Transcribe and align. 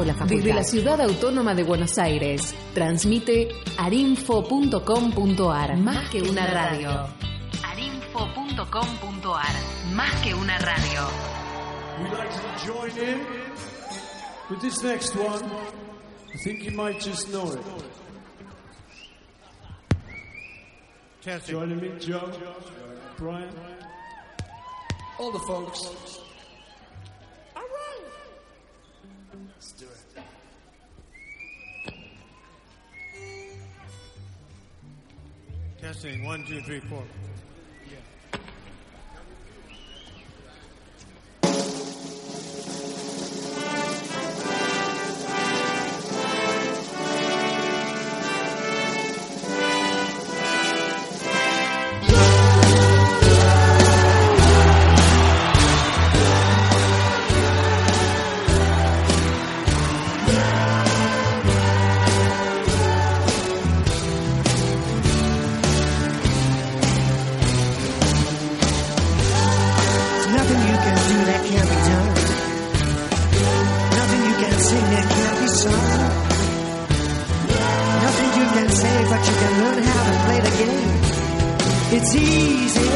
Desde 0.00 0.54
la 0.54 0.64
Ciudad 0.64 0.98
Autónoma 0.98 1.54
de 1.54 1.62
Buenos 1.62 1.98
Aires, 1.98 2.54
transmite 2.72 3.50
arinfo.com.ar, 3.76 5.76
más 5.76 6.08
que 6.08 6.22
una 6.22 6.46
radio. 6.46 7.06
arinfo.com.ar, 7.62 9.54
más 9.94 10.14
que 10.22 10.32
una 10.32 10.56
radio. 10.56 11.02
We'd 12.02 12.12
like 12.12 12.30
to 12.30 12.66
join 12.66 12.90
in 12.96 13.20
with 14.48 14.62
this 14.62 14.82
next 14.82 15.14
one. 15.16 15.44
I 16.34 16.38
think 16.44 16.64
you 16.64 16.70
might 16.70 16.98
just 16.98 17.28
know 17.30 17.52
it. 17.52 17.60
Testing. 21.20 21.56
Joining 21.56 21.78
me, 21.78 21.90
Joe, 21.98 22.32
Brian. 23.18 23.50
All 25.18 25.30
the 25.30 25.40
folks. 25.40 26.19
Testing. 35.80 36.24
One, 36.24 36.44
two, 36.44 36.60
three, 36.60 36.80
four. 36.80 37.02
It's 82.02 82.14
easy. 82.16 82.89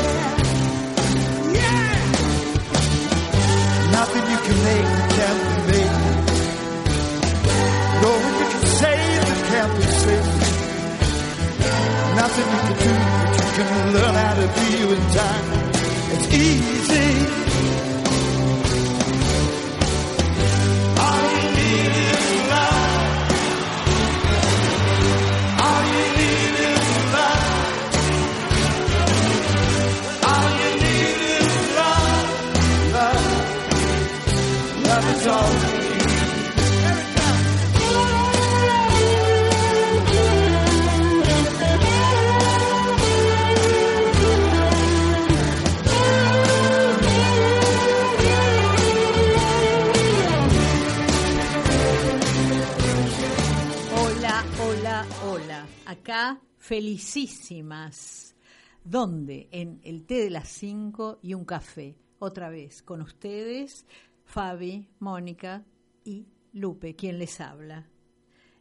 Felicísimas. 56.74 58.34
¿Dónde? 58.82 59.46
En 59.52 59.78
el 59.84 60.04
té 60.06 60.24
de 60.24 60.30
las 60.30 60.48
5 60.48 61.20
y 61.22 61.34
un 61.34 61.44
café. 61.44 61.94
Otra 62.18 62.48
vez 62.48 62.82
con 62.82 63.00
ustedes, 63.00 63.86
Fabi, 64.24 64.88
Mónica 64.98 65.64
y 66.04 66.26
Lupe, 66.52 66.96
quien 66.96 67.20
les 67.20 67.40
habla. 67.40 67.86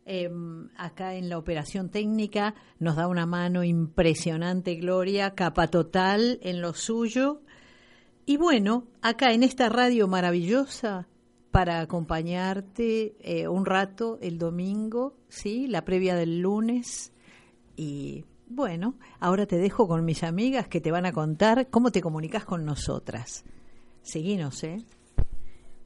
Em, 0.05 0.69
acá 0.77 1.15
en 1.15 1.27
la 1.27 1.39
operación 1.39 1.89
técnica 1.89 2.53
nos 2.77 2.97
da 2.97 3.07
una 3.07 3.25
mano 3.25 3.63
impresionante 3.63 4.75
Gloria, 4.75 5.33
capa 5.33 5.69
total 5.69 6.37
en 6.43 6.61
lo 6.61 6.75
suyo. 6.75 7.41
Y 8.27 8.37
bueno, 8.37 8.85
acá 9.01 9.33
en 9.33 9.41
esta 9.41 9.69
radio 9.69 10.07
maravillosa 10.07 11.07
para 11.49 11.81
acompañarte 11.81 13.15
eh, 13.21 13.47
un 13.47 13.65
rato 13.65 14.19
el 14.21 14.37
domingo, 14.37 15.17
sí, 15.29 15.65
la 15.65 15.83
previa 15.83 16.15
del 16.15 16.41
lunes. 16.41 17.12
Y 17.75 18.25
bueno, 18.47 18.95
ahora 19.19 19.45
te 19.45 19.57
dejo 19.57 19.87
con 19.87 20.05
mis 20.05 20.23
amigas 20.23 20.67
que 20.67 20.81
te 20.81 20.91
van 20.91 21.05
a 21.05 21.11
contar 21.11 21.69
cómo 21.69 21.91
te 21.91 22.01
comunicas 22.01 22.45
con 22.45 22.65
nosotras. 22.65 23.43
Seguinos, 24.01 24.63
¿eh? 24.63 24.77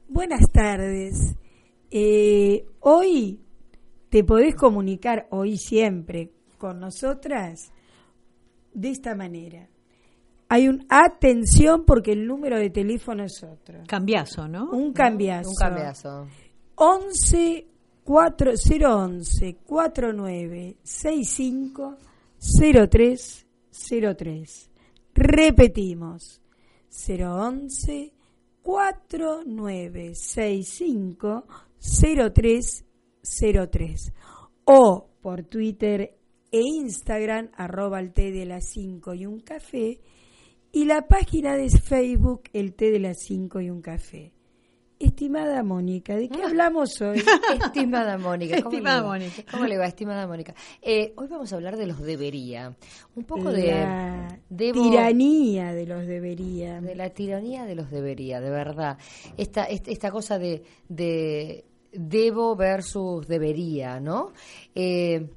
Buenas 0.08 0.50
tardes. 0.52 1.36
Eh, 1.90 2.66
hoy 2.80 3.40
te 4.10 4.24
podés 4.24 4.54
comunicar, 4.54 5.26
hoy 5.30 5.56
siempre, 5.56 6.30
con 6.58 6.80
nosotras 6.80 7.72
de 8.74 8.90
esta 8.90 9.14
manera. 9.14 9.68
Hay 10.48 10.68
un 10.68 10.86
atención 10.88 11.84
porque 11.84 12.12
el 12.12 12.26
número 12.26 12.58
de 12.58 12.70
teléfono 12.70 13.24
es 13.24 13.42
otro. 13.42 13.80
Cambiazo, 13.86 14.48
¿no? 14.48 14.70
Un 14.70 14.92
cambiazo. 14.92 15.50
Un 15.50 15.56
cambiazo. 15.56 16.26
11 16.74 17.66
4 18.08 18.54
011 18.56 19.58
49 19.66 20.78
65 20.82 21.98
03 22.38 23.46
03. 24.16 24.70
Repetimos. 25.12 26.40
011 26.88 28.14
49 28.62 30.14
65 30.14 31.44
03 31.78 32.84
03. 33.70 34.12
O 34.64 35.10
por 35.20 35.42
Twitter 35.42 36.16
e 36.50 36.60
Instagram, 36.62 37.50
arroba 37.56 38.00
el 38.00 38.14
té 38.14 38.32
de 38.32 38.46
las 38.46 38.70
5 38.70 39.12
y 39.12 39.26
un 39.26 39.40
café. 39.40 40.00
Y 40.72 40.86
la 40.86 41.06
página 41.08 41.56
de 41.56 41.68
Facebook, 41.68 42.44
el 42.54 42.72
té 42.72 42.90
de 42.90 43.00
las 43.00 43.18
5 43.18 43.60
y 43.60 43.68
un 43.68 43.82
café. 43.82 44.32
Estimada 45.00 45.62
Mónica, 45.62 46.16
¿de 46.16 46.28
qué 46.28 46.42
hablamos 46.42 47.00
hoy? 47.00 47.22
Estimada 47.64 48.18
Mónica, 48.18 48.60
¿cómo, 48.62 48.74
Estimada 48.74 48.96
le 48.96 49.02
va? 49.02 49.08
Mónica. 49.08 49.44
¿Cómo 49.50 49.64
le 49.66 49.78
va, 49.78 49.86
estimada 49.86 50.26
Mónica? 50.26 50.54
Eh, 50.82 51.12
hoy 51.16 51.28
vamos 51.28 51.52
a 51.52 51.56
hablar 51.56 51.76
de 51.76 51.86
los 51.86 52.00
debería. 52.02 52.74
Un 53.14 53.24
poco 53.24 53.50
La 53.50 54.38
de... 54.48 54.72
debo- 54.72 54.82
tiranía 54.90 55.72
de 55.72 55.86
los 55.86 56.04
debería. 56.04 56.80
De 56.80 56.96
la 56.96 57.10
tiranía 57.10 57.64
de 57.64 57.76
los 57.76 57.90
debería, 57.92 58.40
de 58.40 58.50
verdad. 58.50 58.98
Esta, 59.36 59.64
esta, 59.64 59.90
esta 59.92 60.10
cosa 60.10 60.36
de, 60.38 60.64
de 60.88 61.64
debo 61.92 62.56
versus 62.56 63.26
debería, 63.28 64.00
¿no? 64.00 64.32
Eh, 64.74 65.28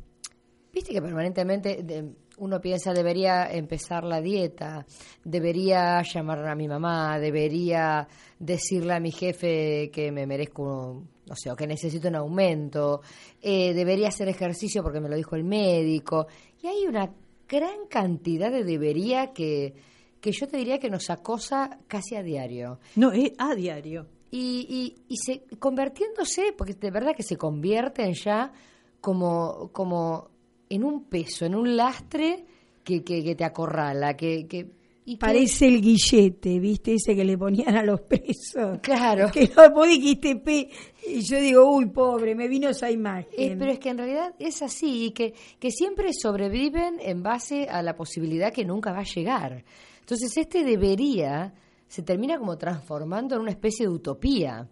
Viste 0.73 0.93
que 0.93 1.01
permanentemente 1.01 1.83
de- 1.83 2.13
uno 2.41 2.59
piensa, 2.59 2.91
debería 2.93 3.49
empezar 3.51 4.03
la 4.03 4.19
dieta, 4.19 4.85
debería 5.23 6.01
llamar 6.01 6.47
a 6.47 6.55
mi 6.55 6.67
mamá, 6.67 7.19
debería 7.19 8.07
decirle 8.39 8.93
a 8.93 8.99
mi 8.99 9.11
jefe 9.11 9.89
que 9.93 10.11
me 10.11 10.25
merezco, 10.25 10.63
un- 10.63 11.09
no 11.27 11.35
sé, 11.35 11.51
o 11.51 11.55
que 11.55 11.67
necesito 11.67 12.07
un 12.07 12.15
aumento, 12.15 13.01
eh, 13.41 13.73
debería 13.73 14.07
hacer 14.09 14.27
ejercicio 14.27 14.81
porque 14.83 14.99
me 14.99 15.07
lo 15.07 15.15
dijo 15.15 15.35
el 15.35 15.43
médico. 15.43 16.27
Y 16.61 16.67
hay 16.67 16.87
una 16.87 17.13
gran 17.47 17.85
cantidad 17.89 18.51
de 18.51 18.63
debería 18.63 19.31
que, 19.33 19.73
que 20.19 20.31
yo 20.31 20.47
te 20.47 20.57
diría 20.57 20.79
que 20.79 20.89
nos 20.89 21.09
acosa 21.09 21.79
casi 21.87 22.15
a 22.15 22.23
diario. 22.23 22.79
No, 22.95 23.11
es 23.11 23.31
a 23.37 23.53
diario. 23.55 24.07
y, 24.31 24.95
y, 25.07 25.17
se 25.17 25.43
convirtiéndose, 25.59 26.53
porque 26.57 26.73
de 26.73 26.89
verdad 26.89 27.13
que 27.15 27.23
se 27.23 27.37
convierten 27.37 28.13
ya 28.13 28.51
como, 28.99 29.69
como 29.73 30.29
en 30.71 30.83
un 30.83 31.05
peso, 31.05 31.45
en 31.45 31.55
un 31.55 31.75
lastre 31.75 32.45
que, 32.83 33.03
que, 33.03 33.35
te 33.35 33.43
acorrala, 33.43 34.15
que, 34.15 34.47
que 34.47 34.81
Parece 35.19 35.67
el 35.67 35.81
guillete, 35.81 36.59
¿viste? 36.59 36.93
Ese 36.93 37.15
que 37.15 37.25
le 37.25 37.37
ponían 37.37 37.75
a 37.75 37.83
los 37.83 38.01
presos. 38.01 38.79
Claro. 38.81 39.29
Que 39.31 39.51
no, 39.55 39.71
vos 39.71 39.87
dijiste 39.87 40.41
y 41.07 41.21
yo 41.21 41.39
digo, 41.39 41.75
uy, 41.75 41.87
pobre, 41.87 42.35
me 42.35 42.47
vino 42.47 42.69
esa 42.69 42.89
imagen. 42.89 43.27
Eh, 43.35 43.55
pero 43.57 43.71
es 43.71 43.79
que 43.79 43.89
en 43.89 43.97
realidad 43.97 44.35
es 44.39 44.61
así, 44.61 45.05
y 45.05 45.11
que, 45.11 45.33
que 45.59 45.71
siempre 45.71 46.13
sobreviven 46.13 46.99
en 47.01 47.23
base 47.23 47.67
a 47.67 47.81
la 47.81 47.95
posibilidad 47.95 48.53
que 48.53 48.63
nunca 48.63 48.91
va 48.91 48.99
a 48.99 49.03
llegar. 49.03 49.65
Entonces, 49.99 50.37
este 50.37 50.63
debería 50.63 51.53
se 51.87 52.03
termina 52.03 52.37
como 52.37 52.57
transformando 52.57 53.35
en 53.35 53.41
una 53.41 53.51
especie 53.51 53.85
de 53.85 53.91
utopía. 53.91 54.69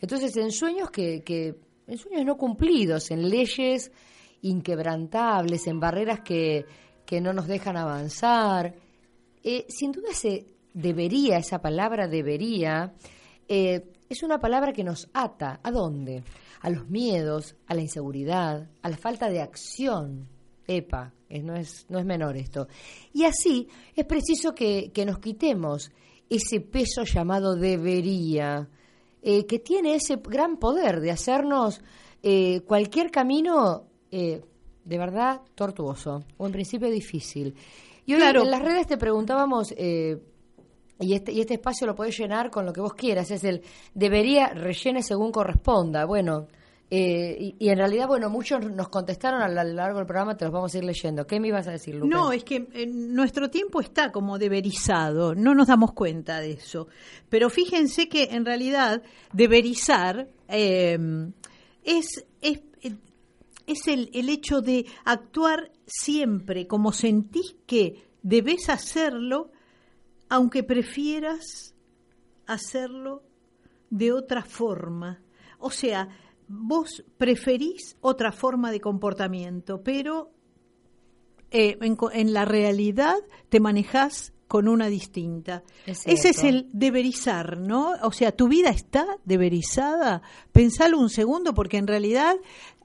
Entonces, 0.00 0.36
en 0.36 0.52
sueños 0.52 0.90
que, 0.90 1.22
que 1.22 1.56
en 1.88 1.98
sueños 1.98 2.24
no 2.24 2.36
cumplidos, 2.36 3.10
en 3.10 3.28
leyes 3.28 3.90
inquebrantables, 4.42 5.66
en 5.66 5.80
barreras 5.80 6.20
que, 6.20 6.66
que 7.06 7.20
no 7.20 7.32
nos 7.32 7.46
dejan 7.46 7.76
avanzar, 7.76 8.74
eh, 9.42 9.66
sin 9.68 9.92
duda 9.92 10.12
se 10.12 10.46
debería, 10.72 11.38
esa 11.38 11.60
palabra 11.60 12.06
debería, 12.06 12.94
eh, 13.48 13.92
es 14.08 14.22
una 14.22 14.38
palabra 14.38 14.72
que 14.72 14.84
nos 14.84 15.08
ata. 15.12 15.60
¿A 15.62 15.70
dónde? 15.70 16.22
A 16.60 16.70
los 16.70 16.88
miedos, 16.88 17.56
a 17.66 17.74
la 17.74 17.80
inseguridad, 17.80 18.68
a 18.82 18.88
la 18.88 18.96
falta 18.96 19.28
de 19.28 19.40
acción. 19.40 20.28
Epa, 20.66 21.12
no, 21.28 21.56
es, 21.56 21.86
no 21.88 21.98
es 21.98 22.04
menor 22.04 22.36
esto. 22.36 22.68
Y 23.12 23.24
así 23.24 23.68
es 23.96 24.04
preciso 24.04 24.54
que, 24.54 24.92
nos 25.04 25.18
quitemos 25.18 25.90
ese 26.30 26.60
peso 26.60 27.02
llamado 27.04 27.56
debería, 27.56 28.68
eh, 29.22 29.44
que 29.44 29.58
tiene 29.58 29.96
ese 29.96 30.16
gran 30.16 30.56
poder 30.56 31.00
de 31.00 31.10
hacernos 31.10 31.80
cualquier 32.66 33.10
camino 33.10 33.91
de 34.12 34.98
verdad 34.98 35.40
tortuoso 35.54 36.24
o 36.36 36.46
en 36.46 36.52
principio 36.52 36.90
difícil. 36.90 37.54
Y 38.04 38.14
hoy 38.14 38.22
en 38.22 38.50
las 38.50 38.62
redes 38.62 38.86
te 38.86 38.96
preguntábamos, 38.96 39.72
eh, 39.76 40.20
y, 40.98 41.14
este, 41.14 41.32
y 41.32 41.40
este 41.40 41.54
espacio 41.54 41.86
lo 41.86 41.94
puedes 41.94 42.18
llenar 42.18 42.50
con 42.50 42.66
lo 42.66 42.72
que 42.72 42.80
vos 42.80 42.94
quieras, 42.94 43.30
es 43.30 43.44
el 43.44 43.62
debería 43.94 44.48
rellene 44.48 45.02
según 45.02 45.30
corresponda. 45.30 46.04
Bueno, 46.04 46.48
eh, 46.90 47.54
y, 47.58 47.68
en 47.68 47.78
realidad, 47.78 48.06
bueno, 48.06 48.28
muchos 48.28 48.60
nos 48.70 48.88
contestaron 48.88 49.40
a 49.40 49.48
lo 49.48 49.72
largo 49.72 49.98
del 49.98 50.06
programa, 50.06 50.36
te 50.36 50.44
los 50.44 50.52
vamos 50.52 50.74
a 50.74 50.78
ir 50.78 50.84
leyendo. 50.84 51.26
¿Qué 51.26 51.40
me 51.40 51.48
ibas 51.48 51.66
a 51.66 51.70
decir, 51.70 51.94
Lucas? 51.94 52.10
No, 52.10 52.32
es 52.32 52.44
que 52.44 52.86
nuestro 52.86 53.48
tiempo 53.48 53.80
está 53.80 54.12
como 54.12 54.36
deberizado, 54.36 55.34
no 55.34 55.54
nos 55.54 55.68
damos 55.68 55.92
cuenta 55.92 56.40
de 56.40 56.52
eso. 56.52 56.88
Pero 57.30 57.48
fíjense 57.48 58.08
que 58.08 58.24
en 58.24 58.44
realidad 58.44 59.02
deberizar 59.32 60.28
eh, 60.48 60.98
es, 61.82 62.26
es 62.42 62.60
es 63.66 63.86
el, 63.88 64.10
el 64.12 64.28
hecho 64.28 64.60
de 64.60 64.86
actuar 65.04 65.72
siempre 65.86 66.66
como 66.66 66.92
sentís 66.92 67.56
que 67.66 68.08
debes 68.22 68.68
hacerlo, 68.68 69.50
aunque 70.28 70.62
prefieras 70.62 71.74
hacerlo 72.46 73.22
de 73.90 74.12
otra 74.12 74.42
forma. 74.42 75.22
O 75.58 75.70
sea, 75.70 76.08
vos 76.48 77.04
preferís 77.18 77.96
otra 78.00 78.32
forma 78.32 78.70
de 78.70 78.80
comportamiento, 78.80 79.82
pero 79.82 80.32
eh, 81.50 81.78
en, 81.80 81.96
en, 82.12 82.32
la 82.32 82.44
realidad 82.44 83.16
te 83.48 83.60
manejás 83.60 84.32
con 84.52 84.68
una 84.68 84.88
distinta. 84.88 85.62
Ese 85.86 86.28
es 86.28 86.44
el 86.44 86.68
deberizar, 86.74 87.56
¿no? 87.56 87.92
O 88.02 88.12
sea, 88.12 88.32
tu 88.32 88.48
vida 88.48 88.68
está 88.68 89.06
deberizada. 89.24 90.20
Pensalo 90.52 90.98
un 90.98 91.08
segundo, 91.08 91.54
porque 91.54 91.78
en 91.78 91.86
realidad 91.86 92.36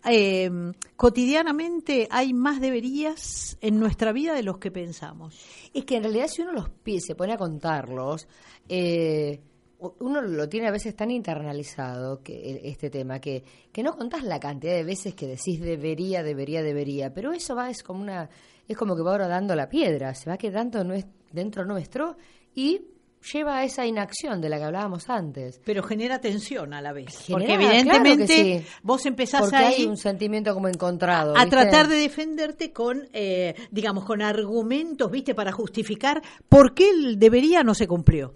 eh, 0.05 0.49
cotidianamente 0.95 2.07
hay 2.11 2.33
más 2.33 2.61
deberías 2.61 3.57
en 3.61 3.79
nuestra 3.79 4.11
vida 4.11 4.33
de 4.33 4.43
los 4.43 4.57
que 4.57 4.71
pensamos. 4.71 5.39
Es 5.73 5.85
que 5.85 5.97
en 5.97 6.03
realidad 6.03 6.27
si 6.27 6.41
uno 6.41 6.51
los 6.53 6.69
se 7.05 7.15
pone 7.15 7.33
a 7.33 7.37
contarlos, 7.37 8.27
eh, 8.69 9.41
uno 9.79 10.21
lo 10.21 10.49
tiene 10.49 10.67
a 10.67 10.71
veces 10.71 10.95
tan 10.95 11.11
internalizado 11.11 12.23
que 12.23 12.61
este 12.63 12.89
tema 12.89 13.19
que, 13.19 13.43
que 13.71 13.83
no 13.83 13.95
contás 13.95 14.23
la 14.23 14.39
cantidad 14.39 14.73
de 14.73 14.83
veces 14.83 15.13
que 15.13 15.27
decís 15.27 15.61
debería, 15.61 16.23
debería, 16.23 16.63
debería, 16.63 17.13
pero 17.13 17.31
eso 17.31 17.55
va 17.55 17.69
es 17.69 17.83
como 17.83 18.01
una 18.01 18.29
es 18.67 18.75
como 18.75 18.95
que 18.95 19.01
va 19.01 19.17
dando 19.27 19.55
la 19.55 19.69
piedra, 19.69 20.13
se 20.13 20.29
va 20.29 20.37
quedando 20.37 20.83
dentro 21.31 21.63
nuestro 21.65 22.17
y 22.53 22.81
lleva 23.31 23.57
a 23.57 23.63
esa 23.63 23.85
inacción 23.85 24.41
de 24.41 24.49
la 24.49 24.57
que 24.57 24.63
hablábamos 24.63 25.09
antes. 25.09 25.59
Pero 25.65 25.83
genera 25.83 26.19
tensión 26.19 26.73
a 26.73 26.81
la 26.81 26.93
vez. 26.93 27.25
porque 27.29 27.53
evidentemente 27.53 28.65
vos 28.83 29.05
empezás 29.05 29.41
porque 29.41 29.55
ahí 29.55 29.73
hay 29.75 29.85
un 29.85 29.97
sentimiento 29.97 30.53
como 30.53 30.67
encontrado. 30.67 31.37
A, 31.37 31.45
tratar 31.47 31.87
de 31.87 31.95
defenderte 31.95 32.71
con, 32.71 33.07
eh, 33.13 33.55
digamos, 33.71 34.05
con 34.05 34.21
argumentos, 34.21 35.11
¿viste? 35.11 35.35
Para 35.35 35.51
justificar 35.51 36.21
por 36.49 36.73
qué 36.73 36.89
el 36.89 37.19
debería 37.19 37.63
no 37.63 37.73
se 37.73 37.87
cumplió. 37.87 38.33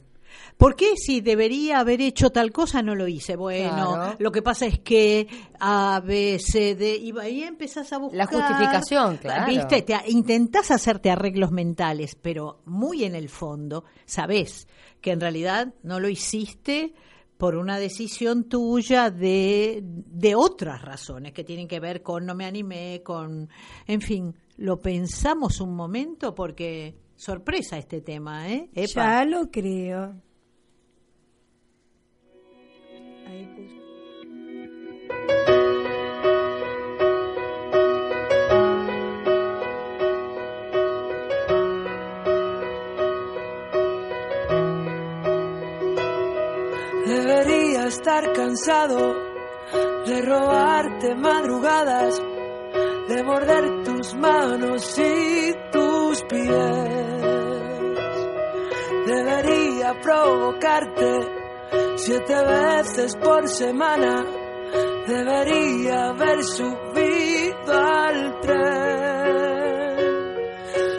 ¿Por 0.62 0.76
qué 0.76 0.96
si 0.96 1.22
debería 1.22 1.80
haber 1.80 2.02
hecho 2.02 2.30
tal 2.30 2.52
cosa 2.52 2.84
no 2.84 2.94
lo 2.94 3.08
hice? 3.08 3.36
Bueno, 3.36 4.14
lo 4.20 4.32
que 4.32 4.44
pasa 4.44 4.68
es 4.68 4.78
que 4.78 5.28
A, 5.60 6.00
B, 6.06 6.38
C, 6.38 6.76
D, 6.76 6.98
y 6.98 7.18
ahí 7.18 7.42
empezás 7.42 7.92
a 7.94 7.98
buscar... 7.98 8.16
La 8.16 8.28
justificación, 8.28 9.18
claro. 9.18 9.48
¿Viste? 9.48 9.82
Te, 9.82 9.96
intentás 10.10 10.70
hacerte 10.70 11.10
arreglos 11.10 11.50
mentales, 11.50 12.14
pero 12.14 12.62
muy 12.66 13.06
en 13.06 13.16
el 13.16 13.28
fondo 13.30 13.86
sabés 14.06 14.68
que 15.02 15.10
en 15.10 15.20
realidad 15.20 15.74
no 15.82 16.00
lo 16.00 16.10
hiciste 16.10 16.94
por 17.40 17.56
una 17.56 17.80
decisión 17.80 18.44
tuya 18.44 19.10
de, 19.10 19.80
de 19.84 20.36
otras 20.36 20.84
razones 20.84 21.34
que 21.34 21.44
tienen 21.44 21.68
que 21.68 21.80
ver 21.80 22.04
con 22.04 22.24
no 22.24 22.36
me 22.36 22.46
animé, 22.46 23.02
con... 23.04 23.50
En 23.88 24.02
fin, 24.02 24.36
lo 24.58 24.80
pensamos 24.80 25.60
un 25.60 25.76
momento 25.76 26.36
porque 26.36 27.00
sorpresa 27.16 27.80
este 27.80 28.02
tema, 28.02 28.48
¿eh? 28.48 28.70
Ya 28.76 29.26
lo 29.26 29.50
creo. 29.50 30.22
Debería 47.06 47.88
estar 47.88 48.34
cansado 48.34 49.14
de 50.06 50.22
robarte 50.24 51.16
madrugadas, 51.16 52.22
de 53.08 53.24
morder 53.24 53.84
tus 53.84 54.14
manos 54.16 55.00
y 55.00 55.54
tus 55.72 56.24
pies. 56.24 56.52
Debería 59.06 60.00
provocarte 60.02 61.41
siete 62.04 62.34
veces 62.34 63.16
por 63.18 63.48
semana 63.48 64.26
debería 65.08 66.10
haber 66.10 66.44
subido 66.44 67.74
al 67.74 68.40
tren. 68.42 69.92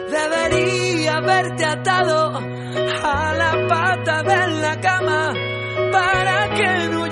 Debería 0.09 1.17
haberte 1.17 1.65
atado 1.65 2.37
a 2.37 3.33
la 3.33 3.67
pata 3.67 4.23
de 4.23 4.47
la 4.61 4.79
cama 4.79 5.33
para 5.91 6.53
que 6.55 6.89
no 6.89 7.02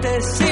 te 0.00 0.20
fuiste 0.22 0.49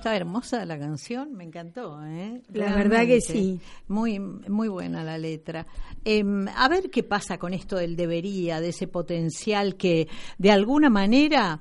está 0.00 0.16
hermosa 0.16 0.64
la 0.64 0.78
canción? 0.78 1.34
Me 1.34 1.44
encantó, 1.44 2.02
¿eh? 2.02 2.40
La 2.54 2.74
verdad 2.74 3.06
que 3.06 3.20
sí. 3.20 3.60
Muy, 3.86 4.18
muy 4.18 4.68
buena 4.68 5.04
la 5.04 5.18
letra. 5.18 5.66
Em, 6.06 6.48
a 6.48 6.68
ver 6.70 6.90
qué 6.90 7.02
pasa 7.02 7.36
con 7.36 7.52
esto 7.52 7.76
del 7.76 7.96
debería, 7.96 8.62
de 8.62 8.70
ese 8.70 8.88
potencial 8.88 9.76
que 9.76 10.08
de 10.38 10.50
alguna 10.50 10.88
manera, 10.88 11.60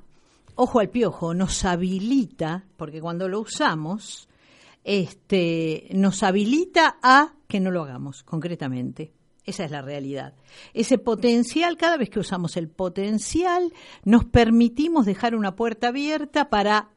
ojo 0.55 0.79
al 0.79 0.89
piojo, 0.89 1.33
nos 1.33 1.65
habilita, 1.65 2.65
porque 2.77 3.01
cuando 3.01 3.27
lo 3.27 3.41
usamos, 3.41 4.29
este, 4.85 5.89
nos 5.91 6.23
habilita 6.23 6.97
a 7.03 7.33
que 7.45 7.59
no 7.59 7.71
lo 7.71 7.83
hagamos, 7.83 8.23
concretamente. 8.23 9.11
Esa 9.43 9.65
es 9.65 9.71
la 9.71 9.81
realidad. 9.81 10.33
Ese 10.73 10.97
potencial, 10.97 11.75
cada 11.75 11.97
vez 11.97 12.09
que 12.09 12.19
usamos 12.19 12.55
el 12.55 12.69
potencial, 12.69 13.73
nos 14.05 14.23
permitimos 14.23 15.05
dejar 15.05 15.35
una 15.35 15.57
puerta 15.57 15.89
abierta 15.89 16.49
para 16.49 16.91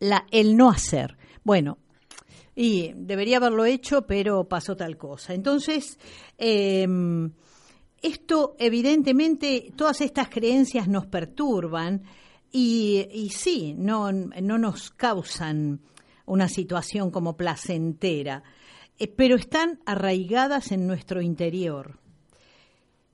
la, 0.00 0.26
el 0.30 0.56
no 0.56 0.70
hacer. 0.70 1.16
Bueno, 1.44 1.78
y 2.54 2.92
debería 2.94 3.36
haberlo 3.36 3.64
hecho, 3.64 4.06
pero 4.06 4.44
pasó 4.44 4.76
tal 4.76 4.96
cosa. 4.96 5.34
Entonces, 5.34 5.98
eh, 6.38 6.86
esto 8.02 8.56
evidentemente, 8.58 9.72
todas 9.76 10.00
estas 10.00 10.28
creencias 10.28 10.88
nos 10.88 11.06
perturban 11.06 12.02
y, 12.52 13.08
y 13.12 13.30
sí, 13.30 13.74
no, 13.76 14.12
no 14.12 14.58
nos 14.58 14.90
causan 14.90 15.80
una 16.26 16.48
situación 16.48 17.10
como 17.10 17.36
placentera, 17.36 18.42
eh, 18.98 19.08
pero 19.08 19.36
están 19.36 19.80
arraigadas 19.86 20.72
en 20.72 20.86
nuestro 20.86 21.20
interior. 21.20 21.98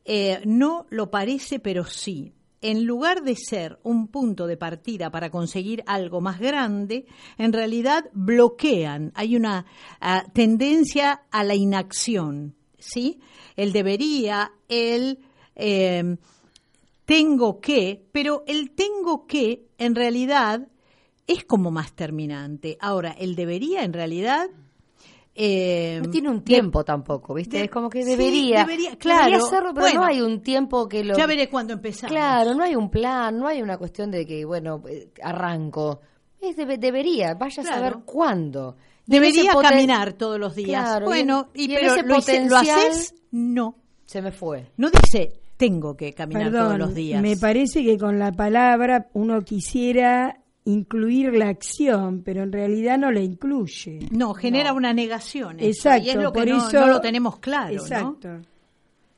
Eh, 0.05 0.41
no 0.45 0.87
lo 0.91 1.11
parece, 1.11 1.59
pero 1.59 1.85
sí. 1.85 2.33
En 2.63 2.85
lugar 2.87 3.23
de 3.23 3.37
ser 3.37 3.79
un 3.83 4.09
punto 4.09 4.47
de 4.47 4.57
partida 4.57 5.11
para 5.11 5.31
conseguir 5.31 5.83
algo 5.87 6.21
más 6.21 6.41
grande, 6.41 7.07
en 7.37 7.53
realidad 7.53 8.07
bloquean. 8.15 9.13
Hay 9.15 9.37
una 9.37 9.67
ah, 10.01 10.25
tendencia 10.33 11.23
a 11.31 11.45
la 11.45 11.55
inacción, 11.55 12.55
¿sí? 12.79 13.21
El 13.57 13.73
debería, 13.73 14.53
el 14.69 15.19
eh, 15.57 16.17
tengo 17.05 17.61
que, 17.61 18.07
pero 18.13 18.45
el 18.47 18.71
tengo 18.71 19.27
que 19.27 19.67
en 19.77 19.95
realidad 19.95 20.69
es 21.27 21.45
como 21.45 21.71
más 21.71 21.93
terminante. 21.93 22.79
Ahora, 22.81 23.13
el 23.13 23.35
debería 23.37 23.83
en 23.83 23.93
realidad 23.93 24.49
eh, 25.35 26.01
No 26.05 26.11
tiene 26.11 26.29
un 26.29 26.37
de- 26.39 26.43
tiempo 26.43 26.85
tampoco, 26.85 27.33
¿viste? 27.35 27.59
de- 27.59 27.65
es 27.65 27.71
como 27.71 27.89
que 27.89 28.03
sí, 28.03 28.11
debería. 28.11 28.61
debería, 28.65 28.97
claro. 28.97 29.25
debería 29.27 29.39
hacerlo, 29.47 29.71
pero 29.75 29.87
Bueno, 29.87 30.01
no 30.01 30.07
hay 30.07 30.21
un 30.21 30.43
tiempo 30.43 30.89
que 30.89 31.05
lo. 31.05 31.17
Ya 31.17 31.27
veré 31.27 31.49
cuándo 31.49 31.73
empezamos. 31.73 32.13
Claro, 32.13 32.55
no 32.55 32.63
hay 32.63 32.77
un 32.77 32.91
plan, 32.91 33.39
no 33.39 33.47
hay 33.49 33.63
una 33.63 33.79
cuestión 33.79 34.11
de 34.11 34.27
que, 34.27 34.45
bueno, 34.45 34.83
eh, 34.89 35.11
arranco. 35.23 36.01
Es 36.41 36.57
debe- 36.57 36.77
debería, 36.79 37.35
vaya 37.35 37.63
a 37.63 37.67
saber 37.67 37.99
cuándo. 38.05 38.77
Debería 39.07 39.53
caminar 39.55 40.13
todos 40.15 40.39
los 40.39 40.55
días. 40.55 40.69
Claro, 40.83 41.07
bueno, 41.07 41.49
en- 41.55 41.61
y, 41.71 41.75
pero 41.75 41.93
ese 41.95 42.03
lo, 42.03 42.17
hice- 42.19 42.49
¿lo 42.49 42.57
haces? 42.57 43.15
No. 43.31 43.77
Se 44.05 44.21
me 44.21 44.33
fue. 44.33 44.71
No 44.77 44.91
dice 44.91 45.33
tengo 45.57 45.97
que 45.97 46.13
caminar 46.13 46.51
Perdón, 46.51 46.67
todos 46.67 46.79
los 46.79 46.95
días. 46.95 47.23
me 47.23 47.37
parece 47.37 47.85
que 47.85 47.97
con 47.97 48.19
la 48.19 48.33
palabra 48.33 49.09
uno 49.15 49.41
quisiera 49.43 50.42
incluir 50.65 51.33
la 51.35 51.49
acción, 51.49 52.23
pero 52.25 52.43
en 52.43 52.53
realidad 52.53 52.99
no 52.99 53.11
la 53.11 53.21
incluye. 53.21 53.99
No, 54.11 54.35
genera 54.35 54.73
una 54.73 54.93
negación. 54.93 55.59
eso, 55.59 55.69
Exacto, 55.89 56.07
y 56.07 56.11
es 56.11 56.17
lo 56.17 56.33
que 56.33 56.41
por 56.41 56.49
no, 56.49 56.69
eso 56.69 56.81
no 56.81 56.87
lo 56.87 57.01
tenemos 57.01 57.39
claro, 57.39 57.75
¿no? 57.75 57.81
Exacto. 57.83 58.29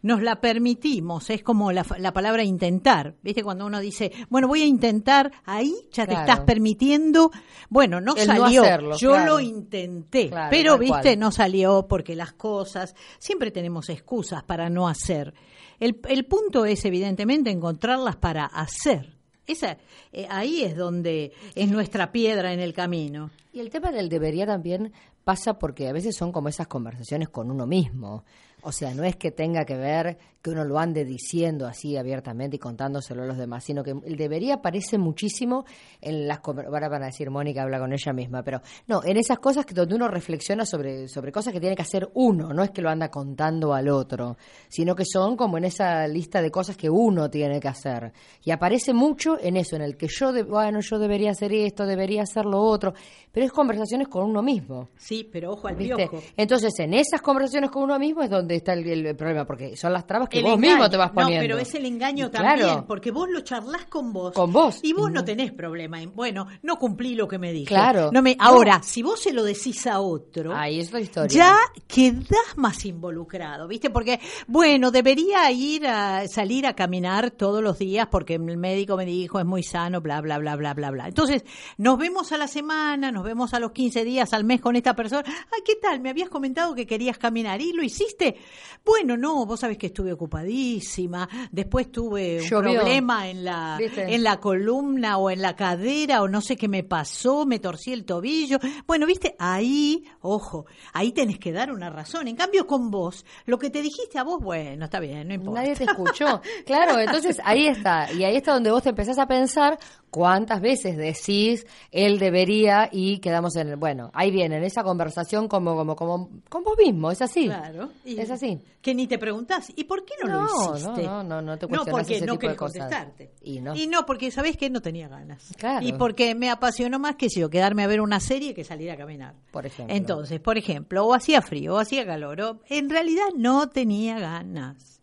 Nos 0.02 0.20
la 0.22 0.38
permitimos, 0.38 1.30
es 1.30 1.42
como 1.42 1.72
la, 1.72 1.84
la 1.96 2.12
palabra 2.12 2.44
intentar. 2.44 3.14
¿Viste? 3.22 3.42
Cuando 3.42 3.64
uno 3.64 3.80
dice, 3.80 4.12
bueno, 4.28 4.48
voy 4.48 4.60
a 4.60 4.66
intentar, 4.66 5.32
ahí 5.46 5.74
ya 5.92 6.06
te 6.06 6.12
estás 6.12 6.40
permitiendo, 6.40 7.30
bueno, 7.70 8.02
no 8.02 8.14
El 8.14 8.28
no 8.28 8.36
salió, 8.36 8.62
hacerlo, 8.62 8.96
yo 8.98 9.12
claro. 9.12 9.32
lo 9.32 9.40
intenté, 9.40 10.28
Claro, 10.28 10.48
pero, 10.50 10.76
¿viste? 10.78 11.00
cual. 11.02 11.18
No 11.18 11.30
salió 11.30 11.86
porque 11.88 12.14
las 12.14 12.34
cosas, 12.34 12.94
siempre 13.18 13.50
tenemos 13.50 13.88
excusas 13.88 14.42
para 14.44 14.68
no 14.68 14.88
hacer. 14.88 15.32
El, 15.80 15.98
el 16.06 16.26
punto 16.26 16.66
es, 16.66 16.84
evidentemente, 16.84 17.50
encontrarlas 17.50 18.16
para 18.16 18.44
hacer. 18.44 19.13
Esa, 19.46 19.76
eh, 20.12 20.26
ahí 20.30 20.62
es 20.62 20.76
donde 20.76 21.32
es 21.54 21.68
nuestra 21.68 22.12
piedra 22.12 22.52
en 22.52 22.60
el 22.60 22.72
camino. 22.72 23.30
Y 23.52 23.60
el 23.60 23.70
tema 23.70 23.92
del 23.92 24.08
debería 24.08 24.46
también 24.46 24.92
pasa 25.24 25.58
porque 25.58 25.88
a 25.88 25.92
veces 25.92 26.16
son 26.16 26.32
como 26.32 26.48
esas 26.48 26.66
conversaciones 26.66 27.28
con 27.28 27.50
uno 27.50 27.66
mismo. 27.66 28.24
O 28.62 28.72
sea, 28.72 28.94
no 28.94 29.04
es 29.04 29.16
que 29.16 29.30
tenga 29.30 29.64
que 29.64 29.76
ver 29.76 30.18
que 30.44 30.50
uno 30.50 30.62
lo 30.62 30.78
ande 30.78 31.06
diciendo 31.06 31.66
así 31.66 31.96
abiertamente 31.96 32.56
y 32.56 32.58
contándoselo 32.58 33.22
a 33.22 33.26
los 33.26 33.38
demás, 33.38 33.64
sino 33.64 33.82
que 33.82 33.92
el 34.04 34.16
debería 34.16 34.56
aparece 34.56 34.98
muchísimo 34.98 35.64
en 36.02 36.28
las 36.28 36.40
ahora 36.44 36.90
van 36.90 37.02
a 37.02 37.06
decir 37.06 37.30
Mónica 37.30 37.62
habla 37.62 37.78
con 37.78 37.94
ella 37.94 38.12
misma, 38.12 38.42
pero 38.42 38.60
no, 38.86 39.02
en 39.02 39.16
esas 39.16 39.38
cosas 39.38 39.64
que 39.64 39.72
donde 39.72 39.94
uno 39.94 40.06
reflexiona 40.06 40.66
sobre 40.66 41.08
sobre 41.08 41.32
cosas 41.32 41.54
que 41.54 41.60
tiene 41.60 41.74
que 41.74 41.80
hacer 41.80 42.10
uno, 42.12 42.52
no 42.52 42.62
es 42.62 42.70
que 42.72 42.82
lo 42.82 42.90
anda 42.90 43.10
contando 43.10 43.72
al 43.72 43.88
otro, 43.88 44.36
sino 44.68 44.94
que 44.94 45.04
son 45.10 45.34
como 45.38 45.56
en 45.56 45.64
esa 45.64 46.06
lista 46.08 46.42
de 46.42 46.50
cosas 46.50 46.76
que 46.76 46.90
uno 46.90 47.30
tiene 47.30 47.58
que 47.58 47.68
hacer. 47.68 48.12
Y 48.44 48.50
aparece 48.50 48.92
mucho 48.92 49.38
en 49.40 49.56
eso, 49.56 49.76
en 49.76 49.82
el 49.82 49.96
que 49.96 50.08
yo 50.08 50.30
de- 50.30 50.42
bueno, 50.42 50.80
yo 50.80 50.98
debería 50.98 51.30
hacer 51.30 51.54
esto, 51.54 51.86
debería 51.86 52.20
hacer 52.22 52.44
lo 52.44 52.60
otro, 52.60 52.92
pero 53.32 53.46
es 53.46 53.52
conversaciones 53.52 54.08
con 54.08 54.24
uno 54.28 54.42
mismo. 54.42 54.90
Sí, 54.98 55.26
pero 55.32 55.52
ojo 55.52 55.68
al 55.68 55.76
¿Viste? 55.76 55.94
piojo. 55.96 56.22
Entonces, 56.36 56.78
en 56.80 56.92
esas 56.92 57.22
conversaciones 57.22 57.70
con 57.70 57.84
uno 57.84 57.98
mismo 57.98 58.22
es 58.22 58.28
donde 58.28 58.56
está 58.56 58.74
el, 58.74 58.86
el 59.06 59.16
problema, 59.16 59.46
porque 59.46 59.74
son 59.74 59.92
las 59.94 60.06
trabas 60.06 60.28
que 60.28 60.33
El 60.38 60.44
vos 60.44 60.54
engaño. 60.54 60.72
mismo 60.74 60.90
te 60.90 60.96
vas 60.96 61.10
poniendo. 61.10 61.42
No, 61.42 61.48
pero 61.48 61.58
es 61.58 61.74
el 61.74 61.86
engaño 61.86 62.30
también, 62.30 62.56
claro. 62.66 62.84
porque 62.86 63.10
vos 63.10 63.28
lo 63.30 63.40
charlas 63.40 63.84
con 63.86 64.12
vos. 64.12 64.32
Con 64.34 64.52
vos. 64.52 64.80
Y 64.82 64.92
vos 64.92 65.10
no, 65.10 65.20
No. 65.20 65.24
tenés 65.24 65.52
problema 65.52 66.00
en, 66.02 66.14
bueno, 66.14 66.46
no 66.62 66.78
cumplí 66.78 67.14
lo 67.14 67.26
que 67.28 67.38
me 67.38 67.52
dije. 67.52 67.66
Claro. 67.66 68.10
No 68.12 68.22
me, 68.22 68.36
No. 68.36 68.44
ahora, 68.44 68.82
si 68.82 69.02
vos 69.02 69.20
se 69.20 69.32
lo 69.32 69.42
decís 69.44 69.86
a 69.86 70.00
otro, 70.00 70.54
Ahí 70.54 70.80
es 70.80 70.92
la 70.92 71.00
historia. 71.00 71.28
ya 71.36 71.56
quedás 71.86 72.56
más 72.56 72.84
involucrado, 72.84 73.68
¿viste? 73.68 73.90
Porque, 73.90 74.20
bueno, 74.46 74.90
debería 74.90 75.50
ir 75.52 75.86
a 75.86 76.26
salir 76.28 76.66
a 76.66 76.74
caminar 76.74 77.30
todos 77.30 77.62
los 77.62 77.78
días 77.78 78.08
porque 78.10 78.34
el 78.34 78.56
médico 78.56 78.96
me 78.96 79.04
dijo 79.06 79.38
es 79.38 79.46
muy 79.46 79.62
sano, 79.62 80.00
bla, 80.00 80.20
bla, 80.20 80.38
bla, 80.38 80.56
bla, 80.56 80.74
bla, 80.74 80.90
bla. 80.90 81.08
Entonces, 81.08 81.44
nos 81.78 81.98
vemos 81.98 82.32
a 82.32 82.38
la 82.38 82.48
semana, 82.48 83.12
nos 83.12 83.24
vemos 83.24 83.54
a 83.54 83.60
los 83.60 83.72
15 83.72 84.04
días, 84.04 84.32
al 84.32 84.44
mes 84.44 84.60
con 84.60 84.76
esta 84.76 84.94
persona. 84.94 85.24
Ay, 85.26 85.62
¿qué 85.64 85.76
tal? 85.76 86.00
Me 86.00 86.10
habías 86.10 86.28
comentado 86.28 86.74
que 86.74 86.86
querías 86.86 87.18
caminar 87.18 87.60
y 87.60 87.72
lo 87.72 87.82
hiciste. 87.82 88.36
Bueno, 88.84 89.16
no, 89.16 89.46
vos 89.46 89.60
sabés 89.60 89.78
que 89.78 89.86
estuve 89.86 90.12
ocupadísima. 90.24 91.28
Después 91.50 91.90
tuve 91.92 92.40
un 92.42 92.48
Llovió. 92.48 92.80
problema 92.80 93.28
en 93.28 93.44
la, 93.44 93.76
¿Viste? 93.78 94.14
en 94.14 94.22
la 94.22 94.38
columna 94.38 95.18
o 95.18 95.30
en 95.30 95.42
la 95.42 95.54
cadera 95.56 96.22
o 96.22 96.28
no 96.28 96.40
sé 96.40 96.56
qué 96.56 96.68
me 96.68 96.82
pasó, 96.82 97.46
me 97.46 97.58
torcí 97.58 97.92
el 97.92 98.04
tobillo. 98.04 98.58
Bueno, 98.86 99.06
viste, 99.06 99.36
ahí, 99.38 100.04
ojo, 100.20 100.66
ahí 100.92 101.12
tenés 101.12 101.38
que 101.38 101.52
dar 101.52 101.70
una 101.70 101.90
razón. 101.90 102.28
En 102.28 102.36
cambio, 102.36 102.66
con 102.66 102.90
vos, 102.90 103.24
lo 103.46 103.58
que 103.58 103.70
te 103.70 103.82
dijiste 103.82 104.18
a 104.18 104.24
vos, 104.24 104.40
bueno, 104.42 104.84
está 104.86 105.00
bien, 105.00 105.28
no 105.28 105.34
importa. 105.34 105.60
Nadie 105.60 105.74
te 105.76 105.84
escuchó. 105.84 106.40
Claro, 106.66 106.98
entonces 106.98 107.40
ahí 107.44 107.66
está. 107.66 108.10
Y 108.12 108.24
ahí 108.24 108.36
está 108.36 108.52
donde 108.54 108.70
vos 108.70 108.82
te 108.82 108.88
empezás 108.90 109.18
a 109.18 109.26
pensar 109.26 109.78
¿Cuántas 110.14 110.60
veces 110.60 110.96
decís 110.96 111.66
él 111.90 112.20
debería 112.20 112.88
y 112.92 113.18
quedamos 113.18 113.56
en 113.56 113.68
el, 113.70 113.76
bueno, 113.76 114.10
ahí 114.14 114.30
viene, 114.30 114.58
en 114.58 114.62
esa 114.64 114.84
conversación 114.84 115.48
como 115.48 115.74
como 115.74 115.96
como 115.96 116.28
con 116.48 116.62
vos 116.62 116.76
mismo, 116.78 117.10
es 117.10 117.20
así. 117.20 117.46
Claro. 117.46 117.90
y 118.04 118.18
Es 118.20 118.30
así. 118.30 118.60
Que 118.80 118.94
ni 118.94 119.06
te 119.08 119.18
preguntás, 119.18 119.72
¿y 119.74 119.84
por 119.84 120.04
qué 120.04 120.14
no, 120.22 120.28
No, 120.28 120.46
lo 120.70 120.76
hiciste? 120.76 121.02
no, 121.02 121.22
no, 121.24 121.42
no 121.42 121.56
te 121.58 121.66
No, 121.66 121.70
cuestionás 121.84 121.88
porque 121.90 122.16
ese 122.16 122.26
no 122.26 122.32
tipo 122.34 122.48
de 122.48 122.56
cosas. 122.56 122.78
contestarte. 122.82 123.30
Y 123.42 123.60
no. 123.60 124.06
porque, 124.06 124.30
¿sabés 124.30 124.56
qué? 124.56 124.70
No 124.70 124.80
tenía 124.82 125.08
ganas. 125.08 125.52
Claro. 125.58 125.84
Y 125.84 125.92
porque 125.94 126.34
me 126.34 126.48
apasionó 126.50 126.98
más 126.98 127.16
que 127.16 127.28
si 127.28 127.40
yo 127.40 127.50
quedarme 127.50 127.82
a 127.82 127.86
ver 127.88 128.00
una 128.00 128.20
serie 128.20 128.54
que 128.54 128.62
salir 128.62 128.90
a 128.90 128.96
caminar. 128.96 129.34
Por 129.50 129.66
ejemplo. 129.66 129.96
Entonces, 129.96 130.38
por 130.38 130.58
ejemplo, 130.58 131.04
o 131.06 131.14
hacía 131.14 131.42
frío, 131.42 131.74
o 131.74 131.78
hacía 131.78 132.06
calor, 132.06 132.40
o 132.40 132.60
en 132.68 132.88
realidad 132.88 133.24
no 133.36 133.68
tenía 133.68 134.18
ganas. 134.20 135.00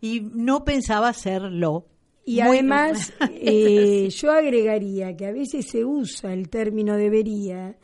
Y 0.00 0.20
no 0.20 0.64
pensaba 0.64 1.08
hacerlo. 1.08 1.86
Y 2.24 2.40
Muy- 2.42 2.58
además, 2.58 3.12
eh, 3.32 4.08
yo 4.16 4.30
agregaría 4.30 5.16
que 5.16 5.26
a 5.26 5.32
veces 5.32 5.66
se 5.66 5.84
usa 5.84 6.32
el 6.32 6.48
término 6.48 6.96
debería 6.96 7.76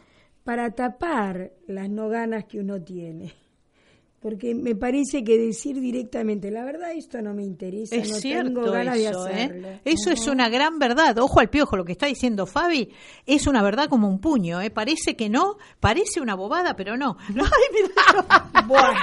para 0.45 0.71
tapar 0.71 1.53
las 1.67 1.91
no 1.91 2.09
ganas 2.09 2.45
que 2.47 2.59
uno 2.61 2.81
tiene. 2.83 3.35
Porque 4.21 4.53
me 4.53 4.75
parece 4.75 5.23
que 5.23 5.39
decir 5.39 5.81
directamente, 5.81 6.51
la 6.51 6.65
verdad, 6.65 6.91
esto 6.93 7.23
no 7.23 7.35
me 7.35 7.45
interesa, 7.45 7.95
Es 7.95 8.11
no 8.11 8.17
cierto 8.17 8.63
tengo 8.63 8.73
ganas 8.73 8.99
eso, 8.99 9.25
de 9.25 9.31
¿eh? 9.31 9.35
hacerlo. 9.45 9.69
Eso 9.85 10.11
es 10.11 10.27
una 10.27 10.49
gran 10.49 10.81
verdad. 10.81 11.17
Ojo 11.19 11.39
al 11.39 11.51
piojo, 11.51 11.77
lo 11.77 11.85
que 11.85 11.93
está 11.93 12.07
diciendo 12.07 12.45
Fabi 12.45 12.89
es 13.27 13.47
una 13.47 13.63
verdad 13.63 13.89
como 13.89 14.09
un 14.09 14.19
puño. 14.21 14.61
¿eh? 14.61 14.71
Parece 14.71 15.15
que 15.15 15.29
no, 15.29 15.57
parece 15.79 16.21
una 16.21 16.35
bobada, 16.35 16.75
pero 16.75 16.97
no. 16.97 17.17
Ay. 17.29 18.65
Bueno, 18.67 18.99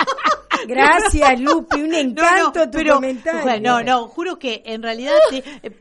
gracias, 0.67 1.39
Lupi, 1.39 1.81
un 1.81 1.93
encanto 1.95 2.65
tu 2.69 2.77
pero- 2.77 2.95
comentario. 2.95 3.41
bueno, 3.43 3.81
no, 3.81 3.84
no, 3.84 4.07
juro 4.07 4.38
que 4.39 4.62
en 4.65 4.81
realidad 4.84 5.15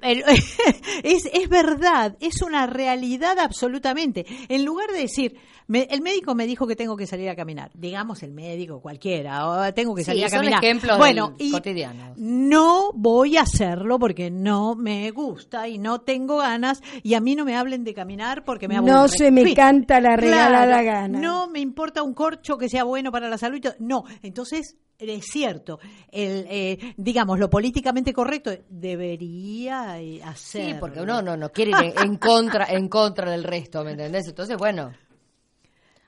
el- 0.02 0.24
es, 1.02 1.28
es 1.32 1.48
verdad, 1.48 2.16
es 2.20 2.42
una 2.42 2.66
realidad 2.66 3.38
absolutamente. 3.38 4.24
En 4.48 4.64
lugar 4.64 4.90
de 4.90 4.98
decir, 5.00 5.36
me- 5.66 5.88
el 5.90 6.00
médico 6.02 6.34
me 6.34 6.46
dijo 6.46 6.66
que 6.66 6.76
tengo 6.76 6.96
que 6.96 7.06
salir 7.06 7.28
a 7.28 7.36
caminar, 7.36 7.70
digamos 7.74 8.22
el 8.22 8.32
médico 8.32 8.80
cualquiera, 8.80 9.48
o 9.48 9.74
tengo 9.74 9.94
que 9.94 10.02
Sí, 10.02 10.06
salir 10.06 10.24
a 10.26 10.28
son 10.28 10.38
caminar. 10.40 10.62
ejemplos 10.64 10.98
bueno, 10.98 11.34
y 11.38 11.50
cotidiano. 11.52 12.14
no 12.16 12.92
voy 12.94 13.36
a 13.36 13.42
hacerlo 13.42 13.98
porque 13.98 14.30
no 14.30 14.74
me 14.74 15.10
gusta 15.10 15.68
y 15.68 15.78
no 15.78 16.00
tengo 16.02 16.38
ganas 16.38 16.82
y 17.02 17.14
a 17.14 17.20
mí 17.20 17.34
no 17.34 17.44
me 17.44 17.56
hablen 17.56 17.84
de 17.84 17.94
caminar 17.94 18.44
porque 18.44 18.68
me 18.68 18.76
aburre. 18.76 18.92
No 18.92 19.08
se 19.08 19.30
me 19.30 19.44
Fin. 19.44 19.54
canta 19.54 20.00
la 20.00 20.16
regalada 20.16 20.66
Claro, 20.66 20.84
gana. 20.86 21.18
No 21.20 21.48
me 21.48 21.60
importa 21.60 22.02
un 22.02 22.14
corcho 22.14 22.58
que 22.58 22.68
sea 22.68 22.84
bueno 22.84 23.10
para 23.12 23.28
la 23.28 23.38
salud. 23.38 23.56
y 23.56 23.60
todo. 23.60 23.74
No, 23.78 24.04
entonces 24.22 24.76
es 24.98 25.24
cierto, 25.26 25.80
el, 26.12 26.46
eh, 26.48 26.94
digamos, 26.96 27.38
lo 27.38 27.50
políticamente 27.50 28.12
correcto 28.12 28.50
debería 28.68 30.00
eh, 30.00 30.22
hacer. 30.22 30.66
Sí, 30.66 30.76
porque 30.80 31.00
uno 31.00 31.20
no, 31.22 31.36
no 31.36 31.50
quiere 31.50 31.72
ir 31.72 31.92
en, 31.96 32.10
en 32.10 32.16
contra 32.16 32.66
en 32.66 32.88
contra 32.88 33.30
del 33.30 33.44
resto, 33.44 33.84
¿me 33.84 33.92
entendés? 33.92 34.26
Entonces, 34.28 34.56
bueno, 34.56 34.92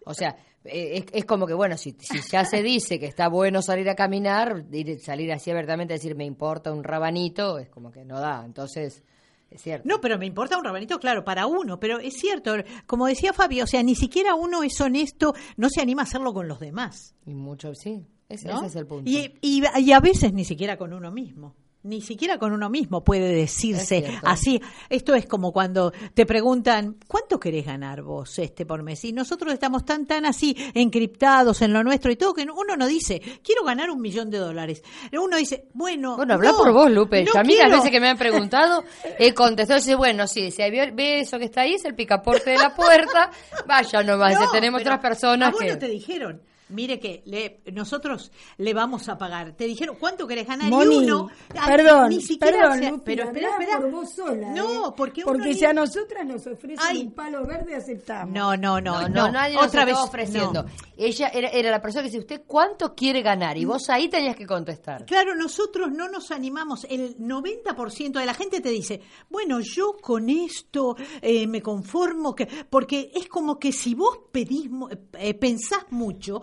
o 0.09 0.15
sea, 0.15 0.37
eh, 0.65 0.99
es, 0.99 1.05
es 1.13 1.25
como 1.25 1.47
que, 1.47 1.55
bueno, 1.55 1.77
si, 1.77 1.95
si 2.01 2.21
ya 2.33 2.45
se 2.45 2.63
dice 2.63 2.99
que 2.99 3.07
está 3.07 3.29
bueno 3.29 3.61
salir 3.63 3.89
a 3.91 3.95
caminar, 3.95 4.65
ir- 4.73 4.99
salir 4.99 5.31
así 5.33 5.51
abiertamente 5.51 5.93
a 5.93 5.97
decir 5.99 6.15
me 6.17 6.25
importa 6.25 6.73
un 6.73 6.83
rabanito, 6.83 7.59
es 7.59 7.69
como 7.69 7.91
que 7.93 8.05
no 8.05 8.19
da. 8.21 8.43
Entonces, 8.45 9.03
es 9.51 9.63
cierto. 9.63 9.89
No, 9.89 10.01
pero 10.01 10.19
me 10.19 10.27
importa 10.27 10.57
un 10.59 10.65
rabanito, 10.65 10.99
claro, 10.99 11.23
para 11.25 11.47
uno, 11.47 11.79
pero 11.79 11.99
es 12.01 12.15
cierto, 12.15 12.55
como 12.87 13.07
decía 13.07 13.33
Fabio, 13.33 13.65
o 13.65 13.67
sea, 13.67 13.83
ni 13.83 13.95
siquiera 13.95 14.35
uno 14.35 14.63
es 14.63 14.81
honesto, 14.81 15.35
no 15.57 15.69
se 15.69 15.81
anima 15.83 16.03
a 16.03 16.05
hacerlo 16.05 16.33
con 16.33 16.49
los 16.49 16.59
demás. 16.59 17.15
Y 17.27 17.35
mucho, 17.35 17.73
sí, 17.75 18.05
ese, 18.29 18.49
¿no? 18.49 18.59
ese 18.59 18.67
es 18.67 18.77
el 18.77 18.87
punto. 18.87 19.09
Y, 19.09 19.39
y- 19.41 19.63
y 19.79 19.93
a 19.93 20.01
veces 20.01 20.33
ni 20.33 20.45
siquiera 20.45 20.77
con 20.77 20.93
uno 20.93 21.11
mismo. 21.13 21.55
Ni 21.87 22.01
siquiera 22.01 22.37
con 22.37 22.53
uno 22.53 22.69
mismo 22.69 23.05
puede 23.05 23.33
decirse 23.33 23.99
Es 23.99 24.15
así. 24.25 24.61
Esto 24.89 25.15
es 25.15 25.27
como 25.27 25.53
cuando 25.53 25.93
te 26.15 26.27
preguntan, 26.27 26.97
¿cuánto 27.07 27.39
querés 27.39 27.65
ganar 27.65 28.03
vos 28.03 28.39
este 28.41 28.67
por 28.67 28.83
mes? 28.83 29.05
Y 29.05 29.13
nosotros 29.13 29.53
estamos 29.53 29.85
tan, 29.85 30.05
tan 30.05 30.27
así 30.27 30.57
encriptados 30.75 31.63
en 31.63 31.73
lo 31.73 31.85
nuestro 31.85 32.11
y 32.11 32.17
todo 32.17 32.35
que 32.35 32.43
uno 32.43 32.77
no 32.77 32.87
dice, 32.87 33.21
quiero 33.43 33.63
ganar 33.65 33.91
un 33.91 34.01
millón 34.01 34.31
de 34.31 34.39
dólares. 34.39 34.83
Uno 35.13 35.37
dice, 35.37 35.69
bueno. 35.75 36.17
Bueno, 36.17 36.35
habla 36.35 36.51
no, 36.51 36.57
por 36.59 36.73
vos, 36.73 36.91
Lupe. 36.91 37.25
no 37.25 37.39
a 37.39 37.45
mí 37.45 37.55
las 37.55 37.63
quiero". 37.63 37.77
veces 37.77 37.91
que 37.91 38.01
me 38.01 38.09
han 38.09 38.19
preguntado, 38.19 38.83
he 39.19 39.33
contestado, 39.33 39.79
dice, 39.79 39.95
bueno, 39.95 40.27
sí, 40.27 40.51
si 40.51 40.63
ve 40.63 40.91
ve 40.93 41.21
eso 41.21 41.39
que 41.39 41.45
está 41.45 41.61
ahí, 41.61 41.75
es 41.75 41.85
el 41.85 41.95
picaporte 41.95 42.51
de 42.51 42.59
la 42.59 42.75
puerta, 42.75 43.31
vaya 43.67 44.03
nomás, 44.03 44.35
No, 44.41 44.51
tenemos 44.51 44.81
otras 44.81 44.99
personas 44.99 45.49
a 45.49 45.53
vos 45.53 45.61
que... 45.61 45.69
no 45.69 45.79
te 45.79 45.89
dijeron. 45.89 46.43
Mire 46.69 46.99
que 46.99 47.23
le, 47.27 47.61
nosotros 47.73 48.33
le 48.59 48.75
vamos 48.75 49.09
a 49.09 49.17
pagar. 49.17 49.53
Te 49.53 49.65
dijeron, 49.67 49.97
¿cuánto 50.01 50.27
querés 50.27 50.47
ganar? 50.49 50.69
Moni, 50.69 50.97
y 50.97 50.99
uno, 51.05 51.29
perdón, 51.67 52.09
ni 52.09 52.21
siquiera 52.21 52.59
perdón, 52.59 52.79
se- 52.81 52.91
Lupi, 52.91 53.03
pero 53.05 53.25
espera, 53.25 53.51
espera. 53.51 53.81
por 53.81 53.91
vos 53.91 54.13
sola, 54.15 54.51
No, 54.51 54.89
¿eh? 54.89 54.93
porque 54.97 55.23
porque 55.23 55.49
ni- 55.49 55.55
si 55.55 55.65
a 55.65 55.73
nosotras 55.73 56.27
nos 56.27 56.47
ofrecen 56.47 56.79
Ay. 56.81 57.03
un 57.03 57.13
palo 57.13 57.47
verde 57.47 57.75
aceptamos. 57.77 58.35
No, 58.35 58.57
no, 58.57 58.81
no, 58.81 59.03
No, 59.03 59.09
no, 59.09 59.27
no, 59.27 59.33
nadie 59.33 59.55
nos 59.55 59.67
otra 59.67 59.85
vez 59.85 59.93
estaba 59.95 60.09
ofreciendo. 60.09 60.63
no. 60.65 60.69
Ella 60.97 61.29
era, 61.29 61.49
era 61.51 61.71
la 61.71 61.81
persona 61.81 62.03
que 62.03 62.09
dice, 62.09 62.19
¿usted 62.21 62.43
cuánto 62.47 62.95
quiere 62.95 63.23
ganar? 63.23 63.57
Y 63.59 63.65
vos 63.65 63.89
ahí 63.91 64.09
tenías 64.09 64.35
que 64.35 64.47
contestar. 64.47 65.05
Claro, 65.07 65.35
nosotros 65.37 65.91
no 65.93 66.09
nos 66.09 66.31
animamos. 66.31 66.85
El 66.91 67.17
90% 67.19 68.19
de 68.19 68.27
la 68.27 68.35
gente 68.35 68.61
te 68.61 68.71
dice, 68.71 69.01
bueno, 69.29 69.61
yo 69.61 69.97
con 70.01 70.29
esto 70.31 70.97
eh, 71.23 71.47
me 71.47 71.63
conformo, 71.63 72.35
que 72.35 72.47
porque 72.69 73.13
es 73.15 73.29
como 73.29 73.59
que 73.59 73.73
si 73.73 73.95
vos 73.95 74.19
pedís, 74.33 74.71
eh, 75.19 75.35
pensás 75.35 75.85
mucho, 75.91 76.41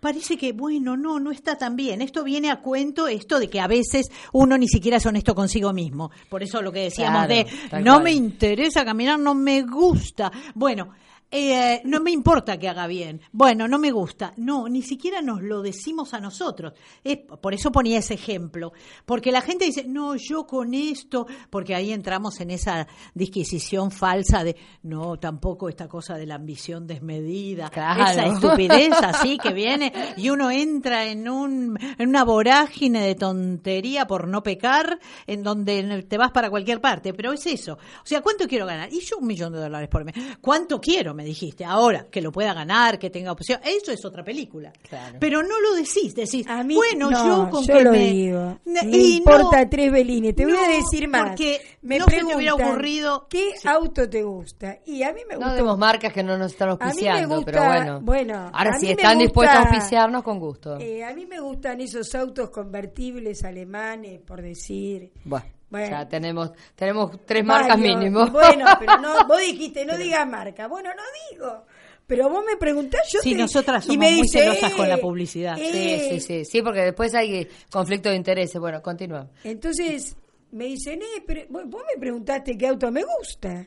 parece 0.00 0.36
que, 0.36 0.52
bueno, 0.52 0.96
no, 0.96 1.18
no 1.20 1.30
está 1.30 1.56
tan 1.56 1.76
bien. 1.76 2.00
Esto 2.02 2.24
viene 2.24 2.50
a 2.50 2.60
cuento, 2.60 3.08
esto 3.08 3.38
de 3.38 3.48
que 3.48 3.60
a 3.60 3.66
veces 3.66 4.06
uno 4.32 4.56
ni 4.58 4.68
siquiera 4.68 4.98
es 4.98 5.06
honesto 5.06 5.34
consigo 5.34 5.72
mismo. 5.72 6.10
Por 6.28 6.42
eso 6.42 6.62
lo 6.62 6.72
que 6.72 6.80
decíamos 6.84 7.26
Claro, 7.26 7.48
de, 7.72 7.80
no 7.82 7.92
cual. 7.94 8.04
me 8.04 8.12
interesa 8.12 8.84
caminar, 8.84 9.18
no 9.18 9.34
me 9.34 9.62
gusta. 9.62 10.30
Bueno. 10.54 10.88
Eh, 11.30 11.82
no 11.84 12.00
me 12.00 12.10
importa 12.10 12.58
que 12.58 12.68
haga 12.68 12.86
bien. 12.86 13.20
Bueno, 13.32 13.68
no 13.68 13.78
me 13.78 13.90
gusta. 13.90 14.32
No, 14.36 14.68
ni 14.68 14.82
siquiera 14.82 15.20
nos 15.20 15.42
lo 15.42 15.60
decimos 15.62 16.14
a 16.14 16.20
nosotros. 16.20 16.72
Es- 17.04 17.18
por 17.40 17.52
eso 17.54 17.70
ponía 17.70 17.98
ese 17.98 18.14
ejemplo. 18.14 18.72
Porque 19.04 19.30
la 19.32 19.42
gente 19.42 19.66
dice, 19.66 19.84
no, 19.86 20.16
yo 20.16 20.46
con 20.46 20.72
esto, 20.74 21.26
porque 21.50 21.74
ahí 21.74 21.92
entramos 21.92 22.40
en 22.40 22.50
esa 22.50 22.86
disquisición 23.14 23.90
falsa 23.90 24.42
de, 24.44 24.56
no, 24.82 25.18
tampoco 25.18 25.68
esta 25.68 25.86
cosa 25.88 26.14
de 26.16 26.26
la 26.26 26.36
ambición 26.36 26.86
desmedida. 26.86 27.68
Claro. 27.68 28.04
Esa 28.04 28.26
estupidez 28.26 28.92
así 29.02 29.36
que 29.38 29.52
viene 29.52 29.92
y 30.16 30.30
uno 30.30 30.50
entra 30.50 31.04
en, 31.06 31.28
un, 31.28 31.78
en 31.98 32.08
una 32.08 32.24
vorágine 32.24 33.02
de 33.02 33.14
tontería 33.14 34.06
por 34.06 34.28
no 34.28 34.42
pecar, 34.42 34.98
en 35.26 35.42
donde 35.42 36.04
te 36.08 36.16
vas 36.16 36.30
para 36.32 36.48
cualquier 36.50 36.80
parte. 36.80 37.12
Pero 37.12 37.32
es 37.32 37.44
eso. 37.46 37.74
O 37.74 38.06
sea, 38.06 38.22
¿cuánto 38.22 38.46
quiero 38.46 38.64
ganar? 38.66 38.92
Y 38.92 39.00
yo 39.00 39.18
un 39.18 39.26
millón 39.26 39.52
de 39.52 39.58
dólares 39.60 39.88
por 39.88 40.04
mes. 40.04 40.14
¿Cuánto 40.40 40.80
quiero? 40.80 41.14
Me 41.18 41.24
dijiste. 41.24 41.64
Ahora, 41.64 42.06
que 42.10 42.20
lo 42.22 42.30
pueda 42.30 42.54
ganar, 42.54 42.96
que 42.98 43.10
tenga 43.10 43.32
opción. 43.32 43.60
Eso 43.64 43.90
es 43.90 44.04
otra 44.04 44.22
película. 44.22 44.72
Claro. 44.88 45.16
Pero 45.18 45.42
no 45.42 45.58
lo 45.60 45.74
decís. 45.74 46.14
Decís, 46.14 46.46
A 46.48 46.62
mí, 46.62 46.76
bueno, 46.76 47.10
no, 47.10 47.26
yo 47.44 47.50
con 47.50 47.64
yo 47.66 47.74
que 47.76 47.82
lo 47.84 47.90
me... 47.90 47.98
digo. 47.98 48.58
Ne- 48.66 48.84
Me 48.84 48.96
y 48.96 49.16
importa 49.16 49.64
no, 49.64 49.68
tres 49.68 49.90
velines. 49.90 50.36
Te 50.36 50.44
voy 50.44 50.54
a 50.56 50.68
no, 50.68 50.72
decir 50.76 51.08
más. 51.08 51.30
porque 51.30 51.60
me 51.82 51.98
no 51.98 52.04
se 52.04 52.18
te 52.18 52.24
hubiera 52.36 52.54
ocurrido- 52.54 53.26
¿Qué 53.28 53.50
Sí. 53.60 53.66
auto 53.66 54.08
te 54.08 54.22
gusta? 54.22 54.78
Y 54.86 55.02
a 55.02 55.12
mí 55.12 55.22
me 55.28 55.34
No 55.34 55.40
gusta. 55.40 55.54
demos 55.56 55.76
marcas 55.76 56.12
que 56.12 56.22
no 56.22 56.38
nos 56.38 56.52
están 56.52 56.68
auspiciando, 56.70 57.36
gusta- 57.36 57.50
pero 57.52 57.64
bueno. 57.64 58.00
bueno, 58.00 58.50
Ahora 58.52 58.78
si 58.78 58.90
están 58.92 59.18
dispuestos 59.18 59.56
a 59.56 59.60
auspiciarnos, 59.62 60.22
con 60.22 60.38
gusto. 60.38 60.78
Eh, 60.78 61.02
a 61.02 61.12
mí 61.14 61.26
me 61.26 61.40
gustan 61.40 61.80
esos 61.80 62.14
autos 62.14 62.50
convertibles 62.50 63.42
alemanes, 63.44 64.20
por 64.20 64.40
decir. 64.40 65.10
bueno, 65.24 65.46
bueno. 65.70 65.90
ya 65.90 66.08
tenemos 66.08 66.52
tenemos 66.74 67.24
tres 67.26 67.44
marcas 67.44 67.78
mínimo. 67.78 68.26
Bueno, 68.30 68.66
pero 68.78 68.98
no, 69.00 69.26
vos 69.26 69.40
dijiste, 69.40 69.84
no 69.84 69.96
digas 69.96 70.26
marca. 70.28 70.66
Bueno, 70.68 70.90
no 70.94 71.02
digo. 71.30 71.64
Pero 72.06 72.30
vos 72.30 72.42
me 72.46 72.56
preguntás, 72.56 73.02
yo 73.12 73.20
Sí, 73.20 73.32
te- 73.32 73.38
nosotras 73.42 73.84
y 73.84 73.88
somos 73.88 73.98
me 73.98 74.10
muy 74.12 74.22
dice, 74.22 74.38
celosas 74.40 74.72
con 74.72 74.88
la 74.88 74.94
eh, 74.94 74.98
publicidad. 74.98 75.58
eh, 75.58 76.00
Sí, 76.08 76.08
sí, 76.08 76.20
sí, 76.20 76.44
sí, 76.46 76.62
porque 76.62 76.80
después 76.80 77.14
hay 77.14 77.46
conflicto 77.70 78.08
de 78.08 78.16
intereses. 78.16 78.58
Bueno, 78.58 78.80
continúa. 78.80 79.28
Entonces 79.44 80.16
me 80.52 80.64
dicen, 80.64 81.02
eh, 81.02 81.22
pero 81.26 81.42
vos 81.50 81.64
vos 81.66 81.82
me 81.94 82.00
preguntaste 82.00 82.56
qué 82.56 82.66
auto 82.68 82.90
me 82.90 83.02
gusta, 83.04 83.66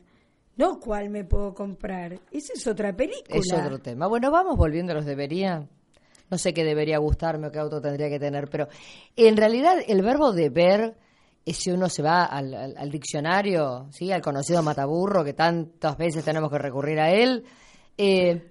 no 0.56 0.80
cuál 0.80 1.08
me 1.08 1.22
puedo 1.24 1.54
comprar. 1.54 2.18
Esa 2.32 2.52
es 2.54 2.66
otra 2.66 2.92
película. 2.96 3.38
Es 3.38 3.52
otro 3.52 3.78
tema. 3.78 4.08
Bueno, 4.08 4.32
vamos 4.32 4.56
volviendo 4.56 4.90
a 4.90 4.96
los 4.96 5.04
debería. 5.06 5.68
No 6.28 6.36
sé 6.38 6.52
qué 6.52 6.64
debería 6.64 6.98
gustarme 6.98 7.46
o 7.46 7.52
qué 7.52 7.58
auto 7.60 7.80
tendría 7.80 8.08
que 8.08 8.18
tener, 8.18 8.48
pero 8.48 8.66
en 9.14 9.36
realidad 9.36 9.76
el 9.86 10.02
verbo 10.02 10.32
deber, 10.32 10.96
es 11.44 11.56
si 11.56 11.70
uno 11.70 11.88
se 11.88 12.02
va 12.02 12.24
al, 12.24 12.54
al- 12.54 12.76
al 12.76 12.90
diccionario, 12.90 13.88
¿sí? 13.90 14.12
al 14.12 14.22
conocido 14.22 14.62
mataburro, 14.62 15.24
que 15.24 15.32
tantas 15.34 15.96
veces 15.96 16.24
tenemos 16.24 16.50
que 16.50 16.58
recurrir 16.58 17.00
a 17.00 17.10
él, 17.10 17.44
eh, 17.98 18.50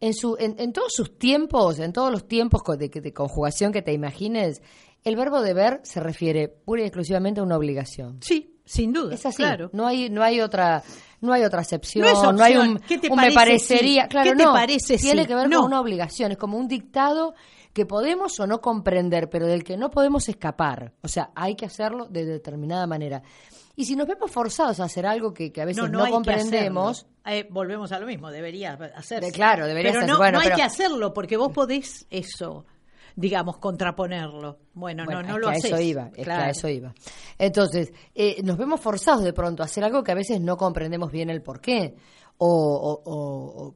en, 0.00 0.14
su, 0.14 0.36
en, 0.38 0.54
en 0.58 0.72
todos 0.72 0.92
sus 0.94 1.18
tiempos, 1.18 1.78
en 1.78 1.92
todos 1.92 2.10
los 2.10 2.26
tiempos 2.26 2.62
de, 2.78 2.88
de 2.88 3.12
conjugación 3.12 3.72
que 3.72 3.82
te 3.82 3.92
imagines, 3.92 4.62
el 5.04 5.16
verbo 5.16 5.40
deber 5.42 5.80
se 5.82 6.00
refiere 6.00 6.48
pura 6.48 6.82
y 6.82 6.84
exclusivamente 6.86 7.40
a 7.40 7.42
una 7.42 7.56
obligación. 7.56 8.18
Sí, 8.22 8.58
sin 8.64 8.92
duda. 8.92 9.14
Es 9.14 9.26
así. 9.26 9.36
Claro. 9.36 9.70
No 9.72 9.86
hay, 9.86 10.08
no 10.10 10.22
hay 10.22 10.40
otra, 10.40 10.82
no 11.20 11.32
hay 11.32 11.42
otra 11.42 11.60
acepción. 11.60 12.04
No 12.04 12.10
es 12.12 12.18
opción. 12.18 12.40
hay 12.42 12.56
un, 12.56 12.78
¿Qué 12.78 12.98
te 12.98 13.08
un 13.08 13.16
me 13.16 13.32
parece 13.32 13.34
parecería. 13.74 14.02
sí? 14.04 14.08
Claro, 14.08 14.30
¿Qué 14.30 14.36
te 14.36 14.44
no. 14.44 14.52
parece 14.52 14.96
Tiene 14.98 15.22
sí? 15.22 15.28
que 15.28 15.34
ver 15.34 15.48
No. 15.48 15.56
con 15.58 15.66
una 15.66 15.80
obligación. 15.80 16.32
Es 16.32 16.38
como 16.38 16.56
un 16.58 16.68
dictado 16.68 17.34
que 17.72 17.86
podemos 17.86 18.38
o 18.40 18.46
no 18.46 18.60
comprender, 18.60 19.28
pero 19.30 19.46
del 19.46 19.62
que 19.64 19.76
no 19.76 19.90
podemos 19.90 20.28
escapar. 20.28 20.92
O 21.02 21.08
sea, 21.08 21.30
hay 21.34 21.54
que 21.54 21.66
hacerlo 21.66 22.06
de 22.06 22.24
determinada 22.24 22.86
manera. 22.86 23.22
Y 23.76 23.84
si 23.84 23.96
nos 23.96 24.06
vemos 24.08 24.30
forzados 24.30 24.80
a 24.80 24.84
hacer 24.84 25.06
algo 25.06 25.32
que, 25.32 25.52
que 25.52 25.62
a 25.62 25.64
veces 25.64 25.88
no, 25.90 26.10
comprendemos. 26.10 27.06
Eh, 27.24 27.46
volvemos 27.50 27.92
a 27.92 27.98
lo 28.00 28.06
mismo, 28.06 28.30
debería 28.30 28.72
hacerse. 28.96 29.30
Claro, 29.32 29.66
debería 29.66 29.92
pero 29.92 30.00
hacerse. 30.00 30.12
No, 30.12 30.18
Bueno, 30.18 30.32
no 30.38 30.40
hay 30.40 30.46
pero- 30.48 30.56
que 30.56 30.62
hacerlo 30.62 31.12
porque 31.14 31.36
vos 31.36 31.52
podés 31.52 32.06
eso, 32.10 32.66
digamos, 33.14 33.58
contraponerlo. 33.58 34.58
Bueno, 34.74 35.04
Bueno, 35.04 35.22
no, 35.22 35.28
no 35.28 35.34
es 35.36 35.40
lo 35.40 35.46
que 35.46 35.54
a 35.54 35.58
haces. 35.58 35.72
eso 35.72 35.80
iba, 35.80 36.10
es 36.14 36.24
que 36.26 36.32
a 36.32 36.50
eso 36.50 36.68
iba. 36.68 36.92
Entonces, 37.38 37.92
eh, 38.14 38.42
nos 38.42 38.56
vemos 38.58 38.80
forzados 38.80 39.22
de 39.22 39.32
pronto 39.32 39.62
a 39.62 39.66
hacer 39.66 39.84
algo 39.84 40.02
que 40.02 40.12
a 40.12 40.16
veces 40.16 40.40
no 40.40 40.56
comprendemos 40.56 41.10
bien 41.12 41.30
el 41.30 41.40
por 41.42 41.60
qué, 41.60 41.94
o, 42.38 42.46
o- 42.48 43.02
o- 43.04 43.74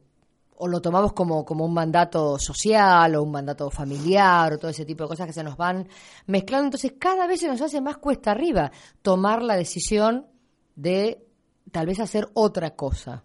o- 0.57 0.67
lo 0.67 0.81
tomamos 0.81 1.13
como, 1.13 1.43
como 1.45 1.65
un 1.65 1.73
mandato 1.73 2.37
social 2.39 3.15
o 3.15 3.23
un 3.23 3.31
mandato 3.31 3.69
familiar 3.69 4.53
o 4.53 4.57
todo 4.57 4.71
ese 4.71 4.85
tipo 4.85 5.03
de 5.03 5.09
cosas 5.09 5.27
que 5.27 5.33
se 5.33 5.43
nos 5.43 5.57
van 5.57 5.87
mezclando. 6.27 6.65
Entonces, 6.65 6.93
cada 6.99 7.27
vez 7.27 7.39
se 7.41 7.47
nos 7.47 7.61
hace 7.61 7.81
más 7.81 7.97
cuesta 7.97 8.31
arriba 8.31 8.71
tomar 9.01 9.41
la 9.41 9.55
decisión 9.55 10.27
de 10.75 11.25
tal 11.71 11.85
vez 11.87 11.99
hacer 11.99 12.27
otra 12.33 12.71
cosa. 12.75 13.23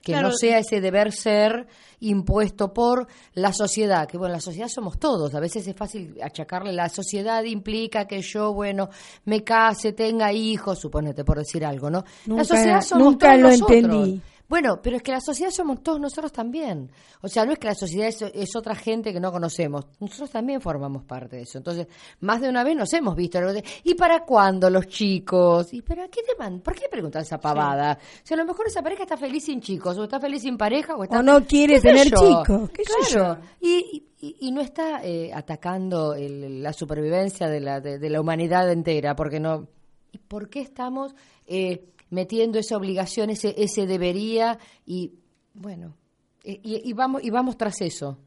Que 0.00 0.12
Claro. 0.14 0.30
no 0.30 0.34
sea 0.34 0.58
ese 0.58 0.80
deber 0.80 1.12
ser 1.12 1.68
impuesto 2.00 2.72
por 2.72 3.06
la 3.34 3.52
sociedad, 3.52 4.08
que 4.08 4.18
bueno, 4.18 4.34
la 4.34 4.40
sociedad 4.40 4.66
somos 4.66 4.98
todos, 4.98 5.32
a 5.34 5.38
veces 5.38 5.64
es 5.68 5.76
fácil 5.76 6.16
achacarle, 6.20 6.72
la 6.72 6.88
sociedad 6.88 7.44
implica 7.44 8.06
que 8.08 8.20
yo, 8.20 8.52
bueno, 8.52 8.88
me 9.26 9.44
case, 9.44 9.92
tenga 9.92 10.32
hijos, 10.32 10.80
suponete 10.80 11.24
por 11.24 11.38
decir 11.38 11.64
algo, 11.64 11.88
¿no? 11.88 12.02
Nunca- 12.26 12.42
la 12.42 12.48
sociedad 12.48 12.80
somos 12.80 13.04
nunca 13.04 13.28
todos 13.28 13.40
lo 13.42 13.48
nosotros. 13.50 13.76
entendí. 13.78 14.22
Bueno, 14.48 14.80
pero 14.82 14.96
es 14.96 15.02
que 15.02 15.12
la 15.12 15.20
sociedad 15.20 15.50
somos 15.50 15.82
todos 15.82 15.98
nosotros 15.98 16.30
también. 16.30 16.90
O 17.22 17.28
sea, 17.28 17.46
no 17.46 17.52
es 17.52 17.58
que 17.58 17.68
la 17.68 17.74
sociedad 17.74 18.08
es, 18.08 18.20
es 18.20 18.54
otra 18.54 18.74
gente 18.74 19.12
que 19.12 19.18
no 19.20 19.32
conocemos. 19.32 19.86
Nosotros 19.98 20.30
también 20.30 20.60
formamos 20.60 21.04
parte 21.04 21.36
de 21.36 21.42
eso. 21.42 21.56
Entonces, 21.56 21.86
más 22.20 22.40
de 22.42 22.50
una 22.50 22.62
vez 22.62 22.76
nos 22.76 22.92
hemos 22.92 23.16
visto. 23.16 23.38
¿Y 23.84 23.94
para 23.94 24.24
cuándo 24.26 24.68
los 24.68 24.86
chicos? 24.88 25.72
¿Y 25.72 25.80
para 25.80 26.08
qué 26.08 26.20
te 26.22 26.36
man- 26.38 26.60
¿Por 26.60 26.74
qué 26.74 26.86
preguntas 26.90 27.22
esa 27.26 27.38
pavada? 27.40 27.98
O 28.02 28.26
sea, 28.26 28.34
a 28.36 28.40
lo 28.40 28.44
mejor 28.46 28.66
esa 28.66 28.82
pareja 28.82 29.04
está 29.04 29.16
feliz 29.16 29.44
sin 29.44 29.60
chicos, 29.62 29.96
o 29.96 30.04
está 30.04 30.20
feliz 30.20 30.42
sin 30.42 30.58
pareja, 30.58 30.96
o 30.96 31.02
está... 31.04 31.20
O 31.20 31.22
no 31.22 31.44
quiere 31.46 31.80
tener 31.80 32.10
yo. 32.10 32.16
chicos, 32.18 32.70
qué 32.74 32.82
Claro. 33.10 33.38
Y, 33.60 34.04
y, 34.20 34.36
y 34.40 34.52
no 34.52 34.60
está 34.60 35.02
eh, 35.02 35.30
atacando 35.32 36.14
el- 36.14 36.62
la 36.62 36.72
supervivencia 36.74 37.48
de 37.48 37.60
la, 37.60 37.80
de, 37.80 37.98
de 37.98 38.10
la 38.10 38.20
humanidad 38.20 38.70
entera, 38.70 39.16
porque 39.16 39.40
no... 39.40 39.66
¿Y 40.12 40.18
por 40.18 40.50
qué 40.50 40.60
estamos 40.60 41.14
eh, 41.46 41.86
metiendo 42.12 42.58
esa 42.60 42.76
obligación, 42.76 43.30
ese, 43.30 43.54
ese 43.56 43.86
debería 43.86 44.58
y, 44.86 45.14
bueno, 45.54 45.96
y, 46.44 46.60
y- 46.88 46.92
vamos, 46.92 47.24
y 47.24 47.30
vamos 47.30 47.56
tras 47.56 47.80
eso? 47.80 48.18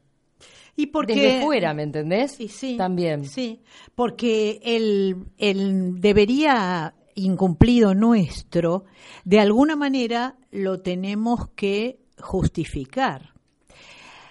Y 0.76 0.86
porque 0.88 1.14
Desde 1.14 1.42
fuera, 1.42 1.72
¿me 1.72 1.84
entendés? 1.84 2.38
Y 2.40 2.48
sí, 2.48 2.76
También. 2.76 3.24
Sí, 3.24 3.62
porque 3.94 4.60
el, 4.62 5.24
el 5.38 6.00
debería 6.00 6.94
incumplido 7.14 7.94
nuestro, 7.94 8.84
de 9.24 9.40
alguna 9.40 9.74
manera 9.76 10.36
lo 10.50 10.80
tenemos 10.80 11.48
que 11.54 12.00
justificar. 12.20 13.30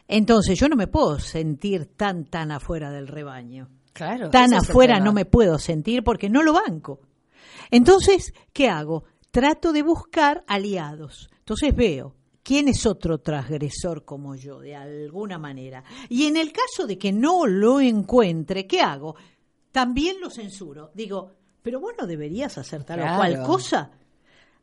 Entonces 0.08 0.60
yo 0.60 0.70
no 0.70 0.76
me 0.76 0.86
puedo 0.88 1.18
sentir 1.20 1.86
tan, 1.96 2.26
tan 2.26 2.52
afuera 2.52 2.92
del 2.92 3.08
rebaño. 3.08 3.70
Claro. 3.94 4.30
Tan 4.30 4.54
afuera 4.54 5.00
no 5.00 5.14
me 5.14 5.26
puedo 5.26 5.58
sentir 5.58 6.04
porque 6.04 6.30
no 6.30 6.44
lo 6.44 6.54
banco. 6.54 7.00
Entonces, 7.72 8.34
¿qué 8.54 8.70
hago? 8.70 9.06
Trato 9.36 9.74
de 9.74 9.82
buscar 9.84 10.46
aliados. 10.48 11.30
Entonces 11.40 11.76
veo 11.76 12.16
quién 12.42 12.70
es 12.70 12.86
otro 12.86 13.18
transgresor 13.18 14.06
como 14.06 14.34
yo, 14.36 14.62
de 14.62 14.78
alguna 14.78 15.38
manera. 15.38 15.84
Y 16.08 16.26
en 16.28 16.38
el 16.38 16.54
caso 16.54 16.88
de 16.88 16.98
que 16.98 17.12
no 17.12 17.46
lo 17.46 17.82
encuentre, 17.82 18.66
¿qué 18.66 18.80
hago? 18.80 19.18
También 19.74 20.22
lo 20.22 20.30
censuro. 20.30 20.90
Digo, 20.94 21.34
pero 21.62 21.82
vos 21.82 21.92
no 22.00 22.08
deberías 22.08 22.58
hacer 22.58 22.86
tal 22.86 23.00
Claro. 23.00 23.14
o 23.14 23.18
cual 23.18 23.44
cosa. 23.44 23.92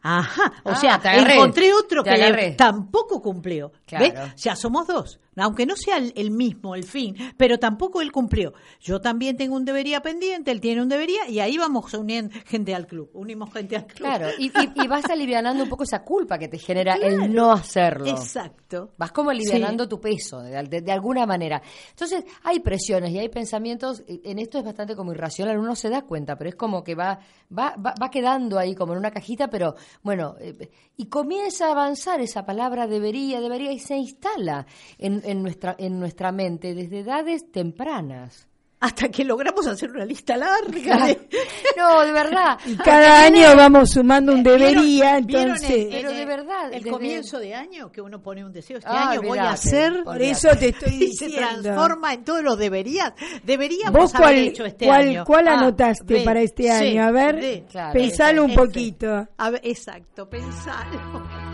Ajá, 0.04 0.52
o 0.64 0.70
Ah, 0.70 0.76
sea, 0.76 1.00
encontré 1.34 1.72
otro 1.74 2.02
que 2.02 2.10
le- 2.16 2.52
tampoco 2.52 3.20
cumplió. 3.20 3.72
Claro. 3.86 4.06
¿Ves? 4.06 4.42
Ya 4.42 4.56
somos 4.56 4.86
dos. 4.86 5.20
Aunque 5.36 5.64
no 5.66 5.76
sea 5.76 5.96
el, 5.96 6.30
mismo 6.30 6.74
el 6.74 6.84
fin, 6.84 7.16
pero 7.36 7.58
tampoco 7.58 8.00
él 8.02 8.12
cumplió. 8.12 8.52
Yo 8.80 9.00
también 9.00 9.36
tengo 9.36 9.56
un 9.56 9.64
debería 9.64 10.00
pendiente, 10.02 10.50
él 10.50 10.60
tiene 10.60 10.82
un 10.82 10.88
debería, 10.88 11.28
y 11.28 11.40
ahí 11.40 11.56
vamos 11.56 11.92
uniendo 11.94 12.34
gente 12.46 12.74
al 12.74 12.86
club. 12.86 13.08
Unimos 13.14 13.52
gente 13.52 13.76
al 13.76 13.86
club. 13.86 13.96
Claro, 13.98 14.28
y, 14.38 14.46
y- 14.48 14.84
y 14.84 14.86
vas 14.86 15.08
alivianando 15.08 15.62
un 15.64 15.68
poco 15.70 15.84
esa 15.84 16.02
culpa 16.04 16.38
que 16.38 16.48
te 16.48 16.58
genera 16.58 16.96
Claro. 16.96 17.14
el 17.24 17.32
no 17.32 17.52
hacerlo. 17.52 18.06
Exacto. 18.08 18.92
Vas 18.98 19.12
como 19.12 19.30
alivianando 19.30 19.88
tu 19.88 20.00
peso, 20.00 20.40
de, 20.42 20.62
de- 20.64 20.80
de 20.82 20.92
alguna 20.92 21.24
manera. 21.24 21.62
Entonces, 21.90 22.24
hay 22.42 22.60
presiones 22.60 23.10
y 23.12 23.18
hay 23.18 23.28
pensamientos, 23.28 24.02
en 24.06 24.38
esto 24.38 24.58
es 24.58 24.64
bastante 24.64 24.94
como 24.96 25.12
irracional, 25.12 25.58
uno 25.58 25.74
se 25.76 25.88
da 25.88 26.02
cuenta, 26.02 26.36
pero 26.36 26.50
es 26.50 26.56
como 26.56 26.84
que 26.84 26.94
va, 26.94 27.18
va, 27.56 27.74
va, 27.76 27.94
va 28.00 28.10
quedando 28.10 28.58
ahí 28.58 28.74
como 28.74 28.92
en 28.92 28.98
una 28.98 29.10
cajita, 29.10 29.48
pero 29.48 29.74
bueno, 30.02 30.34
eh, 30.40 30.70
y 30.96 31.06
comienza 31.06 31.68
a 31.68 31.72
avanzar 31.72 32.20
esa 32.20 32.44
palabra 32.44 32.86
debería, 32.86 33.40
debería, 33.40 33.72
y 33.72 33.78
se 33.78 33.96
instala 33.96 34.66
en, 34.98 35.21
en, 35.24 35.42
nuestra, 35.42 35.74
en 35.78 35.98
nuestra 36.00 36.32
mente 36.32 36.74
desde 36.74 37.00
edades 37.00 37.50
tempranas. 37.52 38.48
Hasta 38.84 39.08
que 39.10 39.24
logramos 39.24 39.64
hacer 39.68 39.92
una 39.92 40.04
lista 40.04 40.36
larga. 40.36 41.06
de- 41.06 41.28
No, 41.76 42.00
de 42.04 42.10
verdad. 42.10 42.58
Y 42.66 42.74
cada 42.78 43.22
año 43.26 43.54
vamos 43.56 43.90
sumando 43.90 44.32
un 44.32 44.42
debería, 44.42 45.20
¿Vieron- 45.20 45.26
vieron 45.26 45.44
entonces... 45.50 45.70
el- 45.70 45.88
Pero 45.90 46.10
de 46.10 46.26
verdad, 46.26 46.64
El 46.72 46.80
desde- 46.82 46.90
comienzo 46.90 47.38
de 47.38 47.54
año, 47.54 47.92
que 47.92 48.00
uno 48.00 48.20
pone 48.20 48.44
un 48.44 48.52
deseo, 48.52 48.78
este 48.78 48.90
Ah, 48.90 49.10
año 49.10 49.22
voy 49.22 49.38
a 49.38 49.52
hacer... 49.52 50.02
Por 50.02 50.20
eso 50.20 50.48
te 50.58 50.70
estoy 50.70 50.94
Y 51.00 51.12
se 51.12 51.26
diciendo. 51.26 51.62
transforma 51.62 52.12
en 52.12 52.24
todos 52.24 52.42
los 52.42 52.58
deberías. 52.58 53.12
Deberíamos 53.44 53.92
¿Vos 53.92 54.14
haber 54.16 54.26
cuál, 54.26 54.38
hecho 54.38 54.64
este 54.64 54.84
cuál, 54.86 55.08
año. 55.08 55.24
cuál 55.26 55.46
Ah, 55.46 55.58
anotaste 55.60 56.22
para 56.24 56.40
este 56.40 56.64
sí, 56.64 56.68
año? 56.68 57.04
A 57.04 57.10
ver. 57.12 57.64
Claro, 57.70 57.92
pensalo 57.92 58.44
un 58.44 58.50
ese. 58.50 58.58
poquito. 58.60 59.28
A 59.36 59.50
ver, 59.50 59.60
exacto, 59.62 60.28
pensalo. 60.28 61.51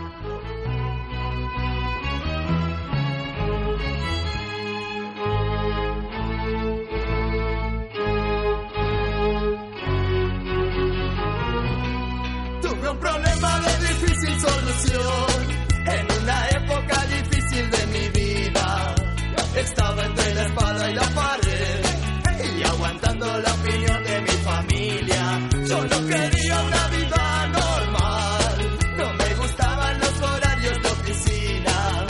Y 20.89 20.93
la 20.93 21.03
pared 21.03 21.85
y 22.57 22.63
aguantando 22.63 23.25
la 23.39 23.53
opinión 23.53 24.03
de 24.03 24.21
mi 24.21 24.35
familia. 24.49 25.49
Yo 25.67 25.83
no 25.85 26.07
quería 26.07 26.61
una 26.61 26.87
vida 26.87 27.47
normal, 27.47 28.77
no 28.97 29.13
me 29.13 29.35
gustaban 29.35 29.99
los 29.99 30.21
horarios 30.21 30.81
de 30.81 30.89
oficina. 30.89 32.05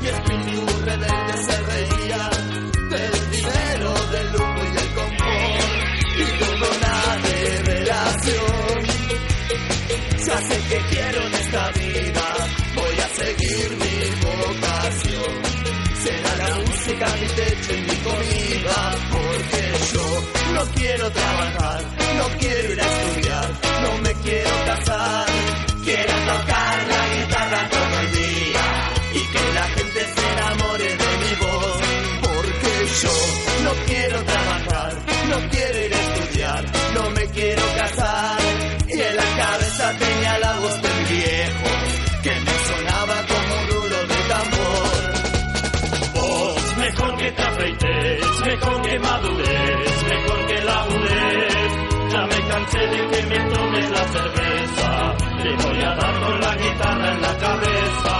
Mi 0.00 0.08
espíritu 0.08 0.66
rebelde 0.84 1.34
se 1.46 1.56
reía 1.72 2.30
del 2.90 3.30
dinero, 3.30 3.94
del 4.12 4.32
lujo 4.32 4.60
y 4.64 4.70
del 4.76 4.94
confort 4.94 5.76
y 6.16 6.24
tuve 6.38 6.68
una 6.78 6.96
revelación. 7.28 8.80
Ya 10.26 10.38
sé 10.48 10.56
que 10.68 10.78
quiero 10.90 11.26
en 11.26 11.34
esta 11.34 11.70
vida, 11.72 12.35
no 20.54 20.64
quiero 20.74 21.10
trabajar, 21.10 21.80
no 22.18 22.38
quiero 22.38 22.72
ir 22.72 22.80
a 22.80 22.84
estudiar, 22.84 23.48
no 23.82 24.02
me 24.02 24.12
quiero 24.22 24.50
casar. 24.66 25.45
Que 53.16 53.26
me 53.26 53.38
tomes 53.50 53.90
la 53.90 54.04
cerveza, 54.08 55.16
te 55.42 55.50
voy 55.62 55.82
a 55.82 55.94
dar 55.94 56.20
con 56.20 56.40
la 56.40 56.56
guitarra 56.56 57.12
en 57.12 57.22
la 57.22 57.38
cabeza. 57.38 58.12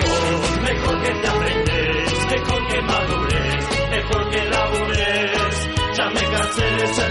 Vos, 0.00 0.60
mejor 0.62 1.02
que 1.02 1.10
te 1.10 1.28
afeites, 1.28 2.26
mejor 2.30 2.66
que 2.68 2.82
madures, 2.82 3.64
mejor 3.90 4.30
que 4.30 4.44
labures. 4.44 5.68
Ya 5.96 6.06
me 6.10 6.20
cansé 6.20 6.64
de 6.64 6.86
ser 6.94 7.09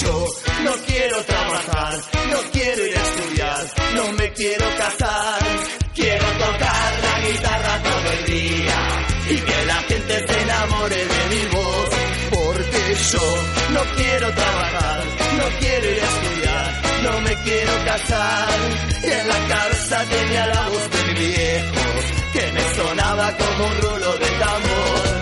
yo 0.00 0.26
no 0.64 0.72
quiero 0.86 1.24
trabajar, 1.24 1.98
no 2.30 2.38
quiero 2.52 2.86
ir 2.86 2.96
a 2.96 3.02
estudiar, 3.02 3.66
no 3.94 4.12
me 4.12 4.32
quiero 4.32 4.66
casar. 4.76 5.38
Quiero 5.94 6.26
tocar 6.26 6.92
la 7.02 7.28
guitarra 7.28 7.82
todo 7.82 8.12
el 8.18 8.24
día 8.26 8.78
y 9.30 9.36
que 9.36 9.64
la 9.66 9.74
gente 9.88 10.26
se 10.28 10.40
enamore 10.42 10.96
de 10.96 11.20
mi 11.34 11.44
voz, 11.56 11.88
porque 12.30 12.96
yo 13.12 13.36
no 13.74 13.80
quiero 13.96 14.32
trabajar, 14.32 15.04
no 15.38 15.44
quiero 15.58 15.90
ir 15.90 16.00
a 16.00 16.06
estudiar, 16.06 16.82
no 17.02 17.20
me 17.22 17.34
quiero 17.42 17.72
casar. 17.84 18.48
Y 19.02 19.10
en 19.10 19.28
la 19.28 19.48
cabeza 19.48 20.04
tenía 20.04 20.46
la 20.46 20.68
voz 20.68 20.90
de 20.90 21.02
mi 21.08 21.14
viejo, 21.14 21.82
que 22.32 22.52
me 22.52 22.74
sonaba 22.76 23.36
como 23.36 23.66
un 23.66 23.80
rulo 23.82 24.12
de 24.18 24.30
tambor. 24.38 25.18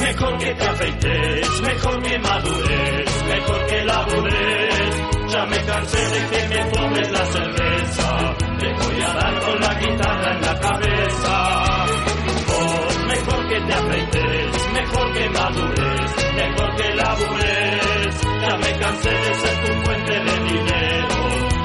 Mejor 0.00 0.38
que 0.38 0.54
te 0.54 0.64
afeites, 0.64 1.60
mejor 1.60 2.02
que 2.02 2.18
madures, 2.18 2.97
mejor 3.28 3.66
que 3.66 3.84
labures. 3.84 5.32
Ya 5.32 5.44
me 5.46 5.64
cansé 5.64 5.98
de 5.98 6.20
que 6.30 6.48
me 6.48 6.64
tomes 6.70 7.10
la 7.12 7.24
cerveza, 7.26 8.34
te 8.60 8.72
voy 8.72 9.02
a 9.02 9.14
dar 9.14 9.40
con 9.44 9.60
la 9.60 9.74
guitarra 9.74 10.32
en 10.34 10.40
la 10.42 10.60
cabeza. 10.60 11.84
Vos 12.48 13.06
mejor 13.06 13.48
que 13.48 13.60
te 13.60 13.72
afeites, 13.74 14.72
mejor 14.72 15.12
que 15.12 15.28
madures, 15.30 16.10
mejor 16.36 16.76
que 16.76 16.94
labures. 16.94 18.20
Ya 18.40 18.56
me 18.56 18.78
cansé 18.78 19.10
de 19.10 19.34
ser 19.34 19.64
tu 19.64 19.72
fuente 19.84 20.12
de 20.12 20.44
dinero, 20.44 21.16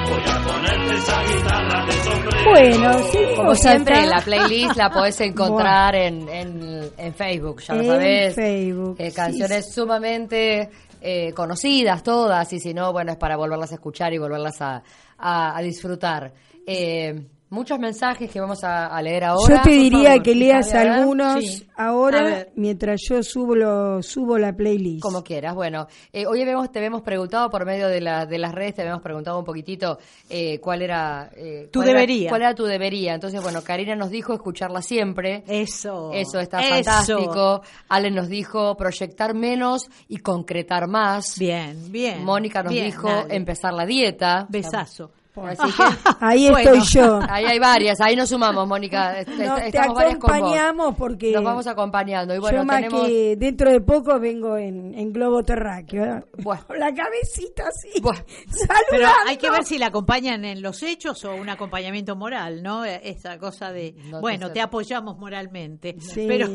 voy 0.10 0.24
a 0.28 0.48
ponerte 0.48 0.94
esa 0.96 1.24
guitarra 1.24 1.86
de 1.86 1.92
sombrero. 1.94 2.50
Bueno, 2.52 2.94
seguimos 3.12 3.36
Como 3.38 3.56
siempre, 3.56 3.96
acá. 3.96 4.06
la 4.08 4.22
playlist 4.22 4.76
la 4.76 4.90
podés 4.90 5.22
encontrar 5.22 5.96
en, 5.96 6.28
en, 6.30 6.92
en 6.98 7.14
Facebook, 7.14 7.62
ya 7.62 7.74
lo 7.76 7.82
En 7.82 7.88
sabés. 7.88 8.36
Facebook, 8.36 8.96
Eh, 9.00 9.10
sí, 9.10 9.16
canciones 9.16 9.66
sí. 9.66 9.72
sumamente 9.74 10.70
eh, 11.04 11.34
conocidas 11.34 12.02
todas, 12.02 12.52
y 12.54 12.60
si 12.60 12.74
no, 12.74 12.92
bueno, 12.94 13.12
es 13.12 13.18
para 13.18 13.36
volverlas 13.36 13.72
a 13.72 13.76
escuchar 13.76 14.14
y 14.14 14.18
volverlas 14.18 14.62
a, 14.62 14.82
a- 15.18 15.58
a 15.58 15.62
disfrutar. 15.62 16.34
Eh, 16.66 17.28
muchos 17.54 17.80
mensajes 17.80 18.30
que 18.30 18.42
vamos 18.42 18.64
a, 18.64 18.88
a 18.88 19.02
leer 19.02 19.24
ahora. 19.26 19.58
Yo 19.58 19.62
te 19.62 19.70
diría 19.70 20.10
favor. 20.10 20.24
que 20.24 20.36
leas 20.36 20.74
algunos 20.74 21.44
Sí. 21.46 21.68
Ahora 21.76 22.48
mientras 22.56 23.02
yo 23.08 23.24
subo, 23.24 23.56
lo, 23.56 24.02
subo 24.04 24.38
la 24.38 24.54
playlist. 24.54 25.02
Como 25.02 25.24
quieras. 25.24 25.56
Bueno, 25.56 25.88
eh, 26.12 26.26
hoy 26.26 26.42
habíamos, 26.42 26.72
te 26.72 26.80
habíamos 26.80 27.02
preguntado 27.02 27.50
por 27.50 27.66
medio 27.66 27.88
de, 27.88 28.02
la, 28.02 28.26
de 28.26 28.38
las 28.38 28.52
redes, 28.54 28.76
te 28.76 28.82
habíamos 28.82 29.02
preguntado 29.02 29.40
un 29.40 29.46
poquitito 29.46 29.98
eh, 30.30 30.60
cuál 30.60 30.82
era... 30.82 31.30
eh, 31.36 31.70
Tu 31.72 31.80
cuál 31.80 31.90
era- 31.90 32.00
debería. 32.00 32.30
cuál 32.30 32.42
era 32.42 32.56
tu 32.56 32.66
debería. 32.66 33.14
Entonces, 33.14 33.42
bueno, 33.42 33.62
Karina 33.64 33.96
nos 33.96 34.10
dijo 34.10 34.34
escucharla 34.34 34.82
siempre. 34.82 35.44
Eso. 35.48 36.12
Eso 36.14 36.40
está 36.40 36.60
Eso. 36.62 36.70
fantástico. 36.76 37.62
Ale 37.90 38.12
nos 38.12 38.28
dijo 38.30 38.76
proyectar 38.76 39.34
menos 39.34 39.88
y 40.08 40.18
concretar 40.18 40.88
más. 40.88 41.38
Bien, 41.40 41.92
bien. 41.92 42.24
Mónica 42.24 42.64
nos 42.64 42.72
bien, 42.74 42.86
dijo 42.86 43.08
dale. 43.10 43.36
empezar 43.36 43.74
la 43.74 43.86
dieta. 43.86 44.46
Besazo. 44.50 45.12
Así 45.36 45.72
que 45.74 45.84
Ahí 46.20 46.50
Bueno. 46.50 46.72
estoy 46.74 47.02
yo. 47.02 47.20
ahí 47.30 47.46
hay 47.46 47.60
varias, 47.60 48.00
ahí 48.02 48.16
nos 48.16 48.30
sumamos, 48.30 48.68
Mónica. 48.68 49.20
Est- 49.20 49.30
No, 49.30 49.58
est- 49.58 49.72
te 49.72 49.80
acompañamos 49.80 50.96
porque 50.96 51.32
Nos 51.32 51.44
vamos 51.44 51.68
acompañando. 51.68 52.36
Y 52.36 52.40
bueno, 52.40 52.60
yo 52.60 52.66
más 52.66 52.78
tenemos... 52.78 53.08
que 53.08 53.36
dentro 53.38 53.72
de 53.72 53.82
poco 53.82 54.20
vengo 54.20 54.58
en, 54.58 54.94
en 54.94 55.12
globo 55.12 55.44
terráqueo. 55.44 56.04
¿eh? 56.06 56.24
Bueno. 56.38 56.64
Con 56.68 56.80
la 56.80 56.94
cabecita 56.94 57.64
así. 57.68 58.00
Bueno. 58.02 58.22
saludando. 58.50 58.86
Pero 58.92 59.08
hay 59.28 59.38
que 59.38 59.50
ver 59.50 59.64
si 59.64 59.78
la 59.78 59.88
acompañan 59.88 60.46
en 60.46 60.62
los 60.62 60.82
hechos 60.84 61.24
o 61.26 61.34
un 61.36 61.50
acompañamiento 61.50 62.16
moral, 62.16 62.62
¿no? 62.64 62.86
Esa 62.86 63.38
cosa 63.40 63.72
de, 63.72 63.94
No 64.06 64.18
te 64.18 64.22
bueno, 64.22 64.48
sé. 64.48 64.54
te 64.54 64.62
apoyamos 64.62 65.18
moralmente. 65.18 65.96
Sí. 66.00 66.26
Pero 66.28 66.48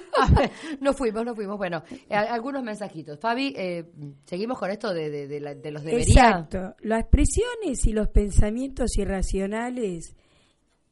no 0.80 0.92
fuimos, 0.92 1.24
no 1.24 1.34
fuimos. 1.34 1.56
Bueno, 1.58 1.82
algunos 2.10 2.62
mensajitos. 2.62 3.18
Fabi, 3.18 3.54
eh, 3.56 3.84
seguimos 4.24 4.58
con 4.58 4.70
esto 4.70 4.92
de, 4.92 5.10
de, 5.28 5.40
los 5.70 5.82
debería. 5.82 6.06
Exacto. 6.06 6.74
Las 6.80 7.04
presiones 7.06 7.84
y 7.86 7.92
los 7.92 8.08
pensamientos 8.08 8.96
irracionales 8.96 10.14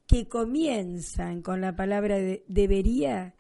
que 0.07 0.29
comienzan 0.29 1.43
con 1.43 1.61
la 1.61 1.75
palabra 1.75 2.17
de- 2.19 2.45
debería, 2.47 3.35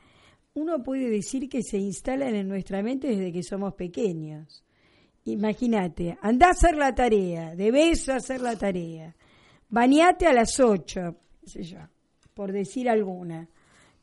uno 0.55 0.83
puede 0.83 1.11
decir 1.11 1.49
que 1.49 1.63
se 1.63 1.79
instalan 1.79 2.35
en 2.35 2.49
nuestra 2.49 2.83
mente 2.83 3.09
desde 3.09 3.33
que 3.33 3.43
somos 3.43 3.75
pequeños. 3.75 4.65
Imagínate, 5.27 6.19
anda 6.21 6.49
a 6.49 6.51
hacer 6.51 6.77
la 6.77 6.95
tarea, 6.95 7.55
debes 7.57 8.09
hacer 8.09 8.41
la 8.43 8.57
tarea, 8.57 9.15
bañate 9.69 10.27
a 10.27 10.35
las 10.35 10.61
8, 10.61 11.17
qué 11.41 11.49
sé 11.49 11.63
yo, 11.63 11.79
por 12.35 12.53
decir 12.53 12.89
alguna. 12.91 13.49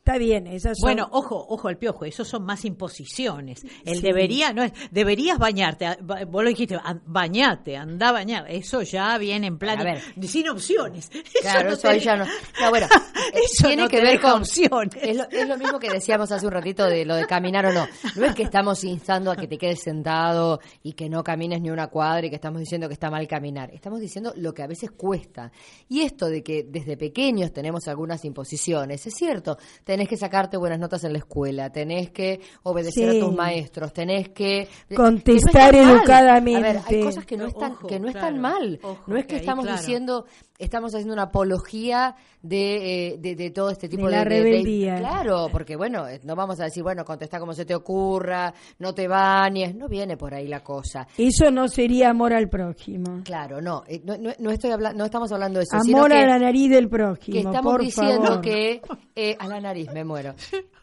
Está 0.04 0.18
bien, 0.18 0.48
esas 0.48 0.78
son... 0.78 0.88
Bueno, 0.88 1.08
ojo, 1.12 1.46
ojo 1.48 1.68
al 1.68 1.78
piojo, 1.78 2.04
esos 2.04 2.26
son 2.26 2.42
más 2.44 2.64
imposiciones. 2.64 3.62
El 3.84 3.96
Sí. 3.96 4.02
debería, 4.02 4.52
no 4.52 4.64
es, 4.64 4.72
deberías 4.90 5.38
bañarte, 5.38 5.86
vos 6.02 6.42
lo 6.42 6.48
dijiste, 6.48 6.76
bañate, 7.06 7.76
anda 7.76 8.08
a 8.08 8.12
bañar. 8.12 8.46
Eso 8.50 8.82
ya 8.82 9.16
viene 9.18 9.46
en 9.46 9.58
plan, 9.58 9.78
A 9.80 9.84
ver. 9.84 10.02
sin 10.26 10.48
opciones. 10.48 11.08
Claro, 11.40 11.68
no 11.70 11.74
eso 11.76 11.88
ahí 11.88 11.98
te- 12.00 12.04
ya 12.04 12.16
no. 12.16 12.24
No, 12.24 12.70
bueno, 12.70 12.86
eh, 13.32 13.40
Eso 13.44 13.68
tiene 13.68 13.82
no 13.84 13.88
que 13.88 14.00
ver 14.00 14.20
con. 14.20 14.32
opciones. 14.42 14.94
Es 15.00 15.16
lo, 15.16 15.24
es 15.30 15.48
lo 15.48 15.56
mismo 15.56 15.78
que 15.78 15.88
decíamos 15.90 16.30
hace 16.32 16.46
un 16.46 16.52
ratito 16.52 16.84
de 16.86 17.04
lo 17.04 17.14
de 17.14 17.26
caminar 17.26 17.66
o 17.66 17.72
no. 17.72 17.86
No 18.16 18.26
es 18.26 18.34
que 18.34 18.42
estamos 18.42 18.82
instando 18.84 19.30
a 19.30 19.36
que 19.36 19.46
te 19.46 19.56
quedes 19.58 19.80
sentado 19.82 20.58
y 20.82 20.94
que 20.94 21.08
no 21.08 21.22
camines 21.22 21.60
ni 21.60 21.70
una 21.70 21.86
cuadra 21.88 22.26
y 22.26 22.30
que 22.30 22.36
estamos 22.36 22.58
diciendo 22.60 22.88
que 22.88 22.94
está 22.94 23.08
mal 23.10 23.26
caminar. 23.28 23.70
Estamos 23.72 24.00
diciendo 24.00 24.32
lo 24.36 24.52
que 24.52 24.62
a 24.62 24.66
veces 24.66 24.90
cuesta. 24.90 25.52
Y 25.88 26.00
esto 26.02 26.26
de 26.26 26.42
que 26.42 26.64
desde 26.68 26.96
pequeños 26.96 27.52
tenemos 27.52 27.86
algunas 27.88 28.24
imposiciones, 28.24 29.06
es 29.06 29.14
cierto. 29.14 29.58
Tenés 29.92 30.08
que 30.08 30.16
sacarte 30.16 30.56
buenas 30.56 30.78
notas 30.78 31.04
en 31.04 31.12
la 31.12 31.18
escuela, 31.18 31.68
tenés 31.70 32.10
que 32.12 32.40
obedecer 32.62 33.10
Sí. 33.12 33.18
a 33.18 33.20
tus 33.24 33.34
maestros, 33.34 33.92
tenés 33.92 34.30
que. 34.30 34.66
que 34.88 34.94
no 34.94 34.96
Contestar 34.96 35.74
educadamente. 35.74 36.66
A 36.66 36.72
ver, 36.72 36.82
hay 36.88 37.02
cosas 37.02 37.26
que 37.26 37.36
no, 37.36 37.46
están, 37.46 37.72
ojo, 37.72 37.86
que 37.88 38.00
no 38.00 38.08
están 38.08 38.38
claro, 38.38 38.56
mal. 38.58 38.80
ojo, 38.82 39.02
no 39.06 39.16
es 39.18 39.24
que 39.24 39.28
que 39.28 39.34
ahí, 39.34 39.40
estamos 39.40 39.64
claro. 39.66 39.78
diciendo 39.78 40.24
estamos 40.58 40.94
haciendo 40.94 41.12
una 41.14 41.24
apología 41.24 42.14
de, 42.40 43.08
eh, 43.14 43.16
de, 43.18 43.34
de 43.34 43.50
todo 43.50 43.70
este 43.70 43.88
tipo 43.88 44.04
De 44.06 44.12
de, 44.12 44.16
la 44.16 44.24
rebeldía. 44.24 44.94
claro, 44.96 45.48
porque 45.50 45.74
bueno, 45.76 46.06
eh, 46.08 46.20
no 46.22 46.36
vamos 46.36 46.60
a 46.60 46.64
decir, 46.64 46.84
bueno, 46.84 47.04
contesta 47.04 47.40
como 47.40 47.52
se 47.52 47.64
te 47.64 47.74
ocurra, 47.74 48.54
no 48.78 48.94
te 48.94 49.08
bañes, 49.08 49.74
no 49.74 49.88
viene 49.88 50.16
por 50.16 50.32
ahí 50.34 50.46
la 50.46 50.60
cosa. 50.60 51.06
Eso 51.18 51.50
no 51.50 51.66
sería 51.66 52.10
amor 52.10 52.32
al 52.32 52.48
prójimo. 52.48 53.22
Claro, 53.24 53.60
no, 53.60 53.82
eh, 53.88 54.00
no, 54.04 54.16
no, 54.16 54.30
no 54.38 54.50
estoy 54.52 54.70
habla- 54.70 54.92
no 54.92 55.04
estamos 55.04 55.32
hablando 55.32 55.58
de 55.58 55.64
eso, 55.64 55.78
sino 55.82 55.98
Amor 55.98 56.12
que, 56.12 56.18
a 56.18 56.26
la 56.26 56.38
nariz 56.38 56.70
del 56.70 56.88
prójimo, 56.88 57.32
que 57.34 57.38
estamos 57.40 57.72
por 57.72 57.80
diciendo 57.82 58.26
favor. 58.26 58.40
que 58.40 58.82
eh, 59.16 59.36
a 59.40 59.48
la 59.48 59.60
nariz 59.60 59.81
me 59.90 60.04
muero. 60.04 60.34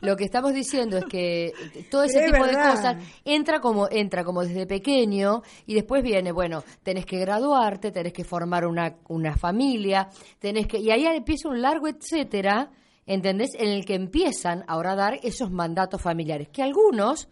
Lo 0.02 0.16
que 0.16 0.24
estamos 0.24 0.54
diciendo 0.54 0.98
es 0.98 1.06
que 1.06 1.54
todo 1.92 2.04
ese 2.04 2.20
es 2.20 2.32
tipo 2.32 2.46
de 2.46 2.54
cosas 2.54 2.98
entra 3.26 3.60
como 3.60 3.88
entra 3.90 4.24
como 4.24 4.44
desde 4.44 4.66
pequeño 4.66 5.42
y 5.66 5.76
después 5.76 6.04
viene, 6.04 6.32
bueno, 6.32 6.64
tenés 6.84 7.06
que 7.06 7.20
graduarte, 7.20 7.92
tenés 7.92 8.14
que 8.14 8.24
formar 8.24 8.66
una, 8.66 8.96
una 9.08 9.36
familia, 9.36 10.10
tenés 10.40 10.68
que 10.68 10.80
y 10.80 10.92
ahí 10.92 11.06
empieza 11.06 11.50
un 11.50 11.62
largo 11.62 11.88
etcétera, 11.88 12.72
¿entendés? 13.06 13.50
En 13.56 13.70
el 13.70 13.86
que 13.86 13.96
empiezan 13.96 14.64
ahora 14.68 14.94
a 14.94 14.96
dar 14.96 15.20
esos 15.24 15.52
mandatos 15.52 16.02
familiares 16.02 16.50
que 16.50 16.64
algunos 16.64 17.28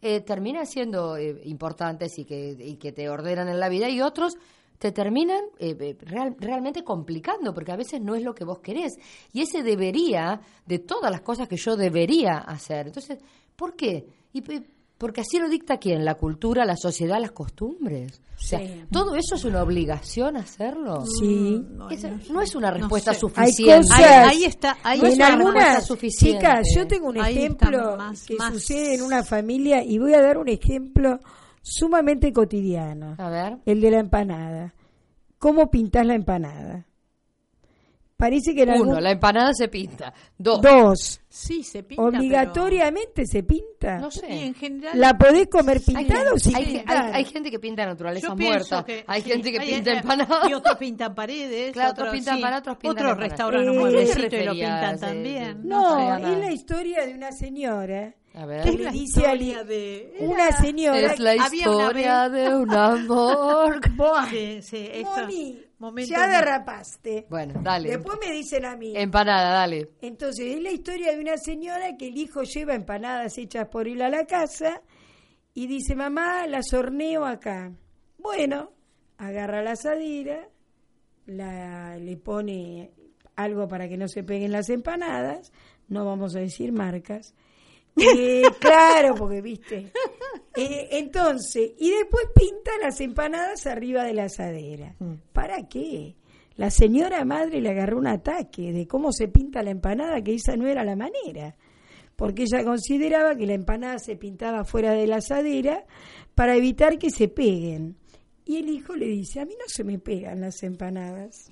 eh, 0.00 0.20
terminan 0.20 0.66
siendo 0.66 1.16
eh, 1.16 1.40
importantes 1.44 2.18
y 2.18 2.24
que, 2.24 2.56
y 2.58 2.76
que 2.76 2.90
te 2.90 3.08
ordenan 3.08 3.48
en 3.48 3.60
la 3.60 3.68
vida 3.68 3.88
y 3.88 4.00
otros 4.00 4.36
te 4.82 4.90
terminan 4.90 5.44
eh, 5.60 5.76
eh, 5.78 5.96
real- 6.00 6.34
realmente 6.40 6.82
complicando 6.82 7.54
porque 7.54 7.70
a 7.70 7.76
veces 7.76 8.00
no 8.00 8.16
es 8.16 8.22
lo 8.24 8.34
que 8.34 8.44
vos 8.44 8.58
querés 8.58 8.94
y 9.32 9.40
ese 9.42 9.62
debería 9.62 10.40
de 10.66 10.80
todas 10.80 11.08
las 11.08 11.20
cosas 11.20 11.46
que 11.46 11.56
yo 11.56 11.76
debería 11.76 12.38
hacer 12.38 12.88
entonces 12.88 13.18
¿por 13.54 13.76
qué? 13.76 14.04
Y, 14.32 14.40
pe- 14.40 14.64
porque 14.98 15.20
así 15.20 15.38
lo 15.38 15.48
dicta 15.48 15.76
quién 15.78 16.04
la 16.04 16.16
cultura 16.16 16.64
la 16.64 16.76
sociedad 16.76 17.20
las 17.20 17.30
costumbres 17.30 18.20
o 18.36 18.44
sea 18.44 18.58
Sí. 18.58 18.84
todo 18.90 19.14
eso 19.14 19.36
es 19.36 19.44
una 19.44 19.62
obligación 19.62 20.36
hacerlo 20.36 21.04
Sí. 21.20 21.64
Esa 21.90 22.10
no, 22.32 22.42
es 22.42 22.54
una 22.56 22.72
respuesta 22.72 23.12
sé. 23.14 23.20
Hay 23.36 23.52
suficiente 23.52 23.86
cosas 23.88 24.00
Ahí- 24.00 24.30
ahí 24.38 24.44
está, 24.46 24.78
ahí 24.82 25.00
No 25.00 25.06
es 25.06 25.14
en 25.14 25.20
una 25.20 25.32
algunas 25.34 25.86
suficiente. 25.86 26.38
chicas 26.40 26.66
yo 26.74 26.86
tengo 26.88 27.06
un 27.08 27.20
Ahí 27.22 27.36
ejemplo 27.38 27.96
más- 27.96 28.24
que 28.26 28.34
más- 28.34 28.52
sucede 28.52 28.94
en 28.96 29.02
una 29.02 29.22
familia 29.22 29.84
y 29.84 29.98
voy 29.98 30.14
a 30.14 30.20
dar 30.20 30.38
un 30.38 30.48
ejemplo 30.48 31.20
sumamente 31.62 32.32
cotidiano 32.32 33.14
a 33.18 33.30
ver 33.30 33.58
el 33.64 33.80
de 33.80 33.90
la 33.90 33.98
empanada 34.00 34.74
cómo 35.38 35.70
pintás 35.70 36.04
la 36.04 36.14
empanada 36.14 36.86
parece 38.16 38.54
que 38.54 38.62
en 38.62 38.68
uno 38.70 38.78
algún- 38.92 39.02
la 39.02 39.10
empanada 39.10 39.52
se 39.52 39.66
pinta 39.68 40.12
dos 40.38 40.60
dos 40.60 41.20
Sí, 41.28 41.64
se 41.64 41.82
pinta. 41.82 42.02
obligatoriamente 42.04 43.26
se 43.26 43.42
pinta 43.42 43.98
no 43.98 44.10
sé 44.12 44.32
y 44.32 44.38
en 44.44 44.54
general. 44.54 44.98
la 45.00 45.16
podés 45.18 45.48
comer 45.48 45.78
Hay 45.78 45.94
pintada 46.04 46.32
o 46.32 46.38
sin 46.38 46.54
hay, 46.54 46.64
pintar 46.66 47.04
hay- 47.06 47.12
hay 47.14 47.24
gente 47.24 47.50
que 47.50 47.58
pinta 47.58 47.84
naturaleza 47.86 48.28
Yo 48.28 48.36
muerta. 48.36 48.84
que 48.84 49.02
hay 49.08 49.22
sí, 49.22 49.30
gente 49.30 49.50
que 49.50 49.58
hay- 49.58 49.74
pinta 49.74 49.92
eh, 49.92 49.96
empanadas. 49.98 50.48
Y 50.50 50.52
otros 50.54 50.76
pintan 50.76 51.14
paredes. 51.16 51.72
Claro, 51.72 51.90
otros 51.92 52.08
pintan 52.10 52.34
sí. 52.34 52.38
empanadas, 52.40 52.60
otros 52.60 52.76
pintan 52.76 53.06
Otros 53.06 53.18
restauran 53.18 53.64
Eh, 53.64 53.66
un 53.66 53.72
¿qué 53.72 53.78
mueblecito 53.80 54.28
te 54.28 54.42
y 54.42 54.46
lo 54.46 54.52
pintan 54.52 54.94
eh, 54.94 54.98
también. 54.98 55.60
No, 55.68 55.96
sé, 56.18 56.32
es 56.32 56.38
la 56.38 56.52
historia 56.52 57.06
de 57.06 57.14
una 57.14 57.32
señora 57.32 58.14
A 58.34 58.46
ver. 58.46 58.66
Es 58.66 58.74
le 58.76 58.84
la 58.84 58.94
historia 58.94 59.62
de- 59.64 60.16
una 60.20 60.52
señora 60.52 60.98
Es 61.12 61.18
la 61.20 61.32
había 61.32 61.68
una 61.70 61.82
historia 61.82 62.28
vez- 62.28 62.48
de 62.50 62.54
un 62.56 62.72
amor. 62.74 63.80
Sí, 64.30 64.62
sí, 64.62 64.88
esto- 64.90 65.10
Moni, 65.20 65.62
momento 65.78 66.10
ya 66.10 66.26
derrapaste. 66.28 67.26
Bueno, 67.28 67.60
dale. 67.62 67.90
Después 67.90 68.18
me 68.24 68.32
dicen 68.32 68.64
a 68.64 68.74
mí. 68.76 68.94
Empanada, 68.96 69.52
dale. 69.52 69.90
Entonces, 70.00 70.56
es 70.56 70.62
la 70.62 70.70
historia 70.70 71.12
de 71.12 71.20
una 71.20 71.36
señora 71.36 71.96
que 71.98 72.08
el 72.08 72.16
hijo 72.16 72.42
lleva 72.42 72.74
empanadas 72.74 73.36
hechas 73.36 73.68
por 73.68 73.86
él 73.86 74.00
a 74.00 74.08
la 74.08 74.24
casa 74.24 74.80
y 75.52 75.66
dice, 75.66 75.94
mamá, 75.94 76.46
las 76.46 76.72
horneo 76.72 77.26
acá. 77.26 77.70
Bueno, 78.18 78.70
agarra 79.18 79.62
la 79.62 79.72
asadera, 79.72 80.48
la, 81.26 81.96
le 81.98 82.16
pone 82.16 82.92
algo 83.36 83.68
para 83.68 83.88
que 83.88 83.96
no 83.98 84.08
se 84.08 84.22
peguen 84.24 84.52
las 84.52 84.70
empanadas, 84.70 85.52
no 85.88 86.04
vamos 86.06 86.34
a 86.36 86.40
decir 86.40 86.72
marcas. 86.72 87.34
Eh, 87.96 88.42
claro, 88.58 89.14
porque 89.14 89.40
viste. 89.40 89.92
Eh, 90.54 90.88
entonces, 90.92 91.72
y 91.78 91.90
después 91.90 92.26
pinta 92.34 92.70
las 92.80 93.00
empanadas 93.00 93.66
arriba 93.66 94.04
de 94.04 94.14
la 94.14 94.24
asadera. 94.24 94.94
¿Para 95.32 95.66
qué? 95.68 96.16
La 96.56 96.70
señora 96.70 97.24
madre 97.24 97.60
le 97.60 97.70
agarró 97.70 97.98
un 97.98 98.06
ataque 98.06 98.72
de 98.72 98.86
cómo 98.86 99.12
se 99.12 99.28
pinta 99.28 99.62
la 99.62 99.70
empanada, 99.70 100.22
que 100.22 100.34
esa 100.34 100.56
no 100.56 100.66
era 100.66 100.84
la 100.84 100.96
manera. 100.96 101.56
Porque 102.16 102.42
ella 102.42 102.64
consideraba 102.64 103.34
que 103.34 103.46
la 103.46 103.54
empanada 103.54 103.98
se 103.98 104.16
pintaba 104.16 104.64
fuera 104.64 104.92
de 104.92 105.06
la 105.06 105.16
asadera 105.16 105.84
para 106.34 106.54
evitar 106.54 106.98
que 106.98 107.10
se 107.10 107.28
peguen. 107.28 107.96
Y 108.44 108.58
el 108.58 108.68
hijo 108.68 108.94
le 108.94 109.06
dice, 109.06 109.40
a 109.40 109.46
mí 109.46 109.54
no 109.58 109.64
se 109.66 109.84
me 109.84 109.98
pegan 109.98 110.40
las 110.40 110.62
empanadas. 110.62 111.50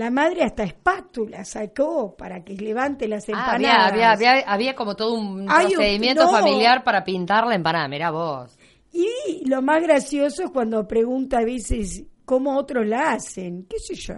La 0.00 0.10
madre 0.10 0.44
hasta 0.44 0.62
espátula 0.62 1.44
sacó 1.44 2.16
para 2.16 2.42
que 2.42 2.54
levante 2.54 3.06
las 3.06 3.28
Ah, 3.28 3.32
empanadas. 3.32 3.92
había, 3.92 4.10
había, 4.12 4.12
había, 4.12 4.50
había 4.50 4.74
como 4.74 4.96
todo 4.96 5.12
un 5.12 5.44
procedimiento 5.44 6.24
no. 6.24 6.30
familiar 6.30 6.82
para 6.82 7.04
pintar 7.04 7.46
la 7.46 7.54
empanada. 7.54 7.86
Mirá 7.86 8.10
vos. 8.10 8.58
Y 8.94 9.46
lo 9.46 9.60
más 9.60 9.82
gracioso 9.82 10.44
es 10.44 10.50
cuando 10.52 10.88
pregunta 10.88 11.40
a 11.40 11.44
veces 11.44 12.02
cómo 12.24 12.56
otros 12.56 12.86
la 12.86 13.12
hacen, 13.12 13.66
qué 13.68 13.78
sé 13.78 13.94
yo. 13.94 14.14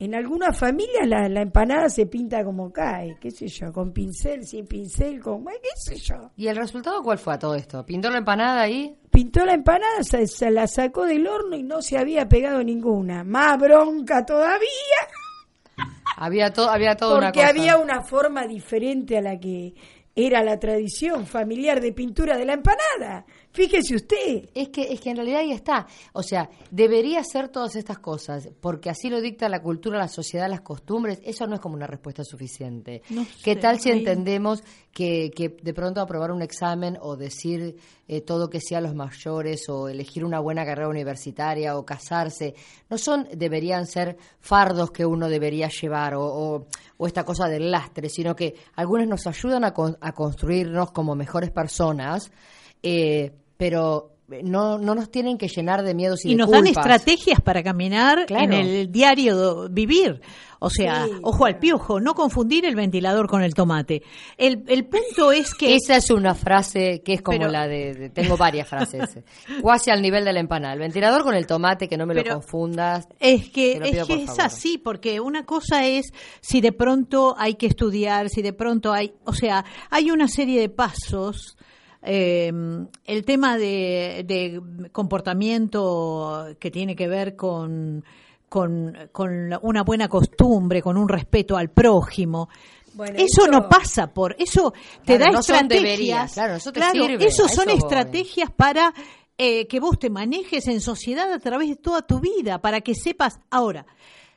En 0.00 0.14
algunas 0.14 0.58
familias 0.58 1.06
la, 1.06 1.28
la 1.28 1.42
empanada 1.42 1.90
se 1.90 2.06
pinta 2.06 2.42
como 2.42 2.72
cae, 2.72 3.18
qué 3.20 3.30
sé 3.30 3.48
yo, 3.48 3.70
con 3.70 3.92
pincel, 3.92 4.46
sin 4.46 4.66
pincel, 4.66 5.20
con 5.20 5.44
qué 5.44 5.68
sé 5.76 5.96
yo. 5.96 6.30
¿Y 6.36 6.48
el 6.48 6.56
resultado 6.56 7.02
cuál 7.02 7.18
fue 7.18 7.34
a 7.34 7.38
todo 7.38 7.54
esto? 7.54 7.84
¿Pintó 7.84 8.10
la 8.10 8.16
empanada 8.18 8.62
ahí? 8.62 8.96
Pintó 9.10 9.44
la 9.44 9.52
empanada, 9.52 10.02
se, 10.02 10.26
se 10.26 10.50
la 10.50 10.66
sacó 10.66 11.04
del 11.04 11.26
horno 11.26 11.54
y 11.54 11.62
no 11.62 11.82
se 11.82 11.98
había 11.98 12.26
pegado 12.26 12.64
ninguna. 12.64 13.24
Más 13.24 13.58
bronca 13.58 14.24
todavía, 14.24 14.66
Había, 16.16 16.50
todo 16.52 16.70
había 16.70 16.96
toda 16.96 17.18
una 17.18 17.26
porque 17.28 17.40
cosa. 17.40 17.50
había 17.50 17.76
una 17.76 18.02
forma 18.02 18.46
diferente 18.46 19.18
a 19.18 19.22
la 19.22 19.38
que 19.38 19.74
era 20.14 20.42
la 20.42 20.58
tradición 20.58 21.26
familiar 21.26 21.80
de 21.80 21.92
pintura 21.92 22.36
de 22.36 22.44
la 22.44 22.54
empanada. 22.54 23.24
Fíjese 23.52 23.96
usted. 23.96 24.48
Es 24.54 24.68
que, 24.68 24.82
es 24.92 25.00
que 25.00 25.10
en 25.10 25.16
realidad 25.16 25.40
ahí 25.40 25.50
está. 25.52 25.86
O 26.12 26.22
sea, 26.22 26.48
debería 26.70 27.22
ser 27.24 27.48
todas 27.48 27.74
estas 27.74 27.98
cosas, 27.98 28.48
porque 28.60 28.90
así 28.90 29.10
lo 29.10 29.20
dicta 29.20 29.48
la 29.48 29.60
cultura, 29.60 29.98
la 29.98 30.06
sociedad, 30.08 30.48
las 30.48 30.60
costumbres. 30.60 31.20
Eso 31.24 31.46
no 31.48 31.56
es 31.56 31.60
como 31.60 31.74
una 31.74 31.86
respuesta 31.88 32.22
suficiente. 32.22 33.02
No 33.10 33.26
¿Qué 33.42 33.54
sé, 33.54 33.60
tal 33.60 33.80
si 33.80 33.90
ahí- 33.90 33.98
entendemos 33.98 34.62
que, 34.92 35.30
que 35.34 35.48
de 35.62 35.74
pronto 35.74 36.00
aprobar 36.00 36.30
un 36.30 36.42
examen 36.42 36.96
o 37.00 37.16
decir 37.16 37.76
eh, 38.06 38.20
todo 38.20 38.48
que 38.50 38.60
sea 38.60 38.78
a 38.78 38.80
los 38.80 38.94
mayores 38.94 39.68
o 39.68 39.88
elegir 39.88 40.24
una 40.24 40.38
buena 40.40 40.64
carrera 40.64 40.88
universitaria 40.88 41.76
o 41.76 41.84
casarse, 41.84 42.54
no 42.88 42.98
son, 42.98 43.28
deberían 43.34 43.86
ser 43.86 44.16
fardos 44.40 44.90
que 44.92 45.04
uno 45.06 45.28
debería 45.28 45.68
llevar 45.68 46.14
o, 46.14 46.24
o- 46.24 46.66
o 46.98 47.06
esta 47.06 47.24
cosa 47.24 47.46
del 47.48 47.70
lastre, 47.70 48.08
sino 48.08 48.36
que 48.36 48.54
algunos 48.76 49.06
nos 49.08 49.26
ayudan 49.26 49.64
a, 49.64 49.72
con- 49.72 49.96
a 50.00 50.12
construirnos 50.12 50.92
como 50.92 51.14
mejores 51.14 51.50
personas, 51.50 52.30
eh, 52.82 53.32
pero 53.56 54.16
no, 54.44 54.78
no 54.78 54.94
nos 54.94 55.10
tienen 55.10 55.36
que 55.38 55.48
llenar 55.48 55.82
de 55.82 55.92
miedos 55.94 56.24
y, 56.24 56.28
y 56.28 56.30
de 56.32 56.36
nos 56.38 56.50
dan 56.50 56.66
estrategias 56.68 57.40
para 57.40 57.62
caminar 57.64 58.26
Claro. 58.26 58.44
en 58.44 58.52
el 58.52 58.92
diario 58.92 59.68
vivir. 59.68 60.20
O 60.62 60.68
sea, 60.68 61.06
Sí, 61.06 61.12
ojo 61.22 61.46
al 61.46 61.58
piojo, 61.58 62.00
no 62.00 62.14
confundir 62.14 62.66
el 62.66 62.76
ventilador 62.76 63.26
con 63.28 63.42
el 63.42 63.54
tomate. 63.54 64.02
El, 64.36 64.62
el 64.68 64.84
punto 64.84 65.32
es 65.32 65.54
que... 65.54 65.74
Esa 65.74 65.96
es 65.96 66.10
una 66.10 66.34
frase 66.34 67.00
que 67.02 67.14
es 67.14 67.22
como 67.22 67.38
Pero- 67.38 67.50
la 67.50 67.66
de, 67.66 67.94
de- 67.94 68.10
Tengo 68.10 68.36
varias 68.36 68.68
frases. 68.68 69.18
Cuasi 69.62 69.90
al 69.90 70.02
nivel 70.02 70.22
de 70.24 70.34
la 70.34 70.40
empanada. 70.40 70.74
El 70.74 70.80
ventilador 70.80 71.22
con 71.22 71.34
el 71.34 71.46
tomate, 71.46 71.88
que 71.88 71.96
no 71.96 72.04
me 72.06 72.14
lo 72.14 72.22
confundas. 72.22 73.08
Es 73.18 73.48
que, 73.48 73.72
es, 73.82 73.90
que 73.90 74.04
por 74.04 74.18
es 74.18 74.26
favor. 74.26 74.42
así, 74.42 74.76
porque 74.76 75.18
una 75.18 75.46
cosa 75.46 75.86
es 75.86 76.12
si 76.42 76.60
de 76.60 76.72
pronto 76.72 77.34
hay 77.38 77.54
que 77.54 77.64
estudiar, 77.66 78.28
si 78.28 78.42
de 78.42 78.52
pronto 78.52 78.92
hay, 78.92 79.14
o 79.24 79.32
sea, 79.32 79.64
hay 79.88 80.10
una 80.10 80.28
serie 80.28 80.60
de 80.60 80.68
pasos. 80.68 81.56
Eh, 82.02 82.52
el 83.04 83.24
tema 83.24 83.58
de, 83.58 84.24
de 84.26 84.90
comportamiento 84.92 86.46
que 86.58 86.70
tiene 86.70 86.96
que 86.96 87.08
ver 87.08 87.36
con, 87.36 88.04
con, 88.48 88.96
una 89.62 89.82
buena 89.82 90.08
costumbre, 90.08 90.82
con 90.82 90.96
un 90.96 91.08
respeto 91.08 91.56
al 91.56 91.70
prójimo. 91.70 92.48
Bueno, 92.94 93.16
eso 93.18 93.42
eso- 93.42 93.50
no 93.52 93.68
pasa 93.68 94.08
por 94.12 94.34
eso 94.38 94.72
te 95.04 95.16
Claro, 95.16 95.24
da 95.26 95.30
no 95.30 95.40
estrategias 95.40 95.82
deberías, 95.82 96.32
claro, 96.34 96.54
eso 96.54 96.72
te 96.72 96.80
Claro, 96.80 97.06
sirve, 97.06 97.26
eso 97.26 97.44
a 97.44 97.48
son 97.48 97.70
eso 97.70 97.76
voy. 97.76 97.78
estrategias 97.78 98.50
para 98.50 98.92
eh, 99.38 99.66
que 99.68 99.78
vos 99.80 99.98
te 99.98 100.10
manejes 100.10 100.66
en 100.66 100.80
sociedad 100.80 101.32
a 101.32 101.38
través 101.38 101.68
de 101.68 101.76
toda 101.76 102.02
tu 102.02 102.18
vida, 102.20 102.60
para 102.60 102.80
que 102.80 102.94
sepas. 102.94 103.38
Ahora, 103.50 103.86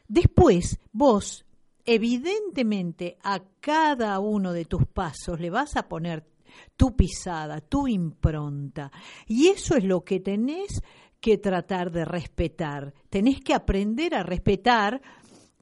después 0.08 0.78
vos, 0.91 1.45
evidentemente, 1.84 3.17
a 3.23 3.41
cada 3.60 4.19
uno 4.19 4.54
de 4.54 4.65
tus 4.65 4.86
pasos 4.86 5.39
le 5.39 5.49
vas 5.49 5.76
a 5.76 5.88
poner 5.89 6.23
tu 6.76 6.96
pisada, 6.96 7.62
tu 7.62 7.88
impronta. 7.88 8.92
Y 9.28 9.48
eso 9.48 9.76
es 9.76 9.84
lo 9.84 10.04
que 10.04 10.20
tenés 10.20 10.82
que 11.20 11.38
tratar 11.38 11.92
de 11.92 12.06
respetar. 12.06 12.94
Tenés 13.10 13.39
que 13.42 13.54
aprender 13.54 14.16
a 14.16 14.24
respetar 14.24 15.02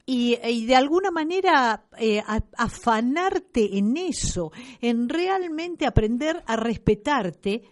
y, 0.04 0.36
y 0.44 0.66
de 0.66 0.74
alguna 0.74 1.10
manera 1.10 1.86
eh, 1.96 2.22
afanarte 2.56 3.78
en 3.78 3.96
eso, 3.96 4.50
en 4.80 5.08
realmente 5.08 5.86
aprender 5.86 6.42
a 6.46 6.56
respetarte 6.56 7.62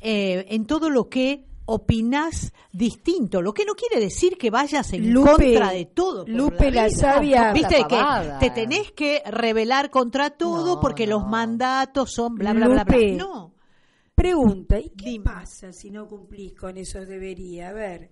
eh, 0.00 0.46
en 0.48 0.66
todo 0.66 0.90
lo 0.90 1.08
que 1.08 1.46
opinás 1.66 2.52
distinto, 2.72 3.42
lo 3.42 3.52
que 3.54 3.64
no 3.64 3.74
quiere 3.74 4.00
decir 4.00 4.36
que 4.36 4.50
vayas 4.50 4.92
en 4.92 5.12
Lupe- 5.12 5.30
contra 5.54 5.70
de 5.72 5.86
todo. 5.86 6.24
Lupe 6.26 6.70
la 6.70 6.86
vida. 6.86 6.96
sabia- 6.96 7.52
Viste 7.52 7.84
que 7.88 7.96
te 8.40 8.50
tenés 8.50 8.92
que 8.92 9.22
rebelar 9.26 9.90
contra 9.90 10.30
todo 10.30 10.76
No, 10.76 10.80
porque 10.80 11.06
los 11.06 11.26
mandatos 11.26 12.12
son 12.12 12.34
bla 12.34 12.52
bla 12.52 12.66
bla 12.68 12.84
bla. 12.84 12.96
Lupe. 12.96 13.12
No. 13.12 13.54
Pregunta, 14.14 14.78
¿y 14.78 14.90
qué 14.90 15.10
Dime. 15.10 15.24
pasa 15.24 15.72
si 15.72 15.90
no 15.90 16.06
cumplís 16.06 16.52
con 16.54 16.76
esos 16.76 17.06
deberías? 17.08 17.70
A 17.70 17.72
ver, 17.72 18.10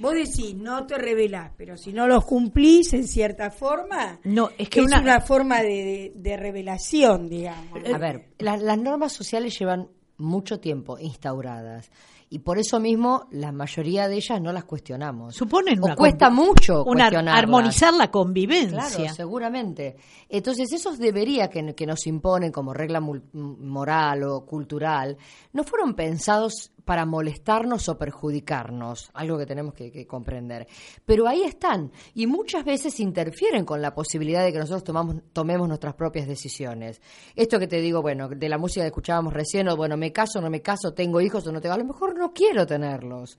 vos 0.00 0.14
decís, 0.14 0.54
no 0.56 0.86
te 0.86 0.96
revelás, 0.98 1.52
pero 1.56 1.76
si 1.76 1.92
no 1.92 2.08
los 2.08 2.24
cumplís 2.24 2.92
en 2.94 3.06
cierta 3.06 3.50
forma, 3.50 4.18
No, 4.24 4.50
es 4.58 4.68
que 4.68 4.80
es 4.80 4.86
una- 4.86 5.00
una, 5.00 5.20
forma 5.20 5.60
de, 5.62 5.68
de- 5.68 6.12
de 6.16 6.36
revelación, 6.36 7.28
digamos. 7.28 7.78
A 7.92 7.98
ver, 7.98 8.30
la- 8.38 8.56
las 8.56 8.78
normas 8.78 9.12
sociales 9.12 9.56
llevan 9.58 9.88
mucho 10.16 10.58
tiempo 10.58 10.98
instauradas. 10.98 11.90
Y 12.32 12.38
por 12.38 12.58
eso 12.60 12.78
mismo 12.78 13.26
la 13.32 13.50
mayoría 13.50 14.06
de 14.06 14.14
ellas 14.14 14.40
no 14.40 14.52
las 14.52 14.62
cuestionamos. 14.62 15.34
Suponen 15.34 15.80
o 15.80 15.86
una 15.86 15.96
cuesta 15.96 16.30
convi- 16.30 16.34
mucho 16.46 16.84
una 16.84 17.08
armonizar 17.34 17.92
la 17.92 18.08
convivencia. 18.08 18.88
Claro, 18.88 19.14
seguramente. 19.14 19.96
Entonces, 20.28 20.72
esos 20.72 20.96
debería 20.98 21.50
que, 21.50 21.74
que 21.74 21.86
nos 21.86 22.06
imponen 22.06 22.52
como 22.52 22.72
regla 22.72 23.00
moral 23.00 24.22
o 24.22 24.46
cultural, 24.46 25.16
no 25.52 25.64
fueron 25.64 25.94
pensados 25.94 26.70
para 26.90 27.06
molestarnos 27.06 27.88
o 27.88 27.96
perjudicarnos, 27.96 29.12
algo 29.14 29.38
que 29.38 29.46
tenemos 29.46 29.74
que, 29.74 30.04
comprender. 30.08 30.66
Pero 31.06 31.28
ahí 31.28 31.44
están, 31.44 31.92
y 32.14 32.26
muchas 32.26 32.64
veces 32.64 32.98
interfieren 32.98 33.64
con 33.64 33.80
la 33.80 33.94
posibilidad 33.94 34.42
de 34.42 34.52
que 34.52 34.58
nosotros 34.58 34.82
tomamos, 34.82 35.22
tomemos 35.32 35.68
nuestras 35.68 35.94
propias 35.94 36.26
decisiones. 36.26 37.00
Esto 37.36 37.60
que 37.60 37.68
te 37.68 37.80
digo, 37.80 38.02
bueno, 38.02 38.28
de 38.28 38.48
la 38.48 38.58
música 38.58 38.82
que 38.82 38.88
escuchábamos 38.88 39.32
recién, 39.32 39.68
o 39.68 39.76
bueno, 39.76 39.96
me 39.96 40.10
caso, 40.10 40.40
no 40.40 40.50
me 40.50 40.62
caso, 40.62 40.92
tengo 40.92 41.20
hijos 41.20 41.46
o 41.46 41.52
no 41.52 41.60
tengo, 41.60 41.76
a 41.76 41.78
lo 41.78 41.84
mejor 41.84 42.18
no 42.18 42.32
quiero 42.32 42.66
tenerlos. 42.66 43.38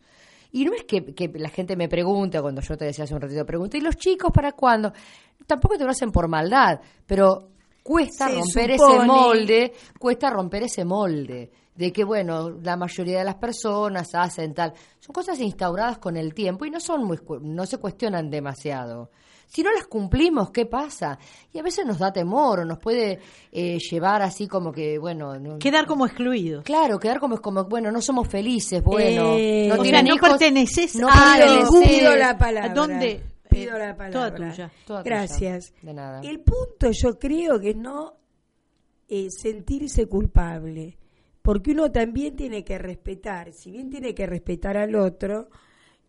Y 0.53 0.63
no 0.63 0.73
es 0.73 0.85
que, 0.85 1.29
la 1.35 1.49
gente 1.49 1.75
me 1.75 1.89
pregunte, 1.89 2.39
cuando 2.39 2.61
yo 2.61 2.77
te 2.77 2.85
decía 2.85 3.03
hace 3.03 3.15
un 3.15 3.19
ratito, 3.19 3.45
pregunté, 3.45 3.79
¿y 3.79 3.81
los 3.81 3.97
chicos 3.97 4.31
para 4.31 4.53
cuándo? 4.53 4.93
Tampoco 5.45 5.77
te 5.77 5.83
lo 5.83 5.91
hacen 5.91 6.13
por 6.13 6.29
maldad, 6.29 6.79
pero 7.05 7.49
cuesta 7.83 8.27
Se 8.27 8.35
romper 8.35 8.71
supone- 8.77 8.95
ese 8.97 9.05
molde, 9.05 9.73
cuesta 9.99 10.29
romper 10.29 10.63
ese 10.63 10.85
molde 10.85 11.51
de 11.75 11.91
que, 11.91 12.03
bueno, 12.03 12.49
la 12.61 12.75
mayoría 12.77 13.19
de 13.19 13.25
las 13.25 13.35
personas 13.35 14.13
hacen 14.13 14.53
tal. 14.53 14.73
Son 14.99 15.13
cosas 15.13 15.39
instauradas 15.39 15.97
con 15.97 16.15
el 16.17 16.33
tiempo 16.33 16.65
y 16.65 16.69
no, 16.69 16.79
son 16.79 17.03
muy, 17.05 17.17
no 17.41 17.65
se 17.65 17.77
cuestionan 17.77 18.29
demasiado. 18.29 19.09
Si 19.47 19.63
no 19.63 19.71
las 19.73 19.85
cumplimos, 19.87 20.51
¿qué 20.51 20.65
pasa? 20.65 21.17
Y 21.51 21.59
a 21.59 21.63
veces 21.63 21.85
nos 21.85 21.97
da 21.99 22.13
temor 22.13 22.59
o 22.61 22.65
nos 22.65 22.77
puede 22.79 23.19
eh, 23.51 23.77
llevar 23.89 24.21
así 24.21 24.47
como 24.47 24.71
que, 24.71 24.97
bueno... 24.97 25.37
no- 25.39 25.59
Quedar 25.59 25.85
como 25.87 26.05
excluidos. 26.05 26.63
Claro, 26.63 26.99
quedar 26.99 27.19
como, 27.19 27.41
como 27.41 27.65
bueno, 27.65 27.91
no 27.91 28.01
somos 28.01 28.29
felices, 28.29 28.81
bueno, 28.81 29.33
Eh, 29.35 29.65
no 29.67 29.81
o 29.81 29.83
sea, 29.83 30.03
no 30.03 30.15
hijos, 30.15 30.29
perteneces 30.29 30.95
no 30.95 31.09
a 31.09 31.35
perteneces. 31.37 32.19
la 32.19 32.37
palabra. 32.37 32.71
¿A 32.71 32.73
dónde? 32.73 33.23
Pido 33.75 33.87
la 33.87 33.95
palabra. 33.95 34.11
Toda 34.11 34.35
tuya. 34.35 34.71
Toda 34.85 35.03
tuya. 35.03 35.15
Gracias. 35.15 35.73
De 35.81 35.93
nada. 35.93 36.21
El 36.21 36.39
punto 36.41 36.91
yo 36.91 37.17
creo 37.17 37.59
que 37.59 37.73
no 37.73 38.13
eh, 39.07 39.27
sentirse 39.29 40.05
culpable, 40.07 40.97
porque 41.41 41.71
uno 41.71 41.91
también 41.91 42.35
tiene 42.35 42.63
que 42.63 42.77
respetar, 42.77 43.51
si 43.51 43.71
bien 43.71 43.89
tiene 43.89 44.13
que 44.13 44.25
respetar 44.25 44.77
al 44.77 44.95
otro 44.95 45.49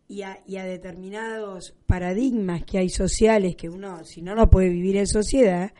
y 0.07 0.21
a, 0.21 0.39
y 0.47 0.57
a 0.57 0.63
determinados 0.63 1.75
paradigmas 1.85 2.63
que 2.63 2.77
hay 2.77 2.89
sociales 2.89 3.55
que 3.55 3.67
uno, 3.69 4.03
si 4.05 4.21
no, 4.21 4.35
no 4.35 4.49
puede 4.49 4.69
vivir 4.69 4.97
en 4.97 5.07
sociedad, 5.07 5.73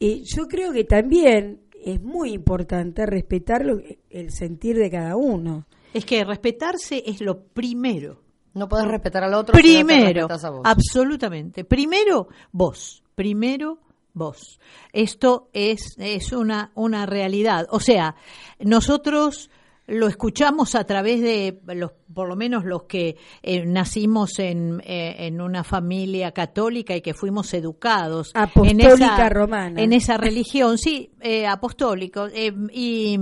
eh, 0.00 0.22
yo 0.24 0.46
creo 0.46 0.72
que 0.72 0.84
también 0.84 1.60
es 1.84 2.00
muy 2.00 2.32
importante 2.32 3.06
respetar 3.06 3.64
lo 3.64 3.80
el 4.10 4.30
sentir 4.30 4.76
de 4.78 4.90
cada 4.90 5.14
uno. 5.16 5.66
Es 5.92 6.04
que 6.04 6.24
respetarse 6.24 7.02
es 7.06 7.20
lo 7.20 7.44
primero. 7.44 8.25
No 8.56 8.68
podés 8.68 8.88
respetar 8.88 9.22
al 9.24 9.34
otro 9.34 9.54
si 9.54 9.58
no 9.58 9.62
te 9.62 9.84
Primero, 9.94 10.20
respetas 10.28 10.44
a 10.44 10.50
vos. 10.50 10.60
absolutamente. 10.64 11.64
Primero, 11.64 12.28
vos. 12.52 13.02
Primero, 13.14 13.78
vos. 14.14 14.58
Esto 14.92 15.48
es, 15.52 15.94
es 15.98 16.32
una, 16.32 16.70
una 16.74 17.06
realidad. 17.06 17.66
O 17.70 17.80
sea, 17.80 18.14
nosotros 18.58 19.50
lo 19.88 20.08
escuchamos 20.08 20.74
a 20.74 20.82
través 20.84 21.20
de 21.22 21.60
los, 21.74 21.92
por 22.12 22.28
lo 22.28 22.34
menos 22.34 22.64
los 22.64 22.84
que 22.84 23.16
eh, 23.42 23.64
nacimos 23.64 24.38
en, 24.40 24.82
eh, 24.84 25.14
en 25.26 25.40
una 25.40 25.62
familia 25.62 26.32
católica 26.32 26.96
y 26.96 27.02
que 27.02 27.14
fuimos 27.14 27.54
educados 27.54 28.32
en 28.34 28.42
Apostólica 28.42 28.94
esa, 28.94 29.28
romana. 29.28 29.80
en 29.80 29.92
esa 29.92 30.16
religión, 30.16 30.76
sí, 30.76 31.12
eh, 31.20 31.46
apostólico. 31.46 32.26
eh, 32.34 32.52
y, 32.72 33.16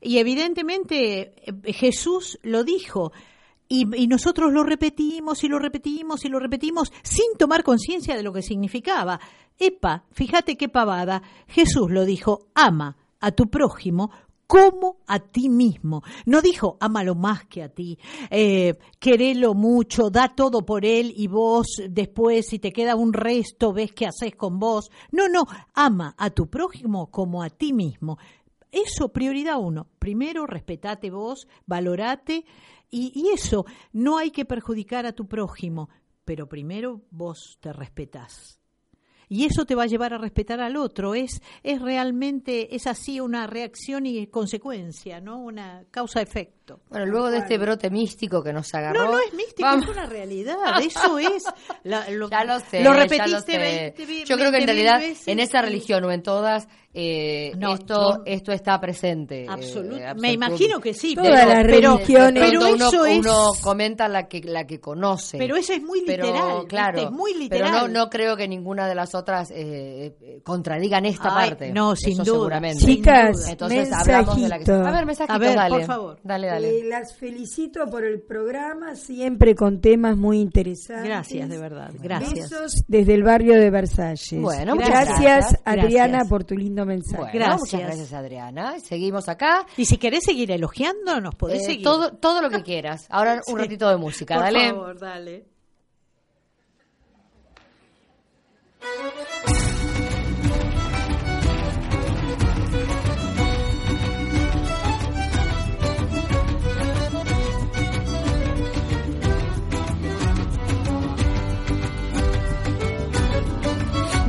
y 0.00 0.18
evidentemente 0.18 1.34
Jesús 1.66 2.38
lo 2.42 2.64
dijo. 2.64 3.12
Y, 3.68 4.06
nosotros 4.06 4.52
lo 4.52 4.64
repetimos 4.64 5.44
y 5.44 5.48
lo 5.48 5.58
repetimos 5.58 6.24
y 6.24 6.28
lo 6.28 6.38
repetimos 6.38 6.90
sin 7.02 7.36
tomar 7.38 7.62
conciencia 7.62 8.16
de 8.16 8.22
lo 8.22 8.32
que 8.32 8.42
significaba. 8.42 9.20
Epa, 9.58 10.04
fíjate 10.12 10.56
qué 10.56 10.68
pavada. 10.68 11.22
Jesús 11.48 11.90
lo 11.90 12.06
dijo, 12.06 12.48
ama 12.54 12.96
a 13.20 13.32
tu 13.32 13.50
prójimo 13.50 14.10
como 14.48 14.96
a 15.06 15.20
ti 15.20 15.50
mismo. 15.50 16.02
No 16.24 16.40
dijo, 16.40 16.78
ámalo 16.80 17.14
más 17.14 17.44
que 17.44 17.62
a 17.62 17.68
ti, 17.68 17.98
eh, 18.30 18.78
querelo 18.98 19.52
mucho, 19.52 20.08
da 20.08 20.34
todo 20.34 20.64
por 20.64 20.86
él 20.86 21.12
y 21.14 21.26
vos 21.26 21.66
después, 21.90 22.46
si 22.48 22.58
te 22.58 22.72
queda 22.72 22.96
un 22.96 23.12
resto, 23.12 23.74
ves 23.74 23.92
qué 23.92 24.06
haces 24.06 24.34
con 24.34 24.58
vos. 24.58 24.90
No, 25.12 25.28
no, 25.28 25.44
ama 25.74 26.14
a 26.16 26.30
tu 26.30 26.48
prójimo 26.48 27.10
como 27.10 27.42
a 27.42 27.50
ti 27.50 27.74
mismo. 27.74 28.16
Eso, 28.70 29.10
prioridad 29.10 29.58
uno. 29.58 29.88
Primero, 29.98 30.46
respetate 30.46 31.10
vos, 31.10 31.48
valorate 31.66 32.44
y, 32.90 33.28
eso, 33.34 33.66
no 33.92 34.18
hay 34.18 34.30
que 34.30 34.44
perjudicar 34.44 35.04
a 35.04 35.12
tu 35.12 35.26
prójimo, 35.28 35.90
pero 36.24 36.48
primero 36.48 37.02
vos 37.10 37.58
te 37.60 37.72
respetás. 37.72 38.58
Y 39.28 39.44
eso 39.44 39.66
te 39.66 39.74
va 39.74 39.82
a 39.82 39.88
llevar 39.88 40.14
a 40.14 40.18
respetar 40.18 40.60
al 40.60 40.76
otro. 40.76 41.14
Es, 41.14 41.42
es 41.62 41.82
realmente, 41.82 42.74
es 42.74 42.86
así 42.86 43.20
una 43.20 43.46
reacción 43.46 44.06
y 44.06 44.26
consecuencia, 44.28 45.20
¿no? 45.20 45.38
Una 45.38 45.84
causa-efecto. 45.90 46.57
Bueno, 46.90 47.06
luego 47.06 47.30
de 47.30 47.38
este 47.38 47.58
brote 47.58 47.90
místico 47.90 48.42
que 48.42 48.52
nos 48.52 48.72
agarró. 48.74 49.04
No, 49.06 49.12
no 49.12 49.18
es 49.20 49.32
místico, 49.34 49.62
vamos- 49.68 49.84
es 49.84 49.90
una 49.90 50.06
realidad. 50.06 50.56
Eso 50.82 51.18
es. 51.18 51.44
la- 51.84 52.08
lo, 52.10 52.28
Ya 52.30 52.44
lo 52.44 52.60
sé. 52.60 52.82
Lo 52.82 52.92
ya 52.94 53.02
repetiste 53.02 53.30
lo 53.30 53.40
sé. 53.40 53.58
20 53.58 54.06
vi- 54.06 54.24
Yo 54.24 54.36
creo 54.36 54.50
que 54.50 54.58
20.000 54.58 54.60
en 54.60 54.66
realidad 54.66 54.98
veces 55.00 55.28
en 55.28 55.40
esa 55.40 55.62
religión 55.62 56.04
o 56.04 56.10
en 56.12 56.22
todas 56.22 56.68
eh, 57.00 57.52
No, 57.58 57.74
esto 57.74 58.22
esto 58.24 58.50
está 58.50 58.80
presente. 58.80 59.44
eh, 59.44 59.46
Absolut- 59.48 60.00
absolut- 60.02 60.20
Me 60.20 60.32
imagino 60.32 60.80
que 60.80 60.94
sí. 60.94 61.14
Todas 61.14 61.30
pero, 61.30 61.48
las 61.48 61.64
pero- 61.66 61.96
religiones- 61.98 62.42
Pero, 62.50 62.66
eso 62.66 62.74
uno, 63.02 63.04
es. 63.06 63.18
uno 63.18 63.50
comenta 63.60 64.08
la 64.08 64.26
que 64.26 64.40
la 64.42 64.66
que 64.66 64.80
conoce. 64.80 65.38
Pero 65.38 65.54
eso 65.56 65.74
es 65.74 65.82
muy 65.82 66.02
Pero, 66.06 66.24
literal. 66.26 66.52
¿viste? 66.54 66.66
claro, 66.68 66.98
Es 67.02 67.10
muy 67.10 67.32
Pero 67.32 67.66
literal. 67.66 67.72
no, 67.92 68.04
no 68.04 68.10
creo 68.10 68.36
que 68.36 68.48
ninguna 68.48 68.88
de 68.88 68.94
las 68.94 69.14
otras 69.14 69.50
eh, 69.50 70.16
eh, 70.20 70.40
contradigan 70.42 71.04
esta 71.06 71.28
Ay, 71.38 71.50
parte. 71.50 71.72
no, 71.72 71.92
Eso 71.92 72.02
sin 72.06 72.16
duda. 72.18 72.24
seguramente. 72.24 72.84
Chicas, 72.84 73.48
Entonces 73.48 73.92
hablamos 73.92 74.40
de 74.40 74.48
la 74.48 74.58
que... 74.58 74.72
A 74.72 74.90
ver, 74.90 75.06
mensajitos, 75.06 75.36
A 75.36 75.38
ver, 75.38 75.54
dale. 75.56 75.70
por 75.76 75.84
favor. 75.84 76.18
Dale, 76.24 76.46
dale. 76.48 76.57
Eh, 76.64 76.84
las 76.84 77.16
felicito 77.16 77.86
por 77.90 78.04
el 78.04 78.20
programa, 78.20 78.94
siempre 78.96 79.54
con 79.54 79.80
temas 79.80 80.16
muy 80.16 80.40
interesantes. 80.40 81.04
Gracias, 81.06 81.48
de 81.48 81.58
verdad. 81.58 81.90
Gracias. 82.00 82.50
Besos 82.50 82.72
desde 82.86 83.14
el 83.14 83.22
barrio 83.22 83.54
de 83.54 83.70
Versalles. 83.70 84.40
Bueno, 84.40 84.74
muchas 84.74 84.90
gracias, 84.90 85.20
gracias. 85.20 85.60
Adriana 85.64 86.08
Gracias. 86.08 86.28
por 86.28 86.44
tu 86.44 86.54
lindo 86.56 86.84
mensaje. 86.86 87.16
Bueno, 87.18 87.32
Gracias. 87.34 87.60
muchas 87.60 87.80
gracias, 87.80 88.12
Adriana. 88.12 88.78
Seguimos 88.80 89.28
acá. 89.28 89.66
Y 89.76 89.84
si 89.84 89.96
querés 89.98 90.24
seguir 90.24 90.50
elogiando, 90.50 91.20
nos 91.20 91.34
podés 91.34 91.62
Eh, 91.62 91.66
seguir. 91.66 91.82
todo, 91.84 92.12
todo 92.12 92.40
lo 92.42 92.50
que 92.50 92.62
quieras. 92.62 93.06
Ahora 93.10 93.34
un 93.34 93.42
Sí. 93.46 93.54
ratito 93.56 93.88
de 93.88 93.96
música, 93.96 94.34
Por 94.34 94.44
dale. 94.44 94.68
favor, 94.70 94.98
dale. 94.98 95.44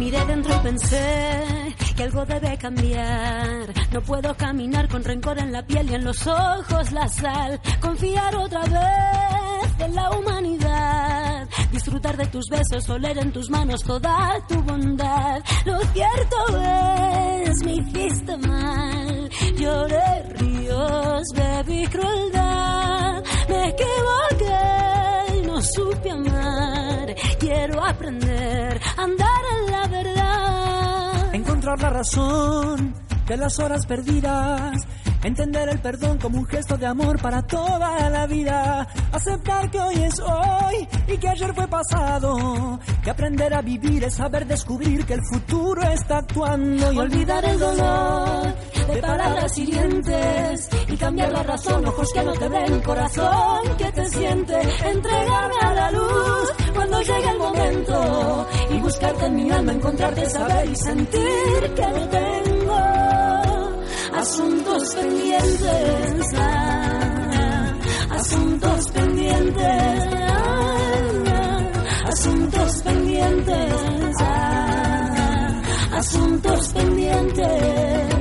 Miré 0.09 0.25
dentro 0.25 0.55
y 0.55 0.59
pensé 0.61 1.75
que 1.95 2.01
algo 2.01 2.25
debe 2.25 2.57
cambiar. 2.57 3.71
No 3.91 4.01
puedo 4.01 4.35
caminar 4.35 4.87
con 4.87 5.03
rencor 5.03 5.37
en 5.37 5.51
la 5.51 5.61
piel 5.61 5.87
y 5.87 5.93
en 5.93 6.03
los 6.03 6.25
ojos 6.25 6.91
la 6.91 7.07
sal. 7.07 7.61
Confiar 7.79 8.35
otra 8.35 8.61
vez 8.61 9.71
en 9.77 9.93
la 9.93 10.09
humanidad. 10.09 11.47
Disfrutar 11.71 12.17
de 12.17 12.25
tus 12.25 12.43
besos, 12.49 12.89
oler 12.89 13.19
en 13.19 13.31
tus 13.31 13.51
manos 13.51 13.83
toda 13.83 14.43
tu 14.47 14.59
bondad. 14.63 15.43
Lo 15.65 15.79
cierto 15.93 16.37
es, 17.45 17.63
me 17.63 17.73
hiciste 17.73 18.35
mal. 18.37 19.29
Lloré 19.59 20.23
ríos, 20.39 21.21
bebí 21.35 21.85
crueldad. 21.85 22.38
La 31.77 31.89
razón 31.91 32.95
de 33.27 33.37
las 33.37 33.59
horas 33.59 33.85
perdidas. 33.85 34.87
Entender 35.23 35.67
el 35.67 35.79
perdón 35.79 36.17
como 36.17 36.37
un 36.37 36.45
gesto 36.45 36.77
de 36.77 36.85
amor 36.85 37.21
para 37.21 37.41
toda 37.41 38.09
la 38.09 38.25
vida. 38.25 38.87
Aceptar 39.11 39.69
que 39.69 39.79
hoy 39.79 39.95
es 40.03 40.19
hoy 40.19 40.87
y 41.07 41.17
que 41.17 41.27
ayer 41.27 41.53
fue 41.53 41.67
pasado. 41.67 42.79
Que 43.03 43.09
aprender 43.09 43.53
a 43.53 43.61
vivir 43.61 44.03
es 44.05 44.13
saber 44.15 44.47
descubrir 44.47 45.05
que 45.05 45.15
el 45.15 45.21
futuro 45.29 45.81
está 45.83 46.19
actuando. 46.19 46.93
Y 46.93 46.97
Olvidar 46.97 47.43
el 47.43 47.59
dolor 47.59 48.55
de 48.87 49.01
palabras 49.01 49.57
hirientes 49.57 50.69
y 50.87 50.97
cambiar 50.97 51.31
la 51.31 51.43
razón, 51.43 51.85
ojos 51.85 52.11
que 52.13 52.23
no 52.23 52.33
te 52.33 52.47
ven, 52.47 52.79
corazón 52.81 53.77
que 53.77 53.91
te 53.91 54.07
siente. 54.07 54.55
Entregarme 54.85 55.59
a 55.61 55.73
la 55.73 55.91
luz 55.91 56.53
cuando 56.73 57.01
llegue 57.01 57.29
el 57.29 57.37
momento 57.37 58.47
y 58.71 58.79
buscarte 58.79 59.25
en 59.25 59.35
mi 59.35 59.51
alma, 59.51 59.73
encontrarte, 59.73 60.29
saber 60.29 60.69
y 60.69 60.75
sentir 60.75 61.73
que 61.75 61.87
no 61.87 62.09
tengo 62.09 62.58
asuntos 64.19 64.95
pendientes, 64.95 66.33
asuntos 68.09 68.91
pendientes, 68.91 70.03
asuntos 72.03 72.81
pendientes, 72.83 74.15
asuntos 75.93 76.67
pendientes. 76.73 78.18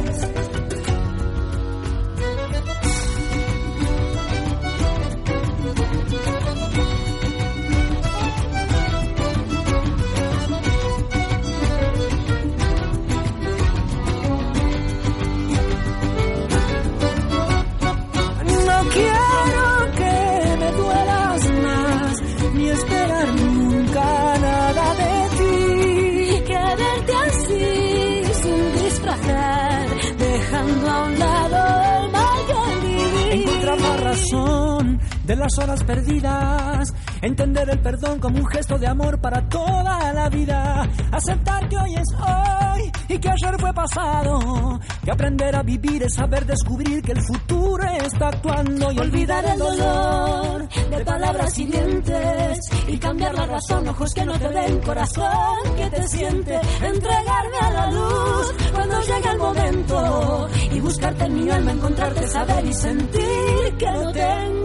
Horas 35.57 35.83
perdidas. 35.85 36.93
Entender 37.23 37.71
el 37.71 37.81
perdón 37.81 38.21
como 38.21 38.39
un 38.39 38.47
gesto 38.47 38.79
de 38.79 38.87
amor 38.87 39.19
para 39.21 39.49
toda 39.49 40.13
la 40.13 40.29
vida. 40.29 40.87
Aceptar 41.11 41.69
que 41.69 41.77
hoy 41.77 41.95
es 41.95 42.09
hoy 42.21 42.93
y 43.09 43.19
que 43.19 43.31
ayer 43.31 43.59
fue 43.59 43.73
pasado. 43.73 44.81
Que 45.03 45.11
aprender 45.11 45.57
a 45.57 45.63
vivir 45.63 46.03
es 46.03 46.15
saber 46.15 46.45
descubrir 46.45 47.01
que 47.03 47.13
el 47.13 47.23
futuro 47.23 47.85
está 47.85 48.29
actuando 48.29 48.93
y 48.93 48.99
Olvidar 48.99 49.43
el 49.47 49.59
dolor 49.59 50.69
de 50.91 51.05
palabras 51.05 51.59
y 51.59 51.65
dientes 51.65 52.59
y 52.87 52.99
cambiar 52.99 53.35
la 53.35 53.47
razón, 53.47 53.89
ojos 53.89 54.13
que 54.13 54.25
no 54.25 54.39
te 54.39 54.49
ven, 54.49 54.81
corazón 54.81 55.77
que 55.77 55.89
te 55.89 56.09
siente, 56.09 56.61
entregarme 56.83 57.59
a 57.63 57.71
la 57.71 57.91
luz 57.91 58.55
cuando 58.75 59.01
llega 59.01 59.33
el 59.33 59.39
momento 59.39 60.49
y 60.73 60.81
buscarte 60.81 61.25
en 61.25 61.35
mi 61.35 61.51
alma, 61.51 61.73
encontrarte, 61.73 62.29
saber 62.29 62.67
y 62.67 62.75
sentir 62.75 63.77
que 63.79 63.91
no 63.93 64.13
tengo 64.13 64.58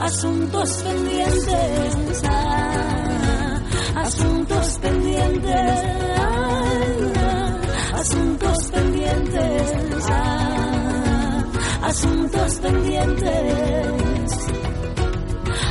asuntos 0.00 0.82
pendientes, 0.82 2.22
ah, 2.28 3.60
asuntos 3.96 4.78
pendientes, 4.78 5.82
ah, 6.18 7.60
asuntos 7.94 8.70
pendientes, 8.70 10.06
ah, 10.10 11.44
asuntos 11.82 12.54
pendientes, 12.56 13.32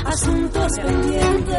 asuntos 0.06 0.72
pendientes. 0.82 1.56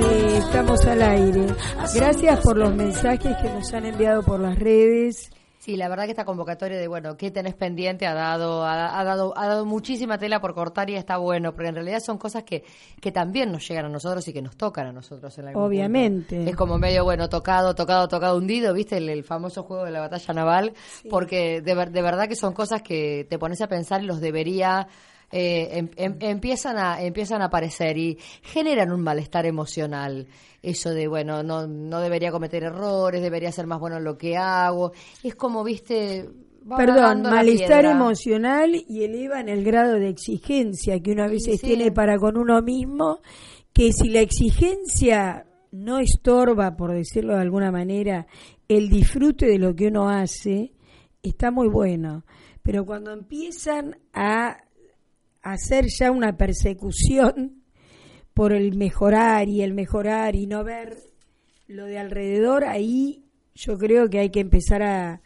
Eh, 0.00 0.38
estamos 0.38 0.84
al 0.86 1.02
aire. 1.02 1.46
Gracias 1.94 2.40
por 2.40 2.56
los 2.56 2.74
mensajes 2.74 3.36
que 3.36 3.50
nos 3.50 3.72
han 3.74 3.86
enviado 3.86 4.22
por 4.22 4.40
las 4.40 4.58
redes. 4.58 5.30
Sí, 5.58 5.76
la 5.76 5.88
verdad 5.88 6.04
que 6.04 6.12
esta 6.12 6.24
convocatoria 6.24 6.78
de, 6.78 6.86
bueno, 6.86 7.16
¿qué 7.16 7.30
tenés 7.32 7.54
pendiente? 7.54 8.06
Ha 8.06 8.14
dado, 8.14 8.64
ha, 8.64 8.98
ha 8.98 9.04
dado, 9.04 9.36
ha 9.36 9.48
dado 9.48 9.66
muchísima 9.66 10.16
tela 10.16 10.40
por 10.40 10.54
cortar 10.54 10.88
y 10.88 10.94
está 10.94 11.16
bueno, 11.16 11.52
porque 11.52 11.68
en 11.68 11.74
realidad 11.74 11.98
son 12.00 12.16
cosas 12.16 12.44
que, 12.44 12.64
que 13.00 13.10
también 13.10 13.50
nos 13.50 13.66
llegan 13.68 13.86
a 13.86 13.88
nosotros 13.88 14.26
y 14.28 14.32
que 14.32 14.40
nos 14.40 14.56
tocan 14.56 14.86
a 14.86 14.92
nosotros 14.92 15.36
en 15.38 15.48
algún 15.48 15.64
Obviamente. 15.64 16.36
punto. 16.36 16.50
Es 16.50 16.56
como 16.56 16.78
medio, 16.78 17.02
bueno, 17.02 17.28
tocado, 17.28 17.74
tocado, 17.74 18.06
tocado, 18.06 18.36
hundido, 18.38 18.72
¿viste? 18.72 18.98
El, 18.98 19.08
el 19.08 19.24
famoso 19.24 19.64
juego 19.64 19.84
de 19.84 19.90
la 19.90 20.00
batalla 20.00 20.32
naval, 20.32 20.72
porque 21.10 21.60
de, 21.60 21.74
de 21.74 22.02
verdad 22.02 22.28
que 22.28 22.36
son 22.36 22.52
cosas 22.52 22.80
que 22.82 23.26
te 23.28 23.38
pones 23.38 23.60
a 23.60 23.66
pensar 23.66 24.02
y 24.02 24.06
los 24.06 24.20
debería... 24.20 24.86
eh, 25.30 25.68
em- 25.72 25.90
em- 25.96 26.16
empiezan 26.20 26.78
a 26.78 27.02
empiezan 27.02 27.42
a 27.42 27.46
aparecer 27.46 27.98
y 27.98 28.18
generan 28.42 28.92
un 28.92 29.02
malestar 29.02 29.46
emocional 29.46 30.26
eso 30.62 30.90
de 30.90 31.06
bueno 31.06 31.42
no 31.42 31.66
no 31.66 32.00
debería 32.00 32.30
cometer 32.30 32.64
errores 32.64 33.22
debería 33.22 33.52
ser 33.52 33.66
más 33.66 33.78
bueno 33.78 33.98
en 33.98 34.04
lo 34.04 34.16
que 34.16 34.36
hago 34.36 34.92
es 35.22 35.34
como 35.34 35.64
viste 35.64 36.28
Perdón, 36.76 37.22
malestar 37.22 37.86
emocional 37.86 38.74
y 38.88 39.02
elevan 39.02 39.48
el 39.48 39.64
grado 39.64 39.94
de 39.94 40.08
exigencia 40.08 41.00
que 41.00 41.12
uno 41.12 41.24
a 41.24 41.28
veces 41.28 41.60
sí. 41.60 41.66
tiene 41.66 41.90
para 41.92 42.18
con 42.18 42.36
uno 42.36 42.60
mismo, 42.60 43.20
que 43.72 43.90
si 43.92 44.10
la 44.10 44.20
exigencia 44.20 45.46
no 45.70 45.98
estorba, 45.98 46.76
por 46.76 46.92
decirlo 46.92 47.34
de 47.34 47.40
alguna 47.40 47.70
manera, 47.70 48.26
el 48.68 48.90
disfrute 48.90 49.46
de 49.46 49.58
lo 49.58 49.74
que 49.74 49.86
uno 49.86 50.10
hace, 50.10 50.74
está 51.22 51.50
muy 51.50 51.68
bueno. 51.68 52.24
Pero 52.62 52.84
cuando 52.84 53.12
empiezan 53.12 53.96
a 54.12 54.58
hacer 55.42 55.86
ya 55.98 56.10
una 56.10 56.36
persecución 56.36 57.62
por 58.34 58.52
el 58.52 58.76
mejorar 58.76 59.48
y 59.48 59.62
el 59.62 59.74
mejorar 59.74 60.34
y 60.36 60.46
no 60.46 60.62
ver 60.64 60.96
lo 61.66 61.84
de 61.86 61.98
alrededor, 61.98 62.64
ahí 62.64 63.24
yo 63.54 63.76
creo 63.78 64.08
que 64.08 64.20
hay 64.20 64.30
que 64.30 64.40
empezar 64.40 64.82
a, 64.82 65.20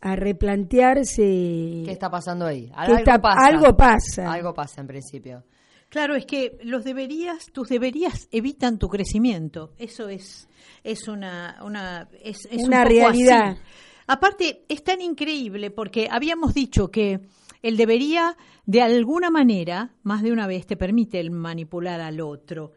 a 0.00 0.16
replantearse 0.16 1.82
qué 1.84 1.90
está 1.92 2.10
pasando 2.10 2.46
ahí 2.46 2.70
algo 2.74 2.96
está- 2.96 3.20
pasa 3.20 3.46
algo 3.46 3.76
pasa. 3.76 4.32
algo 4.32 4.54
pasa 4.54 4.80
en 4.80 4.86
principio 4.86 5.44
Claro, 5.90 6.14
es 6.16 6.26
que 6.26 6.58
los 6.64 6.84
deberías, 6.84 7.46
tus 7.50 7.70
deberías 7.70 8.28
evitan 8.30 8.78
tu 8.78 8.88
crecimiento. 8.88 9.72
Eso 9.78 10.10
es, 10.10 10.46
es 10.84 11.08
una, 11.08 11.56
una, 11.64 12.10
es, 12.22 12.44
es 12.50 12.58
un 12.60 12.66
Una 12.66 12.84
realidad. 12.84 13.52
así. 13.52 13.60
Aparte, 14.06 14.66
es 14.68 14.84
tan 14.84 15.00
increíble 15.00 15.70
porque 15.70 16.06
habíamos 16.10 16.52
dicho 16.52 16.90
que 16.90 17.20
el 17.62 17.76
debería, 17.76 18.36
de 18.66 18.82
alguna 18.82 19.30
manera, 19.30 19.94
más 20.02 20.22
de 20.22 20.32
una 20.32 20.46
vez, 20.46 20.66
te 20.66 20.76
permite 20.76 21.20
el 21.20 21.30
manipular 21.30 22.00
al 22.00 22.20
otro. 22.20 22.72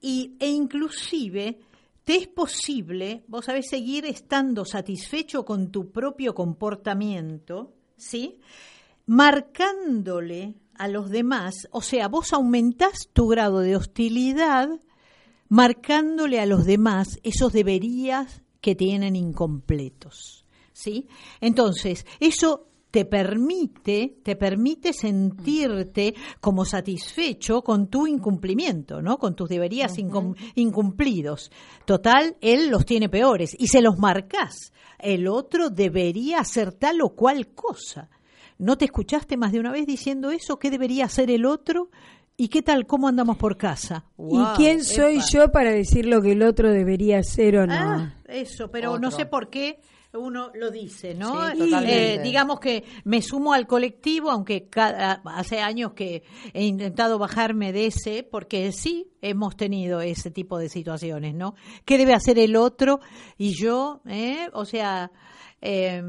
Y, 0.00 0.36
e 0.38 0.48
inclusive 0.48 1.58
te 2.04 2.16
es 2.16 2.28
posible, 2.28 3.24
vos 3.28 3.44
sabés, 3.44 3.66
seguir 3.68 4.06
estando 4.06 4.64
satisfecho 4.64 5.44
con 5.44 5.70
tu 5.70 5.90
propio 5.90 6.34
comportamiento, 6.34 7.74
¿sí? 7.96 8.38
Marcándole 9.06 10.54
a 10.74 10.88
los 10.88 11.10
demás, 11.10 11.68
o 11.70 11.82
sea, 11.82 12.08
vos 12.08 12.32
aumentás 12.32 13.10
tu 13.12 13.28
grado 13.28 13.60
de 13.60 13.76
hostilidad 13.76 14.70
marcándole 15.48 16.40
a 16.40 16.46
los 16.46 16.64
demás 16.64 17.18
esos 17.22 17.52
deberías 17.52 18.42
que 18.60 18.74
tienen 18.74 19.16
incompletos, 19.16 20.44
¿sí? 20.72 21.08
Entonces, 21.40 22.06
eso 22.20 22.67
te 22.90 23.04
permite, 23.04 24.16
te 24.22 24.34
permite 24.36 24.92
sentirte 24.92 26.14
como 26.40 26.64
satisfecho 26.64 27.62
con 27.62 27.88
tu 27.88 28.06
incumplimiento, 28.06 29.02
¿no? 29.02 29.18
Con 29.18 29.34
tus 29.34 29.48
deberías 29.48 29.98
incum- 29.98 30.34
incumplidos. 30.54 31.50
Total, 31.84 32.36
él 32.40 32.70
los 32.70 32.86
tiene 32.86 33.08
peores 33.08 33.54
y 33.58 33.68
se 33.68 33.82
los 33.82 33.98
marcas. 33.98 34.72
El 34.98 35.28
otro 35.28 35.70
debería 35.70 36.40
hacer 36.40 36.72
tal 36.72 37.00
o 37.02 37.10
cual 37.10 37.48
cosa. 37.48 38.08
¿No 38.58 38.76
te 38.76 38.86
escuchaste 38.86 39.36
más 39.36 39.52
de 39.52 39.60
una 39.60 39.70
vez 39.70 39.86
diciendo 39.86 40.30
eso? 40.30 40.58
¿Qué 40.58 40.70
debería 40.70 41.04
hacer 41.04 41.30
el 41.30 41.44
otro? 41.46 41.90
¿Y 42.36 42.48
qué 42.48 42.62
tal? 42.62 42.86
¿Cómo 42.86 43.06
andamos 43.08 43.36
por 43.36 43.56
casa? 43.56 44.04
¿Y 44.18 44.42
quién 44.56 44.82
soy 44.84 45.20
yo 45.30 45.50
para 45.52 45.70
decir 45.72 46.06
lo 46.06 46.22
que 46.22 46.32
el 46.32 46.42
otro 46.42 46.72
debería 46.72 47.18
hacer 47.18 47.56
o 47.58 47.66
no? 47.66 47.74
Ah, 47.74 48.14
eso, 48.28 48.70
pero 48.70 48.98
no 48.98 49.10
sé 49.10 49.26
por 49.26 49.50
qué 49.50 49.80
uno 50.14 50.50
lo 50.54 50.70
dice, 50.70 51.14
¿no? 51.14 51.50
Sí. 51.52 51.70
Eh, 51.86 52.20
digamos 52.22 52.60
que 52.60 52.84
me 53.04 53.20
sumo 53.22 53.52
al 53.52 53.66
colectivo, 53.66 54.30
aunque 54.30 54.68
cada- 54.68 55.20
hace 55.26 55.60
años 55.60 55.92
que 55.92 56.22
he 56.54 56.64
intentado 56.64 57.18
bajarme 57.18 57.72
de 57.72 57.86
ese, 57.86 58.22
porque 58.22 58.72
sí 58.72 59.10
hemos 59.20 59.56
tenido 59.56 60.00
ese 60.00 60.30
tipo 60.30 60.58
de 60.58 60.68
situaciones, 60.70 61.34
¿no? 61.34 61.54
¿Qué 61.84 61.98
debe 61.98 62.14
hacer 62.14 62.38
el 62.38 62.56
otro 62.56 63.00
y 63.36 63.54
yo? 63.54 64.00
¿eh? 64.06 64.48
O 64.54 64.64
sea, 64.64 65.10
eh, 65.60 66.02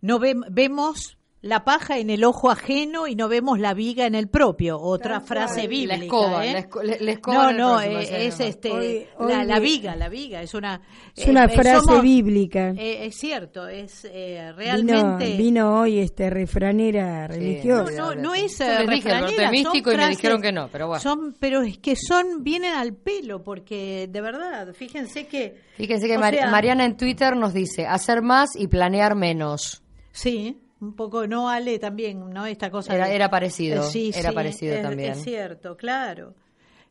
no 0.00 0.18
ve- 0.18 0.36
vemos 0.50 1.18
la 1.44 1.62
paja 1.62 1.98
en 1.98 2.08
el 2.08 2.24
ojo 2.24 2.50
ajeno 2.50 3.06
y 3.06 3.14
no 3.16 3.28
vemos 3.28 3.58
la 3.58 3.74
viga 3.74 4.06
en 4.06 4.14
el 4.14 4.28
propio. 4.28 4.80
Otra 4.80 5.20
frase 5.20 5.64
La 5.64 5.68
bíblica. 5.68 5.94
escoba, 5.96 6.46
¿eh? 6.46 6.52
la 6.54 6.58
esco- 6.68 6.82
la- 6.82 6.96
la 6.98 7.10
escoba 7.12 7.52
no, 7.52 7.58
no, 7.58 7.76
próximo, 7.76 7.98
eh, 8.00 8.06
sí, 8.06 8.14
es 8.14 8.38
no. 8.38 8.44
este, 8.46 8.70
Hoy- 8.72 9.06
la, 9.18 9.40
hoy 9.40 9.46
la 9.46 9.58
vi- 9.58 9.66
viga, 9.72 9.96
la 9.96 10.08
viga, 10.08 10.40
es 10.42 10.54
una... 10.54 10.80
Es 11.14 11.26
una 11.28 11.46
frase 11.50 11.80
somos- 11.86 12.00
bíblica. 12.02 12.70
eh, 12.70 13.04
es 13.06 13.16
cierto, 13.16 13.68
es 13.68 14.06
eh, 14.10 14.40
Vino, 14.40 14.56
realmente... 14.56 15.36
vino 15.36 15.80
hoy 15.80 15.98
este 15.98 16.30
refranera 16.30 17.26
religiosa. 17.28 17.92
No, 17.94 18.14
no 18.14 18.34
es 18.34 18.58
Yo 18.58 18.64
eh, 18.64 18.78
dije, 18.88 19.10
refranera, 19.10 19.42
son 19.44 19.50
místico 19.50 19.92
y 19.92 19.96
me 19.98 20.08
dijeron 20.08 20.40
que 20.40 20.50
no, 20.52 20.68
pero 20.72 20.86
bueno. 20.88 21.02
Son, 21.02 21.36
pero 21.38 21.60
es 21.60 21.76
que 21.76 21.94
son, 21.94 22.42
vienen 22.42 22.72
al 22.72 22.94
pelo, 22.94 23.42
porque 23.44 24.08
de 24.10 24.20
verdad, 24.22 24.72
fíjense 24.72 25.26
que... 25.26 25.60
Fíjense 25.76 26.06
que 26.06 26.16
o 26.16 26.20
Mari- 26.20 26.38
sea, 26.38 26.50
Mariana 26.50 26.86
en 26.86 26.96
Twitter 26.96 27.36
nos 27.36 27.52
dice 27.52 27.86
hacer 27.86 28.22
más 28.22 28.56
y 28.56 28.66
planear 28.68 29.14
menos. 29.14 29.82
Sí, 30.10 30.58
un 30.84 30.94
poco, 30.94 31.26
no 31.26 31.48
Ale 31.48 31.78
también, 31.78 32.30
¿no? 32.30 32.46
Esta 32.46 32.70
cosa. 32.70 32.94
Era- 32.94 33.06
de- 33.08 33.16
era 33.16 33.30
parecido, 33.30 33.82
Eh, 33.84 33.86
sí, 33.90 34.10
era 34.14 34.30
sí, 34.30 34.34
parecido 34.34 34.74
es- 34.76 34.82
también. 34.82 35.12
Es 35.12 35.22
cierto, 35.24 35.76
claro. 35.76 36.34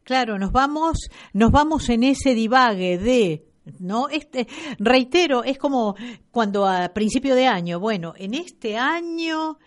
Claro, 0.03 0.37
nos 0.37 0.51
vamos, 0.51 1.09
nos 1.31 1.51
vamos 1.51 1.87
en 1.89 2.03
ese 2.03 2.33
divague 2.35 2.97
de, 2.97 3.45
¿no? 3.79 4.09
Este, 4.09 4.47
reitero, 4.79 5.43
es 5.43 5.57
como 5.57 5.95
cuando 6.31 6.65
a 6.65 6.89
principio 6.89 7.35
de 7.35 7.47
año, 7.47 7.79
bueno, 7.79 8.13
en 8.17 8.33
este 8.33 8.77
año 8.77 9.57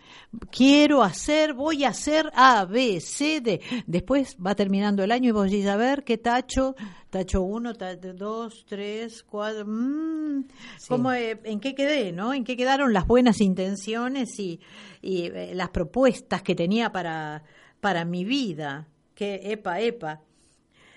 quiero 0.51 1.03
hacer, 1.03 1.55
voy 1.55 1.85
a 1.85 1.89
hacer 1.91 2.31
A, 2.35 2.65
B, 2.65 3.01
C, 3.01 3.41
D. 3.41 3.61
Después 3.87 4.37
va 4.45 4.55
terminando 4.55 5.03
el 5.03 5.13
año 5.13 5.31
y 5.31 5.33
vos 5.33 5.51
decís, 5.51 5.67
a 5.67 5.77
ver, 5.77 6.05
¿qué 6.05 6.19
tacho? 6.19 6.75
Tacho 7.11 7.43
uno, 7.43 7.75
tacho 7.75 8.13
dos, 8.13 8.65
tres, 8.69 9.23
cuatro. 9.23 9.65
mm, 9.67 10.45
¿cómo, 10.89 11.13
eh, 11.13 11.41
¿En 11.45 11.61
qué 11.61 11.75
quedé, 11.75 12.13
no? 12.13 12.35
¿En 12.35 12.45
qué 12.45 12.57
quedaron 12.57 12.93
las 12.93 13.07
buenas 13.07 13.41
intenciones 13.41 14.39
y, 14.39 14.61
y, 15.01 15.25
eh, 15.27 15.53
las 15.55 15.71
propuestas 15.71 16.43
que 16.43 16.55
tenía 16.55 16.93
para, 16.93 17.43
para 17.81 18.05
mi 18.05 18.25
vida? 18.25 18.89
Que, 19.15 19.41
epa, 19.53 19.81
epa. 19.81 20.21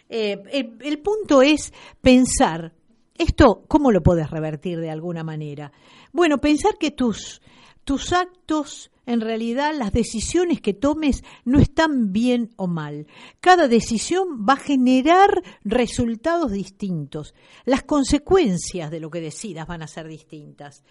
Eh, 0.09 0.41
el, 0.51 0.75
el 0.81 0.99
punto 0.99 1.41
es 1.41 1.71
pensar, 2.01 2.73
esto, 3.19 3.65
¿cómo 3.67 3.91
lo 3.91 4.01
puedes 4.01 4.31
revertir 4.31 4.79
de 4.79 4.89
alguna 4.89 5.23
manera? 5.23 5.73
Bueno, 6.13 6.39
pensar 6.39 6.77
que 6.79 6.89
tus, 6.89 7.41
tus 7.83 8.13
actos, 8.13 8.91
en 9.05 9.19
realidad 9.19 9.73
las 9.77 9.91
decisiones 9.91 10.61
que 10.61 10.73
tomes 10.73 11.25
no 11.43 11.59
están 11.59 12.13
bien 12.13 12.51
o 12.55 12.67
mal. 12.67 13.07
Cada 13.41 13.67
decisión 13.67 14.45
va 14.47 14.53
a 14.53 14.57
generar 14.57 15.43
resultados 15.65 16.53
distintos. 16.53 17.35
Las 17.65 17.83
consecuencias 17.83 18.89
de 18.89 19.01
lo 19.01 19.09
que 19.09 19.19
decidas 19.19 19.67
van 19.67 19.81
a 19.81 19.87
ser 19.87 20.07
distintas. 20.07 20.85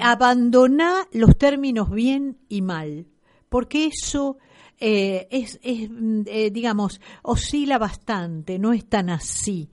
Abandoná 0.00 1.08
los 1.12 1.38
términos 1.38 1.90
bien 1.90 2.36
y 2.50 2.60
mal, 2.60 3.06
porque 3.48 3.86
eso 3.86 4.36
eh, 4.78 5.28
es, 5.30 5.58
es, 5.62 5.88
mm, 5.88 6.22
eh, 6.26 6.50
digamos, 6.50 7.00
oscila 7.22 7.78
bastante, 7.78 8.58
no 8.58 8.74
es 8.74 8.86
tan 8.86 9.08
así. 9.08 9.70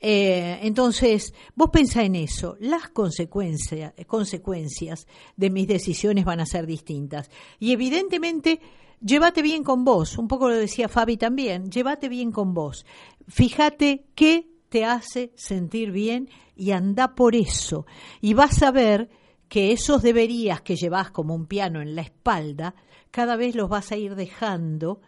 Eh, 0.00 0.60
entonces, 0.62 1.34
vos 1.54 1.70
pensá 1.70 2.04
en 2.04 2.14
eso. 2.14 2.56
Las 2.60 2.88
consecuencias, 2.90 3.94
consecuencias 4.06 5.06
de 5.36 5.50
mis 5.50 5.66
decisiones 5.66 6.24
van 6.24 6.40
a 6.40 6.46
ser 6.46 6.66
distintas. 6.66 7.30
Y 7.58 7.72
evidentemente, 7.72 8.60
llévate 9.00 9.42
bien 9.42 9.64
con 9.64 9.84
vos. 9.84 10.18
Un 10.18 10.28
poco 10.28 10.48
lo 10.48 10.54
decía 10.54 10.88
Fabi 10.88 11.16
también. 11.16 11.70
Llévate 11.70 12.08
bien 12.08 12.30
con 12.30 12.54
vos. 12.54 12.86
Fíjate 13.26 14.06
qué 14.14 14.48
te 14.68 14.84
hace 14.84 15.32
sentir 15.34 15.90
bien 15.90 16.28
y 16.56 16.72
anda 16.72 17.14
por 17.14 17.34
eso. 17.34 17.86
Y 18.20 18.34
vas 18.34 18.62
a 18.62 18.70
ver 18.70 19.08
que 19.48 19.72
esos 19.72 20.02
deberías 20.02 20.60
que 20.60 20.76
llevas 20.76 21.10
como 21.10 21.34
un 21.34 21.46
piano 21.46 21.80
en 21.80 21.94
la 21.94 22.02
espalda, 22.02 22.74
cada 23.10 23.36
vez 23.36 23.54
los 23.54 23.68
vas 23.68 23.92
a 23.92 23.96
ir 23.96 24.14
dejando 24.14 25.00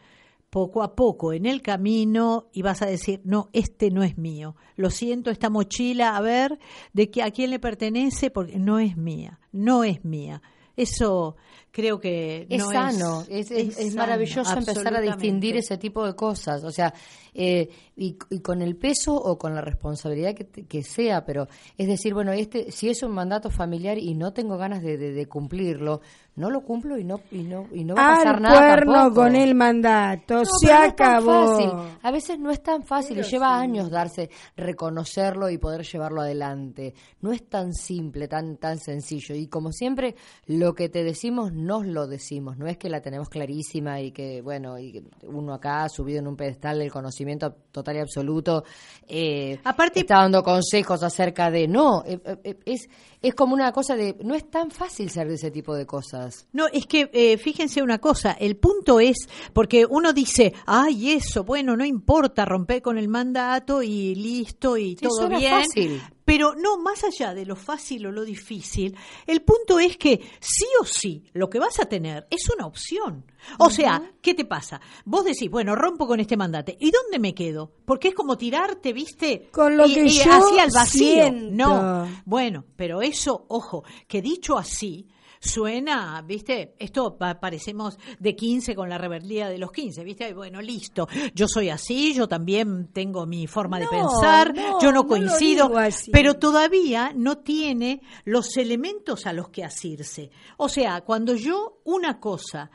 poco 0.50 0.82
a 0.82 0.96
poco 0.96 1.32
en 1.32 1.46
el 1.46 1.62
camino 1.62 2.48
y 2.52 2.62
vas 2.62 2.82
a 2.82 2.86
decir, 2.86 3.20
no, 3.24 3.48
este 3.52 3.90
no 3.90 4.02
es 4.02 4.18
mío. 4.18 4.56
Lo 4.76 4.90
siento, 4.90 5.30
esta 5.30 5.48
mochila, 5.48 6.16
a 6.16 6.20
ver, 6.20 6.58
de 6.92 7.10
que 7.10 7.22
a 7.22 7.30
quién 7.30 7.50
le 7.50 7.60
pertenece, 7.60 8.30
porque 8.30 8.58
no 8.58 8.78
es 8.80 8.96
mía, 8.96 9.40
no 9.52 9.84
es 9.84 10.04
mía. 10.04 10.42
Eso 10.76 11.36
creo 11.72 12.00
que 12.00 12.46
es 12.48 12.58
no 12.58 12.70
sano, 12.70 13.22
es, 13.28 13.50
es, 13.50 13.78
es 13.78 13.92
sano, 13.92 14.02
maravilloso 14.02 14.56
empezar 14.58 14.94
a 14.96 15.00
distinguir 15.00 15.56
ese 15.56 15.78
tipo 15.78 16.04
de 16.06 16.14
cosas, 16.14 16.64
o 16.64 16.70
sea, 16.70 16.92
eh, 17.32 17.68
y, 17.96 18.16
y 18.30 18.40
con 18.40 18.60
el 18.60 18.76
peso 18.76 19.14
o 19.14 19.38
con 19.38 19.54
la 19.54 19.60
responsabilidad 19.60 20.34
que, 20.34 20.44
te- 20.44 20.64
que 20.66 20.82
sea, 20.82 21.24
pero 21.24 21.46
es 21.78 21.86
decir, 21.86 22.12
bueno, 22.12 22.32
este 22.32 22.72
si 22.72 22.88
es 22.88 23.02
un 23.04 23.12
mandato 23.12 23.50
familiar 23.50 23.98
y 23.98 24.14
no 24.14 24.32
tengo 24.32 24.56
ganas 24.56 24.82
de, 24.82 24.96
de- 24.98 25.12
de 25.12 25.26
cumplirlo, 25.26 26.00
no 26.34 26.50
lo 26.50 26.62
cumplo 26.62 26.96
y 26.98 27.04
no 27.04 27.20
y 27.30 27.42
no 27.42 27.66
y 27.72 27.84
no 27.84 27.94
va 27.94 28.14
a 28.14 28.16
pasar 28.16 28.36
Al 28.36 28.42
nada 28.42 28.58
cuerno 28.58 28.92
tampoco. 28.94 29.14
con 29.22 29.36
el 29.36 29.54
mandato, 29.54 30.34
No, 30.38 30.44
se 30.44 30.66
pero 30.66 30.78
no 30.78 30.84
acabó. 30.86 31.46
fácil. 31.56 31.70
A 32.02 32.10
veces 32.10 32.38
no 32.38 32.50
es 32.50 32.62
tan 32.62 32.82
fácil 32.82 33.18
y 33.18 33.22
lleva 33.22 33.58
años 33.60 33.90
darse, 33.90 34.30
reconocerlo 34.56 35.50
y 35.50 35.58
poder 35.58 35.82
llevarlo 35.84 36.22
adelante. 36.22 36.94
No 37.20 37.32
es 37.32 37.46
tan 37.48 37.74
simple, 37.74 38.26
tan, 38.28 38.56
tan 38.56 38.78
sencillo. 38.78 39.34
Y 39.34 39.46
como 39.48 39.72
siempre, 39.72 40.14
lo 40.46 40.74
que 40.74 40.88
te 40.88 41.04
decimos, 41.04 41.52
nos 41.60 41.86
lo 41.86 42.06
decimos. 42.06 42.56
No 42.58 42.66
es 42.66 42.76
que 42.78 42.88
la 42.88 43.00
tenemos 43.00 43.28
clarísima 43.28 44.00
y 44.00 44.10
que, 44.12 44.40
bueno, 44.42 44.78
y 44.78 45.02
uno 45.22 45.54
acá 45.54 45.88
subido 45.88 46.18
en 46.18 46.26
un 46.26 46.36
pedestal 46.36 46.78
del 46.78 46.90
conocimiento 46.90 47.54
total 47.72 47.96
y 47.96 47.98
absoluto, 48.00 48.64
eh, 49.08 49.58
está 49.94 50.16
dando 50.16 50.42
consejos 50.42 51.02
acerca 51.02 51.50
de. 51.50 51.68
No, 51.68 52.02
eh, 52.06 52.20
eh, 52.44 52.58
es, 52.64 52.88
es 53.22 53.34
como 53.34 53.54
una 53.54 53.72
cosa 53.72 53.96
de. 53.96 54.16
No 54.24 54.34
es 54.34 54.50
tan 54.50 54.70
fácil 54.70 55.10
ser 55.10 55.28
de 55.28 55.34
ese 55.34 55.50
tipo 55.50 55.74
de 55.74 55.86
cosas. 55.86 56.46
No, 56.52 56.66
es 56.72 56.86
que 56.86 57.10
eh, 57.12 57.36
fíjense 57.38 57.82
una 57.82 57.98
cosa, 57.98 58.32
el 58.32 58.56
punto 58.56 59.00
es, 59.00 59.28
porque 59.52 59.86
uno 59.88 60.12
dice, 60.12 60.52
ay, 60.66 61.12
eso, 61.12 61.44
bueno, 61.44 61.76
no 61.76 61.84
importa, 61.84 62.44
romper 62.44 62.82
con 62.82 62.98
el 62.98 63.08
mandato 63.08 63.82
y 63.82 64.14
listo 64.14 64.76
y 64.76 64.96
Sí, 64.96 65.06
todo 65.06 65.28
bien. 65.28 65.52
fácil. 65.62 66.00
Pero 66.30 66.54
no, 66.54 66.78
más 66.78 67.02
allá 67.02 67.34
de 67.34 67.44
lo 67.44 67.56
fácil 67.56 68.06
o 68.06 68.12
lo 68.12 68.22
difícil, 68.22 68.96
el 69.26 69.42
punto 69.42 69.80
es 69.80 69.96
que 69.96 70.20
sí 70.38 70.66
o 70.80 70.84
sí 70.84 71.24
lo 71.32 71.50
que 71.50 71.58
vas 71.58 71.80
a 71.80 71.86
tener 71.86 72.28
es 72.30 72.48
una 72.50 72.66
opción. 72.66 73.24
O 73.58 73.70
sea, 73.70 74.12
¿qué 74.22 74.34
te 74.34 74.44
pasa? 74.44 74.80
Vos 75.04 75.24
decís, 75.24 75.50
bueno, 75.50 75.74
rompo 75.74 76.06
con 76.06 76.20
este 76.20 76.36
mandato. 76.36 76.72
¿Y 76.78 76.90
dónde 76.90 77.18
me 77.18 77.34
quedo? 77.34 77.72
Porque 77.84 78.08
es 78.08 78.14
como 78.14 78.36
tirarte, 78.36 78.92
¿viste? 78.92 79.48
Con 79.52 79.76
lo 79.76 79.86
Y- 79.86 79.94
que 79.94 80.04
y 80.04 80.08
yo 80.10 80.30
hacia 80.32 80.64
el 80.64 80.70
vacío. 80.72 81.12
siento. 81.14 81.50
No, 81.52 82.08
bueno, 82.24 82.64
pero 82.76 83.02
eso, 83.02 83.46
ojo, 83.48 83.84
que 84.06 84.22
dicho 84.22 84.56
así, 84.58 85.06
suena, 85.42 86.22
¿viste? 86.22 86.74
Esto 86.78 87.16
pa- 87.16 87.40
parecemos 87.40 87.98
de 88.18 88.36
15 88.36 88.74
con 88.74 88.88
la 88.90 88.98
rebeldía 88.98 89.48
de 89.48 89.56
los 89.58 89.72
15, 89.72 90.04
¿viste? 90.04 90.28
Y 90.28 90.32
Bueno, 90.34 90.60
listo, 90.60 91.08
yo 91.34 91.48
soy 91.48 91.70
así, 91.70 92.12
yo 92.14 92.28
también 92.28 92.88
tengo 92.92 93.24
mi 93.26 93.46
forma 93.46 93.78
de 93.80 93.86
pensar, 93.88 94.54
no, 94.54 94.80
yo 94.80 94.92
no 94.92 95.06
coincido, 95.06 95.72
pero 96.12 96.34
todavía 96.34 97.12
no 97.16 97.38
tiene 97.38 98.02
los 98.24 98.56
elementos 98.58 99.26
a 99.26 99.32
los 99.32 99.48
que 99.48 99.64
asirse. 99.64 100.30
O 100.58 100.68
sea, 100.68 101.00
cuando 101.02 101.34
yo 101.34 101.78
una 101.84 102.20
cosa 102.20 102.70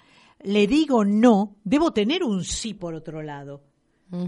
le 0.45 0.67
digo 0.67 1.03
no, 1.03 1.57
debo 1.63 1.91
tener 1.91 2.23
un 2.23 2.43
sí 2.43 2.73
por 2.73 2.93
otro 2.93 3.21
lado. 3.21 3.63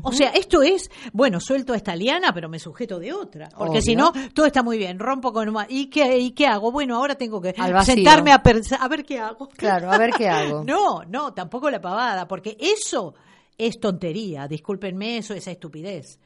O 0.02 0.12
sea, 0.12 0.32
esto 0.32 0.64
es, 0.64 0.90
bueno, 1.14 1.40
suelto 1.40 1.74
a 1.74 1.78
esta 1.78 1.96
liana, 1.96 2.34
pero 2.34 2.50
me 2.50 2.60
sujeto 2.60 3.00
de 3.00 3.14
otra. 3.14 3.50
Porque 3.56 3.82
si 3.82 3.96
no, 3.96 4.12
todo 4.34 4.46
está 4.46 4.64
muy 4.64 4.78
bien, 4.78 5.00
rompo 5.00 5.32
con... 5.32 5.56
¿Y 5.70 5.90
qué, 5.90 6.18
¿Y 6.18 6.32
qué 6.32 6.48
hago? 6.48 6.72
Bueno, 6.72 6.98
ahora 6.98 7.16
tengo 7.16 7.40
que 7.40 7.54
sentarme 7.84 8.32
a 8.32 8.42
pensar, 8.42 8.80
a 8.82 8.88
ver 8.88 9.06
qué 9.06 9.20
hago. 9.20 9.48
Claro, 9.50 9.92
a 9.92 9.98
ver 9.98 10.12
qué 10.12 10.28
hago. 10.28 10.64
No, 10.68 11.04
no, 11.08 11.34
tampoco 11.34 11.70
la 11.70 11.80
pavada, 11.80 12.28
porque 12.28 12.58
eso 12.60 13.14
es 13.58 13.80
tontería, 13.80 14.48
discúlpenme, 14.48 15.18
eso 15.18 15.34
es 15.34 15.48
estupidez. 15.48 16.20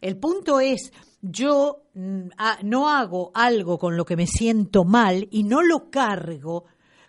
El 0.00 0.16
punto 0.16 0.58
es, 0.58 0.92
yo 1.22 1.84
mm, 1.94 2.28
no 2.62 2.90
hago 2.90 3.30
algo 3.34 3.78
con 3.78 3.96
lo 3.96 4.04
que 4.04 4.16
me 4.16 4.26
siento 4.26 4.84
mal 4.84 5.28
y 5.30 5.44
no 5.44 5.62
lo 5.62 5.90
cargo 5.90 6.64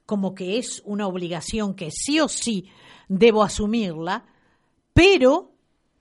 como 0.06 0.36
que 0.36 0.58
es 0.58 0.82
una 0.86 1.08
obligación 1.08 1.74
que 1.76 1.90
sí 1.92 2.20
o 2.20 2.28
sí 2.28 2.70
debo 3.08 3.44
asumirla, 3.44 4.26
pero 4.94 5.54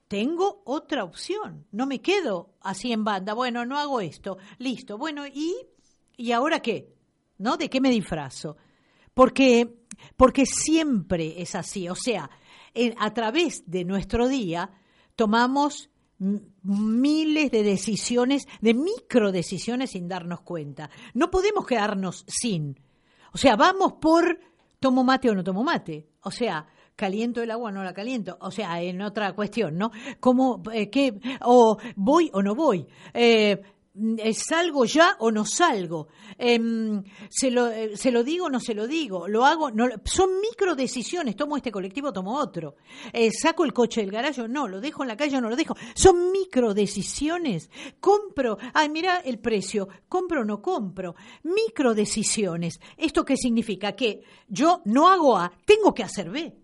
tengo 0.08 0.62
otra 0.64 1.04
opción. 1.04 1.66
No 1.72 1.86
me 1.86 2.00
quedo 2.00 2.54
así 2.60 2.92
en 2.92 3.04
banda. 3.04 3.34
Bueno, 3.34 3.64
no 3.66 3.78
hago 3.78 4.00
esto. 4.00 4.38
Listo. 4.58 4.98
Bueno, 4.98 5.26
¿y, 5.26 5.54
¿y 6.16 6.32
ahora 6.32 6.60
qué? 6.60 6.94
¿No? 7.38 7.56
¿De 7.56 7.68
qué 7.68 7.80
me 7.80 7.90
disfrazo? 7.90 8.56
Porque, 9.14 9.74
porque 10.16 10.46
siempre 10.46 11.40
es 11.42 11.54
así. 11.54 11.88
O 11.88 11.94
sea, 11.96 12.30
en- 12.74 12.94
a 12.98 13.12
través 13.14 13.64
de 13.66 13.84
nuestro 13.84 14.28
día 14.28 14.70
tomamos 15.16 15.90
miles 16.62 17.50
de 17.50 17.62
decisiones, 17.62 18.46
de 18.60 18.74
micro 18.74 19.32
decisiones 19.32 19.90
sin 19.90 20.08
darnos 20.08 20.42
cuenta. 20.42 20.90
No 21.12 21.30
podemos 21.30 21.66
quedarnos 21.66 22.24
sin. 22.28 22.78
O 23.34 23.38
sea, 23.38 23.56
vamos 23.56 23.94
por 23.94 24.38
tomo 24.78 25.02
mate 25.02 25.28
o 25.28 25.34
no 25.34 25.42
tomo 25.42 25.64
mate. 25.64 26.06
O 26.22 26.30
sea, 26.30 26.66
caliento 26.94 27.42
el 27.42 27.50
agua 27.50 27.70
o 27.70 27.72
no 27.72 27.82
la 27.82 27.92
caliento. 27.92 28.38
O 28.40 28.52
sea, 28.52 28.80
en 28.80 29.02
otra 29.02 29.32
cuestión, 29.34 29.76
¿no? 29.76 29.90
¿Cómo, 30.20 30.62
eh, 30.72 30.88
qué, 30.88 31.18
o 31.42 31.76
voy 31.96 32.30
o 32.32 32.42
no 32.42 32.54
voy? 32.54 32.86
Eh, 33.12 33.60
¿Salgo 34.34 34.86
ya 34.86 35.16
o 35.20 35.30
no 35.30 35.44
salgo? 35.44 36.08
Em, 36.36 37.04
¿se, 37.30 37.50
lo, 37.52 37.70
eh, 37.70 37.96
¿Se 37.96 38.10
lo 38.10 38.24
digo 38.24 38.46
o 38.46 38.50
no 38.50 38.58
se 38.58 38.74
lo 38.74 38.88
digo? 38.88 39.28
¿Lo 39.28 39.44
hago? 39.44 39.70
No, 39.70 39.86
son 40.04 40.40
micro 40.40 40.74
decisiones. 40.74 41.36
¿Tomo 41.36 41.56
este 41.56 41.70
colectivo 41.70 42.12
tomo 42.12 42.36
otro? 42.36 42.74
Eh, 43.12 43.30
¿Saco 43.30 43.64
el 43.64 43.72
coche 43.72 44.00
del 44.00 44.10
garaje 44.10 44.42
o 44.42 44.48
no? 44.48 44.66
¿Lo 44.66 44.80
dejo 44.80 45.02
en 45.02 45.08
la 45.08 45.16
calle 45.16 45.36
o 45.36 45.40
no 45.40 45.48
lo 45.48 45.54
dejo? 45.54 45.76
Son 45.94 46.32
micro 46.32 46.74
decisiones. 46.74 47.70
¿Compro? 48.00 48.58
Ay, 48.72 48.88
mira 48.88 49.18
el 49.18 49.38
precio. 49.38 49.88
¿Compro 50.08 50.40
o 50.40 50.44
no 50.44 50.60
compro? 50.60 51.14
Micro 51.44 51.94
decisiones. 51.94 52.80
¿Esto 52.96 53.24
qué 53.24 53.36
significa? 53.36 53.92
Que 53.92 54.24
yo 54.48 54.82
no 54.86 55.08
hago 55.08 55.36
A, 55.38 55.52
tengo 55.64 55.94
que 55.94 56.02
hacer 56.02 56.30
B. 56.30 56.63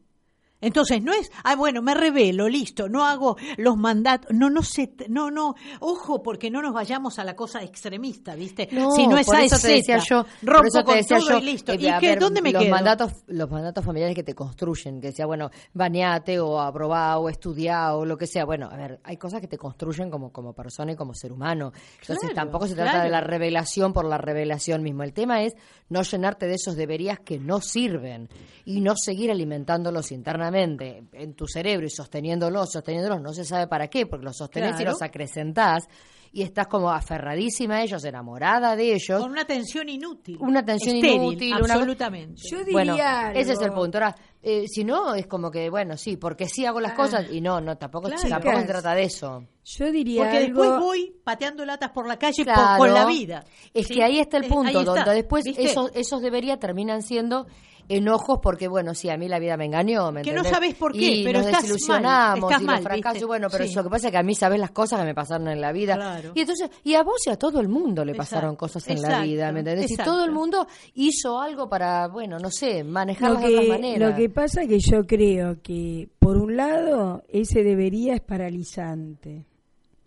Entonces 0.61 1.03
no 1.03 1.13
es, 1.13 1.31
ah, 1.45 1.57
bueno, 1.57 1.83
me 1.83 1.95
revelo, 1.95 2.49
listo, 2.49 2.89
no 2.89 3.05
hago 3.07 3.37
los 3.57 3.77
mandatos, 3.77 4.31
no, 4.33 4.51
no 4.51 4.63
sé, 4.63 4.93
no, 5.09 5.31
no, 5.31 5.55
ojo, 5.81 6.23
porque 6.23 6.51
no 6.51 6.61
nos 6.61 6.75
vayamos 6.75 7.19
a 7.19 7.25
la 7.25 7.35
cosa 7.35 7.63
extremista, 7.63 8.35
¿viste? 8.35 8.69
No, 8.73 8.91
si 8.93 9.07
no 9.07 9.17
es 9.17 9.27
por 9.27 9.37
eso 9.41 9.57
es 9.57 9.63
te 9.63 9.69
decía 9.69 9.99
yo, 9.99 10.25
por 10.25 10.55
rompo 10.55 10.67
eso 10.69 10.79
te 10.81 10.85
con 10.85 10.95
decía 10.97 11.19
todo 11.19 11.31
yo, 11.31 11.39
y 11.39 11.43
listo. 11.43 11.73
eh, 11.73 11.77
¿Y 11.81 11.87
a 11.89 11.99
qué? 11.99 12.09
ver, 12.11 12.19
¿Dónde 12.21 12.43
me 12.43 12.53
los 12.53 12.63
quedo? 12.63 12.75
mandatos, 12.75 13.13
los 13.29 13.51
mandatos 13.51 13.85
familiares 13.85 14.15
que 14.15 14.23
te 14.23 14.35
construyen, 14.35 15.01
que 15.01 15.09
decía, 15.09 15.25
bueno, 15.27 15.51
bañate 15.73 16.39
o 16.41 16.61
aprobá 16.61 17.17
o 17.19 17.29
estudiá 17.31 17.95
o 17.95 18.05
lo 18.05 18.19
que 18.19 18.27
sea. 18.27 18.45
Bueno, 18.45 18.69
a 18.71 18.77
ver, 18.77 19.01
hay 19.05 19.17
cosas 19.17 19.41
que 19.41 19.49
te 19.49 19.57
construyen 19.57 20.11
como, 20.11 20.31
como 20.31 20.53
persona 20.53 20.93
y 20.93 20.97
como 20.97 21.15
ser 21.15 21.33
humano. 21.33 21.73
Entonces 22.01 22.19
Claro, 22.31 22.35
tampoco 22.35 22.67
se 22.67 22.75
trata 22.75 22.91
claro. 22.91 23.05
de 23.05 23.11
la 23.11 23.21
revelación 23.23 23.93
por 23.93 24.05
la 24.05 24.19
revelación 24.19 24.83
mismo. 24.83 25.05
El 25.05 25.13
tema 25.15 25.43
es 25.43 25.55
no 25.89 26.03
llenarte 26.03 26.47
de 26.47 26.55
esos 26.55 26.77
deberías 26.77 27.19
que 27.21 27.39
no 27.39 27.61
sirven 27.63 28.29
y 28.67 28.81
no 28.81 28.95
seguir 28.97 29.31
alimentándolos 29.31 30.13
internamente 30.13 30.50
en 30.55 31.35
tu 31.35 31.47
cerebro 31.47 31.87
y 31.87 31.91
sosteniéndolos, 31.91 32.73
sosteniéndolos, 32.73 33.21
no 33.21 33.33
se 33.33 33.45
sabe 33.45 33.67
para 33.67 33.89
qué, 33.89 34.07
porque 34.07 34.25
los 34.25 34.37
sostenés 34.37 34.81
y 34.81 34.85
los 34.85 35.01
acrecentás 35.03 35.89
y 36.33 36.43
estás 36.43 36.69
como 36.69 36.93
aferradísima 36.93 37.77
a 37.79 37.83
ellos, 37.83 38.05
enamorada 38.05 38.77
de 38.77 38.95
ellos. 38.95 39.21
Con 39.21 39.33
una 39.33 39.45
tensión 39.45 39.89
inútil. 39.89 40.37
Una 40.41 40.65
tensión 40.65 40.95
Estéril, 40.97 41.23
inútil. 41.23 41.55
una- 41.61 41.75
Absolutamente. 41.75 42.41
Yo 42.49 42.59
bueno, 42.71 42.93
diría 42.93 43.33
ese 43.35 43.55
es 43.55 43.61
el 43.61 43.73
punto. 43.73 43.99
Ahora, 43.99 44.15
eh, 44.41 44.65
si 44.69 44.85
no, 44.85 45.17
es 45.17 45.27
como 45.27 45.51
que, 45.51 45.69
bueno, 45.71 45.97
sí, 45.97 46.17
porque 46.17 46.47
sí 46.49 46.65
hago 46.65 46.79
las 46.81 46.93
Ah. 46.93 46.97
cosas 46.97 47.27
y 47.33 47.41
no, 47.41 47.61
no, 47.61 47.77
tampoco, 47.77 48.07
Claro. 48.09 48.29
tampoco 48.29 48.61
se 48.61 48.65
trata 48.67 48.95
de 48.95 49.03
eso. 49.03 49.45
Yo 49.65 49.91
diría 49.91 50.23
Porque 50.23 50.37
algo. 50.39 50.63
después 50.63 50.81
voy 50.81 51.15
pateando 51.25 51.65
latas 51.65 51.91
por 51.91 52.07
la 52.07 52.17
calle 52.17 52.45
por- 52.45 52.79
con 52.79 52.95
la 52.95 53.07
vida. 53.07 53.45
Es 53.75 53.89
¿sí? 53.89 53.95
que 53.95 54.05
ahí 54.05 54.21
está 54.21 54.37
el 54.37 54.45
punto, 54.47 54.79
está, 54.81 54.85
donde 54.95 55.15
después 55.15 55.45
¿viste? 55.45 55.65
esos, 55.65 55.91
esos 55.95 56.23
debería 56.23 56.59
terminan 56.61 57.03
siendo 57.03 57.49
enojos 57.91 58.39
porque, 58.43 58.69
bueno, 58.69 58.95
sí, 58.95 59.11
a 59.11 59.17
mí 59.17 59.29
la 59.29 59.39
vida 59.39 59.57
me 59.57 59.67
engañó, 59.67 60.11
¿me 60.13 60.23
Que 60.23 60.33
no 60.33 60.45
sabes 60.45 60.75
por 60.75 60.93
qué, 60.93 61.17
y 61.17 61.25
pero 61.25 61.39
nos 61.41 61.47
estás 61.49 61.63
desilusionamos 61.63 62.41
mal, 62.41 62.51
estás 62.51 62.63
y 62.63 62.65
mal, 62.65 62.77
los 62.77 62.85
fracasos, 62.85 63.13
¿viste? 63.15 63.25
y 63.25 63.27
bueno, 63.27 63.49
pero 63.51 63.65
Sí. 63.65 63.71
eso, 63.71 63.81
lo 63.81 63.85
que 63.85 63.91
pasa 63.91 64.07
es 64.07 64.13
que 64.13 64.19
a 64.19 64.23
mí 64.23 64.35
sabes 64.35 64.61
las 64.61 64.71
cosas 64.71 65.01
que 65.01 65.05
me 65.07 65.15
pasaron 65.15 65.49
en 65.49 65.61
la 65.61 65.73
vida. 65.73 65.97
Claro. 65.97 66.33
Y 66.35 66.41
entonces, 66.41 66.71
y 66.85 66.95
a 66.95 67.03
vos 67.03 67.27
y 67.27 67.31
a 67.31 67.37
todo 67.37 67.61
el 67.61 67.69
mundo 67.69 68.05
le 68.05 68.15
pasaron 68.15 68.55
Exacto, 68.55 68.59
cosas 68.81 68.89
en 68.89 69.03
la 69.03 69.23
vida, 69.23 69.53
¿me 69.53 69.61
entendés? 69.61 69.91
Y 69.91 69.97
todo 69.97 70.25
el 70.25 70.31
mundo 70.31 70.67
hizo 70.95 71.41
algo 71.41 71.69
para, 71.69 72.09
bueno, 72.09 72.39
no 72.39 72.51
sé, 72.51 72.85
manejarlas 72.85 73.43
Lo 73.43 73.49
de 73.49 73.55
otra 73.55 73.63
que, 73.65 73.69
manera. 73.69 74.09
lo 74.11 74.17
que 74.17 74.29
pasa 74.31 74.67
que 74.67 74.79
yo 74.79 75.05
creo 75.07 75.61
que, 75.63 76.09
por 76.19 76.37
un 76.37 76.57
lado, 76.57 77.23
ese 77.29 77.63
debería 77.65 78.15
es 78.15 78.21
paralizante. 78.21 79.47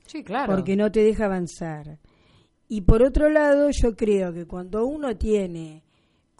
Sí, 0.05 0.23
claro. 0.23 0.53
Porque 0.53 0.75
no 0.75 0.91
te 0.91 1.01
deja 1.03 1.25
avanzar. 1.25 1.97
Y 2.69 2.81
por 2.81 3.03
otro 3.03 3.29
lado, 3.29 3.69
yo 3.71 3.95
creo 3.95 4.33
que 4.33 4.45
cuando 4.47 4.85
uno 4.85 5.15
tiene 5.17 5.82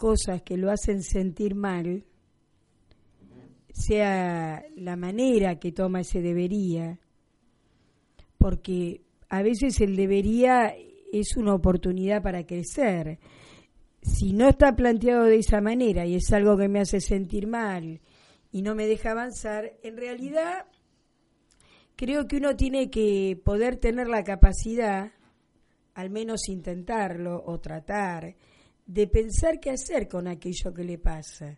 cosas 0.04 0.42
que 0.42 0.58
lo 0.58 0.70
hacen 0.70 1.02
sentir 1.02 1.54
mal, 1.54 2.04
sea 3.72 4.62
la 4.76 4.96
manera 4.96 5.58
que 5.58 5.72
toma 5.72 6.02
ese 6.02 6.20
debería, 6.20 7.00
porque 8.36 9.00
a 9.30 9.40
veces 9.40 9.80
el 9.80 9.96
debería 9.96 10.74
es 11.10 11.38
una 11.38 11.54
oportunidad 11.54 12.22
para 12.22 12.44
crecer. 12.44 13.18
Si 14.02 14.34
no 14.34 14.50
está 14.50 14.76
planteado 14.76 15.24
de 15.24 15.38
esa 15.38 15.62
manera 15.62 16.04
y 16.04 16.16
es 16.16 16.30
algo 16.34 16.58
que 16.58 16.68
me 16.68 16.80
hace 16.80 17.00
sentir 17.00 17.46
mal 17.46 18.02
y 18.52 18.60
no 18.60 18.74
me 18.74 18.86
deja 18.86 19.12
avanzar, 19.12 19.72
en 19.82 19.96
realidad 19.96 20.66
creo 21.96 22.26
que 22.28 22.36
uno 22.36 22.56
tiene 22.56 22.90
que 22.90 23.40
poder 23.42 23.78
tener 23.78 24.08
la 24.08 24.22
capacidad, 24.22 25.12
al 25.94 26.10
menos 26.10 26.50
intentarlo 26.50 27.42
o 27.46 27.58
tratar, 27.58 28.36
de 28.86 29.06
pensar 29.06 29.60
qué 29.60 29.70
hacer 29.70 30.08
con 30.08 30.26
aquello 30.26 30.72
que 30.74 30.84
le 30.84 30.98
pasa. 30.98 31.56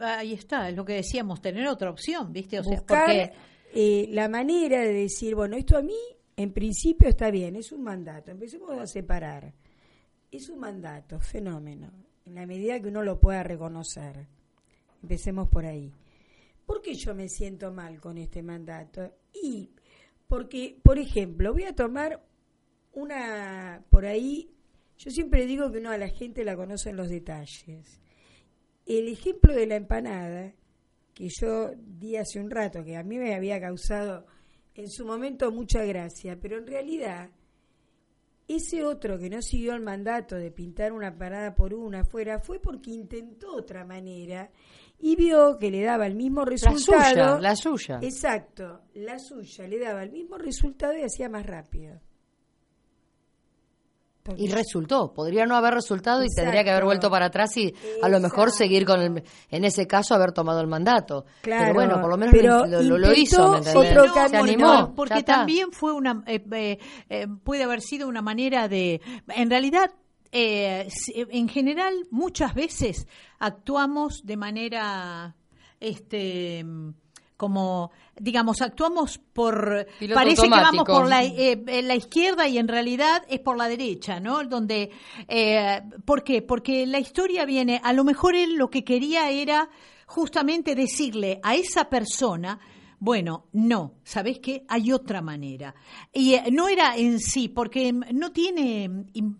ahí 0.00 0.32
está, 0.32 0.68
es 0.68 0.76
lo 0.76 0.84
que 0.84 0.94
decíamos, 0.94 1.40
tener 1.40 1.66
otra 1.66 1.90
opción, 1.90 2.32
¿viste? 2.32 2.58
O 2.60 2.64
sea, 2.64 2.78
Buscar 2.78 3.06
porque 3.06 3.32
eh, 3.74 4.08
la 4.10 4.28
manera 4.28 4.80
de 4.80 4.92
decir, 4.92 5.34
bueno, 5.34 5.56
esto 5.56 5.76
a 5.76 5.82
mí 5.82 5.98
en 6.36 6.52
principio 6.52 7.08
está 7.08 7.32
bien, 7.32 7.56
es 7.56 7.72
un 7.72 7.82
mandato, 7.82 8.30
empecemos 8.30 8.70
a 8.70 8.86
separar. 8.86 9.52
Es 10.30 10.48
un 10.48 10.60
mandato, 10.60 11.18
fenómeno, 11.18 11.90
en 12.26 12.34
la 12.34 12.46
medida 12.46 12.80
que 12.80 12.88
uno 12.88 13.02
lo 13.02 13.18
pueda 13.18 13.42
reconocer. 13.42 14.26
Empecemos 15.02 15.48
por 15.48 15.66
ahí. 15.66 15.92
¿Por 16.64 16.80
qué 16.80 16.94
yo 16.94 17.14
me 17.14 17.28
siento 17.28 17.72
mal 17.72 18.00
con 18.00 18.18
este 18.18 18.42
mandato? 18.42 19.10
Y 19.32 19.70
porque, 20.28 20.78
por 20.82 20.98
ejemplo, 20.98 21.52
voy 21.52 21.64
a 21.64 21.74
tomar 21.74 22.22
una, 22.92 23.82
por 23.90 24.06
ahí, 24.06 24.50
yo 24.98 25.10
siempre 25.10 25.46
digo 25.46 25.70
que 25.70 25.78
uno 25.78 25.90
a 25.90 25.98
la 25.98 26.08
gente 26.08 26.44
la 26.44 26.56
conoce 26.56 26.90
en 26.90 26.96
los 26.96 27.08
detalles. 27.08 28.00
El 28.84 29.08
ejemplo 29.08 29.54
de 29.54 29.66
la 29.66 29.76
empanada, 29.76 30.52
que 31.14 31.28
yo 31.28 31.70
di 31.76 32.16
hace 32.16 32.40
un 32.40 32.50
rato, 32.50 32.84
que 32.84 32.96
a 32.96 33.04
mí 33.04 33.16
me 33.16 33.34
había 33.34 33.60
causado 33.60 34.26
en 34.74 34.88
su 34.88 35.06
momento 35.06 35.52
mucha 35.52 35.84
gracia, 35.84 36.38
pero 36.40 36.58
en 36.58 36.66
realidad 36.66 37.30
ese 38.48 38.82
otro 38.84 39.18
que 39.18 39.28
no 39.28 39.42
siguió 39.42 39.74
el 39.74 39.82
mandato 39.82 40.34
de 40.34 40.50
pintar 40.50 40.92
una 40.92 41.16
parada 41.16 41.54
por 41.54 41.74
una 41.74 42.00
afuera 42.00 42.40
fue 42.40 42.58
porque 42.58 42.90
intentó 42.90 43.54
otra 43.54 43.84
manera 43.84 44.50
y 44.98 45.14
vio 45.16 45.58
que 45.58 45.70
le 45.70 45.82
daba 45.82 46.06
el 46.06 46.14
mismo 46.16 46.44
resultado. 46.44 47.38
La 47.38 47.54
suya, 47.54 47.98
la 47.98 47.98
suya. 47.98 47.98
Exacto, 48.02 48.80
la 48.94 49.18
suya 49.18 49.68
le 49.68 49.78
daba 49.78 50.02
el 50.02 50.10
mismo 50.10 50.38
resultado 50.38 50.96
y 50.96 51.02
hacía 51.02 51.28
más 51.28 51.46
rápido. 51.46 52.00
Y 54.36 54.48
resultó, 54.48 55.12
podría 55.12 55.46
no 55.46 55.56
haber 55.56 55.74
resultado 55.74 56.22
y 56.24 56.28
tendría 56.28 56.62
que 56.64 56.70
haber 56.70 56.84
vuelto 56.84 57.10
para 57.10 57.26
atrás 57.26 57.56
y 57.56 57.74
a 58.02 58.08
lo 58.08 58.20
mejor 58.20 58.50
seguir 58.50 58.84
con 58.84 59.00
el, 59.00 59.22
en 59.50 59.64
ese 59.64 59.86
caso 59.86 60.14
haber 60.14 60.32
tomado 60.32 60.60
el 60.60 60.66
mandato. 60.66 61.24
Claro, 61.40 61.62
pero 61.62 61.74
bueno, 61.74 62.00
por 62.00 62.10
lo 62.10 62.16
menos 62.16 62.34
pero 62.34 62.66
lo, 62.66 62.82
lo- 62.82 62.98
lo 62.98 63.12
hizo, 63.14 63.52
¿me 63.52 63.70
otro 63.74 64.04
Se 64.04 64.12
camino. 64.30 64.38
animó, 64.40 64.74
No, 64.74 64.94
porque 64.94 65.22
también 65.22 65.72
fue 65.72 65.92
una 65.92 66.22
eh, 66.26 66.44
eh, 66.52 66.78
eh, 67.08 67.26
puede 67.42 67.62
haber 67.64 67.80
sido 67.80 68.08
una 68.08 68.22
manera 68.22 68.68
de 68.68 69.00
en 69.28 69.48
realidad 69.50 69.90
eh, 70.32 70.88
en 71.14 71.48
general 71.48 71.94
muchas 72.10 72.54
veces 72.54 73.06
actuamos 73.38 74.20
de 74.24 74.36
manera 74.36 75.34
este 75.80 76.64
como 77.38 77.90
digamos 78.18 78.60
actuamos 78.60 79.16
por 79.16 79.86
Piloto 79.98 80.14
parece 80.20 80.42
que 80.42 80.48
vamos 80.50 80.84
por 80.84 81.08
la, 81.08 81.22
eh, 81.24 81.82
la 81.82 81.94
izquierda 81.94 82.46
y 82.48 82.58
en 82.58 82.68
realidad 82.68 83.22
es 83.28 83.40
por 83.40 83.56
la 83.56 83.68
derecha 83.68 84.20
no 84.20 84.44
donde 84.44 84.90
eh, 85.28 85.80
¿por 86.04 86.22
qué? 86.24 86.42
porque 86.42 86.84
la 86.86 86.98
historia 86.98 87.46
viene 87.46 87.80
a 87.82 87.92
lo 87.94 88.04
mejor 88.04 88.34
él 88.34 88.56
lo 88.56 88.68
que 88.68 88.84
quería 88.84 89.30
era 89.30 89.70
justamente 90.06 90.74
decirle 90.74 91.40
a 91.42 91.54
esa 91.54 91.88
persona 91.88 92.58
bueno, 93.00 93.44
no, 93.52 93.94
¿sabés 94.02 94.40
qué? 94.40 94.64
Hay 94.66 94.90
otra 94.90 95.22
manera. 95.22 95.72
Y 96.12 96.34
eh, 96.34 96.46
no 96.50 96.66
era 96.66 96.96
en 96.96 97.20
sí, 97.20 97.48
porque 97.48 97.92
mm, 97.92 98.06
no 98.14 98.32
tiene 98.32 98.90
im- 99.14 99.36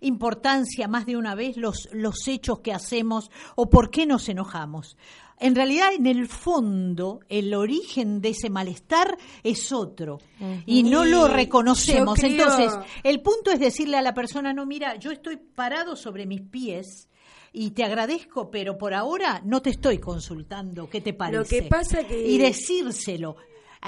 importancia 0.00 0.86
más 0.86 1.06
de 1.06 1.16
una 1.16 1.34
vez 1.34 1.56
los, 1.56 1.88
los 1.92 2.28
hechos 2.28 2.60
que 2.60 2.72
hacemos 2.72 3.30
o 3.56 3.68
por 3.68 3.90
qué 3.90 4.06
nos 4.06 4.28
enojamos. 4.28 4.96
En 5.40 5.54
realidad, 5.54 5.88
en 5.92 6.06
el 6.06 6.28
fondo, 6.28 7.20
el 7.28 7.54
origen 7.54 8.20
de 8.20 8.28
ese 8.30 8.50
malestar 8.50 9.16
es 9.42 9.72
otro 9.72 10.18
y 10.66 10.82
no 10.82 11.04
lo 11.04 11.28
reconocemos. 11.28 12.18
creo- 12.18 12.30
Entonces, 12.52 12.78
el 13.02 13.20
punto 13.22 13.50
es 13.50 13.58
decirle 13.58 13.96
a 13.96 14.02
la 14.02 14.12
persona, 14.14 14.52
no, 14.52 14.66
mira, 14.66 14.96
yo 14.96 15.10
estoy 15.10 15.36
parado 15.38 15.96
sobre 15.96 16.26
mis 16.26 16.42
pies 16.42 17.08
y 17.52 17.70
te 17.70 17.82
agradezco, 17.84 18.50
pero 18.50 18.78
por 18.78 18.94
ahora 18.94 19.40
no 19.44 19.60
te 19.62 19.70
estoy 19.70 19.98
consultando. 19.98 20.88
¿Qué 20.88 21.00
te 21.00 21.14
parece? 21.14 21.38
Lo 21.38 21.44
que 21.44 21.68
pasa 21.68 22.06
que- 22.06 22.28
Y 22.28 22.38
decírselo. 22.38 23.36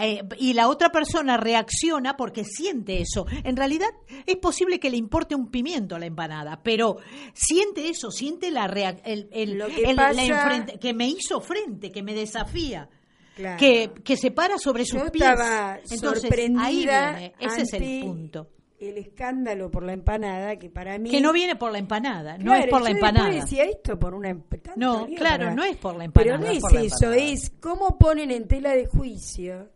Eh, 0.01 0.23
y 0.39 0.55
la 0.55 0.69
otra 0.69 0.91
persona 0.91 1.37
reacciona 1.37 2.17
porque 2.17 2.45
siente 2.45 3.01
eso. 3.03 3.27
En 3.45 3.57
realidad 3.57 3.89
es 4.25 4.37
posible 4.37 4.81
que 4.81 4.89
le 4.91 4.97
importe 4.97 5.35
un 5.35 5.51
pimiento 5.51 5.95
a 5.97 5.99
la 5.99 6.07
empanada, 6.07 6.61
pero 6.63 6.97
siente 7.35 7.89
eso, 7.89 8.11
siente 8.11 8.51
la 8.51 8.65
el, 9.05 9.29
el- 9.33 9.59
Lo 9.59 9.67
que 9.67 9.83
el- 9.83 9.97
la 9.97 10.09
pasa- 10.09 10.23
enfrente- 10.25 10.79
que 10.79 10.95
me 10.95 11.09
hizo 11.09 11.41
frente, 11.41 11.91
que 11.91 12.03
me 12.03 12.15
desafía. 12.15 12.89
Claro. 13.37 13.59
Que, 13.59 13.91
que 14.05 14.17
se 14.17 14.31
para 14.31 14.59
sobre 14.59 14.85
sus 14.85 15.03
Yo 15.05 15.11
pies. 15.13 15.25
estaba 15.29 15.79
Entonces, 15.91 16.21
sorprendida 16.23 16.65
ahí 16.65 16.77
viene, 17.17 17.35
ese 17.39 17.63
es 17.63 17.73
el 17.75 18.01
punto. 18.03 18.49
El 18.79 18.99
escándalo 18.99 19.71
por 19.71 19.85
la 19.85 19.93
empanada, 19.93 20.57
que 20.57 20.69
para 20.69 20.99
mí... 20.99 21.09
Que 21.09 21.21
no 21.21 21.33
viene 21.33 21.55
por 21.57 21.71
la 21.71 21.79
empanada, 21.79 22.37
no 22.37 22.53
es 22.55 22.67
por 22.67 22.83
la 22.83 22.91
yo 22.91 22.97
empanada. 22.97 23.31
decía 23.31 23.65
esto 23.65 23.99
por 23.99 24.13
una 24.15 24.37
No, 24.77 25.07
claro, 25.17 25.45
para- 25.45 25.55
no 25.55 25.65
es 25.65 25.77
por 25.77 25.97
la 25.97 26.09
Pero 26.11 26.35
empanada. 26.35 26.39
no 26.39 26.51
es 26.51 26.57
es 26.57 26.63
por 26.63 26.73
la 26.75 26.81
eso, 26.83 27.13
es 27.13 27.53
cómo 27.61 27.97
ponen 27.97 28.31
en 28.33 28.49
tela 28.49 28.75
de 28.75 28.87
juicio 28.87 29.71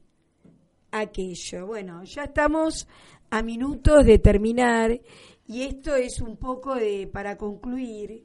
aquello. 1.00 1.66
Bueno, 1.66 2.02
ya 2.04 2.24
estamos 2.24 2.86
a 3.30 3.42
minutos 3.42 4.04
de 4.04 4.18
terminar 4.18 5.00
y 5.46 5.62
esto 5.62 5.94
es 5.94 6.20
un 6.20 6.36
poco 6.36 6.74
de 6.74 7.08
para 7.12 7.36
concluir 7.36 8.24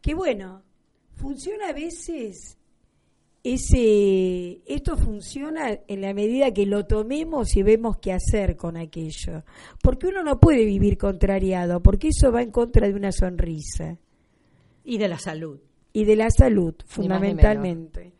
que 0.00 0.14
bueno, 0.14 0.62
funciona 1.14 1.68
a 1.68 1.72
veces 1.72 2.58
ese 3.44 4.62
esto 4.66 4.96
funciona 4.96 5.80
en 5.88 6.00
la 6.00 6.14
medida 6.14 6.52
que 6.52 6.64
lo 6.64 6.86
tomemos 6.86 7.56
y 7.56 7.62
vemos 7.62 7.98
qué 7.98 8.12
hacer 8.12 8.56
con 8.56 8.76
aquello, 8.76 9.44
porque 9.82 10.06
uno 10.06 10.22
no 10.22 10.38
puede 10.38 10.64
vivir 10.64 10.96
contrariado, 10.96 11.82
porque 11.82 12.08
eso 12.08 12.30
va 12.30 12.42
en 12.42 12.52
contra 12.52 12.86
de 12.86 12.94
una 12.94 13.10
sonrisa 13.10 13.98
Y 14.84 14.98
de 14.98 15.08
la 15.08 15.18
salud. 15.18 15.58
y 15.92 16.04
de 16.04 16.16
la 16.16 16.30
salud, 16.30 16.74
fundamentalmente. 16.86 18.12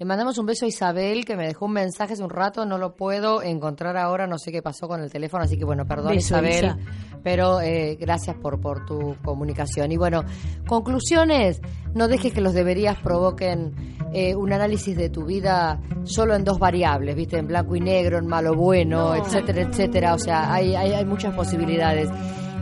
Le 0.00 0.06
mandamos 0.06 0.38
un 0.38 0.46
beso 0.46 0.64
a 0.64 0.68
Isabel, 0.68 1.26
que 1.26 1.36
me 1.36 1.46
dejó 1.46 1.66
un 1.66 1.74
mensaje 1.74 2.14
hace 2.14 2.22
un 2.22 2.30
rato, 2.30 2.64
no 2.64 2.78
lo 2.78 2.96
puedo 2.96 3.42
encontrar 3.42 3.98
ahora, 3.98 4.26
no 4.26 4.38
sé 4.38 4.50
qué 4.50 4.62
pasó 4.62 4.88
con 4.88 5.02
el 5.02 5.12
teléfono, 5.12 5.44
así 5.44 5.58
que 5.58 5.64
bueno, 5.66 5.84
perdón 5.84 6.14
Beso, 6.14 6.38
Isabel, 6.38 6.64
Isa. 6.64 6.78
pero 7.22 7.60
eh, 7.60 7.98
gracias 8.00 8.34
por, 8.36 8.62
por 8.62 8.86
tu 8.86 9.16
comunicación. 9.22 9.92
Y 9.92 9.98
bueno, 9.98 10.24
conclusiones, 10.66 11.60
no 11.92 12.08
dejes 12.08 12.32
que 12.32 12.40
los 12.40 12.54
deberías 12.54 12.96
provoquen 12.96 13.74
eh, 14.14 14.34
un 14.34 14.54
análisis 14.54 14.96
de 14.96 15.10
tu 15.10 15.26
vida 15.26 15.78
solo 16.04 16.34
en 16.34 16.44
dos 16.44 16.58
variables, 16.58 17.14
viste, 17.14 17.36
en 17.36 17.48
blanco 17.48 17.76
y 17.76 17.80
negro, 17.80 18.16
en 18.16 18.26
malo 18.26 18.54
bueno, 18.54 19.14
etcétera, 19.14 19.68
etcétera, 19.68 20.14
o 20.14 20.18
sea, 20.18 20.50
hay, 20.50 20.76
hay, 20.76 20.92
hay 20.94 21.04
muchas 21.04 21.34
posibilidades. 21.34 22.08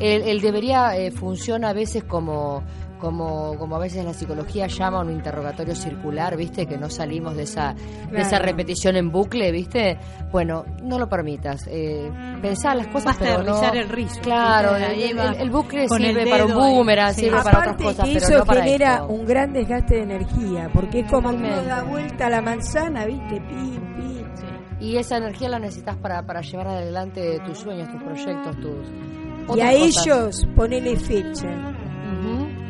El, 0.01 0.22
el 0.22 0.41
debería 0.41 0.97
eh, 0.97 1.12
funciona 1.12 1.68
a 1.68 1.72
veces 1.72 2.03
como 2.03 2.64
como, 2.99 3.57
como 3.59 3.77
a 3.77 3.79
veces 3.79 4.05
la 4.05 4.13
psicología 4.13 4.67
llama 4.67 5.01
un 5.01 5.11
interrogatorio 5.11 5.75
circular, 5.75 6.37
¿viste? 6.37 6.67
Que 6.67 6.77
no 6.77 6.91
salimos 6.91 7.37
de 7.37 7.45
esa, 7.45 7.75
de 8.11 8.21
esa 8.21 8.39
repetición 8.39 8.97
en 8.97 9.11
bucle, 9.11 9.51
¿viste? 9.53 9.99
Bueno, 10.31 10.65
no 10.83 10.99
lo 10.99 11.09
permitas. 11.09 11.67
Eh, 11.69 12.11
pensá 12.43 12.75
las 12.75 12.89
cosas, 12.89 13.17
Basta 13.17 13.25
de 13.25 13.31
pero 13.31 13.43
no... 13.45 13.55
rizar 13.61 13.77
el 13.77 13.89
rizo, 13.89 14.21
Claro, 14.21 14.77
el, 14.77 15.19
el- 15.41 15.51
bucle 15.51 15.87
con 15.89 16.03
el 16.03 16.15
sirve 16.15 16.31
para 16.31 16.45
un 16.47 16.55
boomerang, 16.55 17.15
sí. 17.15 17.23
sirve 17.23 17.43
para 17.43 17.59
otras 17.61 17.77
cosas, 17.77 18.07
que 18.07 18.15
pero 18.15 18.27
eso 18.27 18.39
no 18.39 18.45
para 18.45 18.63
genera 18.65 18.95
esto. 18.95 19.07
un 19.09 19.25
gran 19.27 19.53
desgaste 19.53 19.95
de 19.95 20.03
energía, 20.03 20.69
porque 20.73 21.01
es 21.01 21.11
como 21.11 21.31
que 21.31 21.37
uno 21.37 21.63
da 21.63 21.83
vuelta 21.85 22.27
a 22.27 22.31
la 22.31 22.43
manzana, 22.43 23.07
¿viste? 23.07 23.41
Pim, 23.41 23.95
pim. 23.97 24.29
Y 24.81 24.97
esa 24.97 25.17
energía 25.17 25.49
la 25.49 25.59
necesitas 25.59 25.97
para, 25.97 26.25
para 26.25 26.41
llevar 26.41 26.69
adelante 26.69 27.41
tus 27.47 27.59
sueños, 27.59 27.89
tus 27.91 28.03
proyectos, 28.03 28.57
tus... 28.61 29.57
Y 29.57 29.61
a 29.63 29.71
cosas. 29.73 30.07
ellos 30.07 30.49
ponele 30.55 30.97
fecha. 30.97 31.49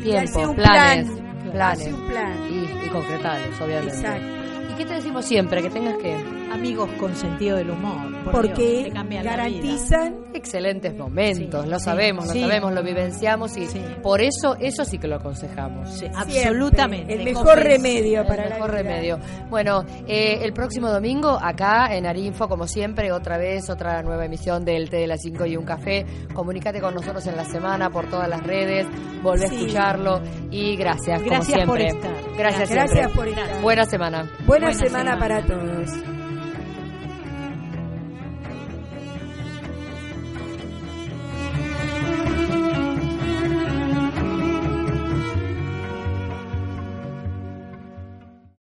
Tiempo, 0.03 0.41
un 0.51 0.57
planes, 0.57 1.11
plan, 1.11 1.53
planes. 1.53 1.81
hace 1.81 1.95
un 1.95 2.07
plan. 2.09 2.33
Y, 2.51 2.87
y 2.87 2.89
concretarlos, 2.89 3.61
obviamente. 3.61 3.97
Exacto. 3.97 4.73
¿Y 4.73 4.77
qué 4.77 4.85
te 4.87 4.95
decimos 4.95 5.25
siempre? 5.25 5.63
Que 5.63 5.71
tengas 5.71 5.97
que 5.99 6.17
amigos 6.53 6.89
con 6.99 7.15
sentido 7.15 7.57
del 7.57 7.71
humor. 7.71 8.09
por 8.25 8.33
Porque 8.33 8.91
Dios, 8.93 9.09
te 9.09 9.23
garantizan 9.23 10.15
Excelentes 10.35 10.95
momentos, 10.97 11.65
Sí, 11.65 11.71
lo 11.71 11.79
sí, 11.79 11.85
sabemos, 11.85 12.27
lo 12.27 12.33
sí. 12.33 12.41
sabemos, 12.43 12.73
lo 12.73 12.83
vivenciamos 12.83 13.57
y 13.57 13.67
Sí. 13.67 13.81
por 14.03 14.21
eso, 14.21 14.57
eso 14.61 14.85
sí 14.85 14.99
que 14.99 15.09
lo 15.09 15.17
aconsejamos. 15.17 16.03
Absolutamente. 16.15 17.15
el 17.15 17.25
mejor 17.25 17.59
Confes- 17.59 17.63
remedio 17.65 18.21
El 18.21 18.27
para 18.27 18.45
la 18.49 18.55
mejor 18.57 18.71
vida. 18.71 18.83
remedio. 18.83 19.19
Bueno, 19.51 19.85
eh, 20.07 20.39
el 20.43 20.53
próximo 20.53 20.91
domingo 20.91 21.39
acá 21.41 21.95
en 21.97 22.07
Arinfo, 22.07 22.49
como 22.49 22.67
siempre, 22.67 23.11
otra 23.13 23.39
vez, 23.39 23.69
otra 23.71 24.03
nueva 24.03 24.27
emisión 24.27 24.65
del 24.65 24.91
Té 24.91 24.99
de 24.99 25.07
las 25.07 25.21
5 25.23 25.47
y 25.47 25.57
un 25.57 25.65
café. 25.65 26.05
Comunícate 26.35 26.81
con 26.81 26.95
nosotros 26.95 27.27
en 27.27 27.37
la 27.37 27.45
semana 27.45 27.91
por 27.91 28.07
todas 28.11 28.29
las 28.29 28.43
redes, 28.47 28.87
volvé 29.23 29.45
a 29.45 29.49
escucharlo 29.49 30.21
y 30.51 30.77
gracias, 30.77 31.23
Gracias 31.23 31.59
como 31.61 31.73
por 31.73 31.81
siempre. 31.81 32.09
estar. 32.11 32.37
Gracias, 32.37 32.71
Gracias 32.71 32.91
siempre. 33.11 33.17
por 33.17 33.29
estar. 33.29 33.63
Buena 33.63 33.85
semana. 33.87 34.19
Buena, 34.47 34.67
Buena 34.67 34.73
semana 34.75 35.13
semana. 35.15 35.19
para 35.19 35.47
todos. 35.47 36.28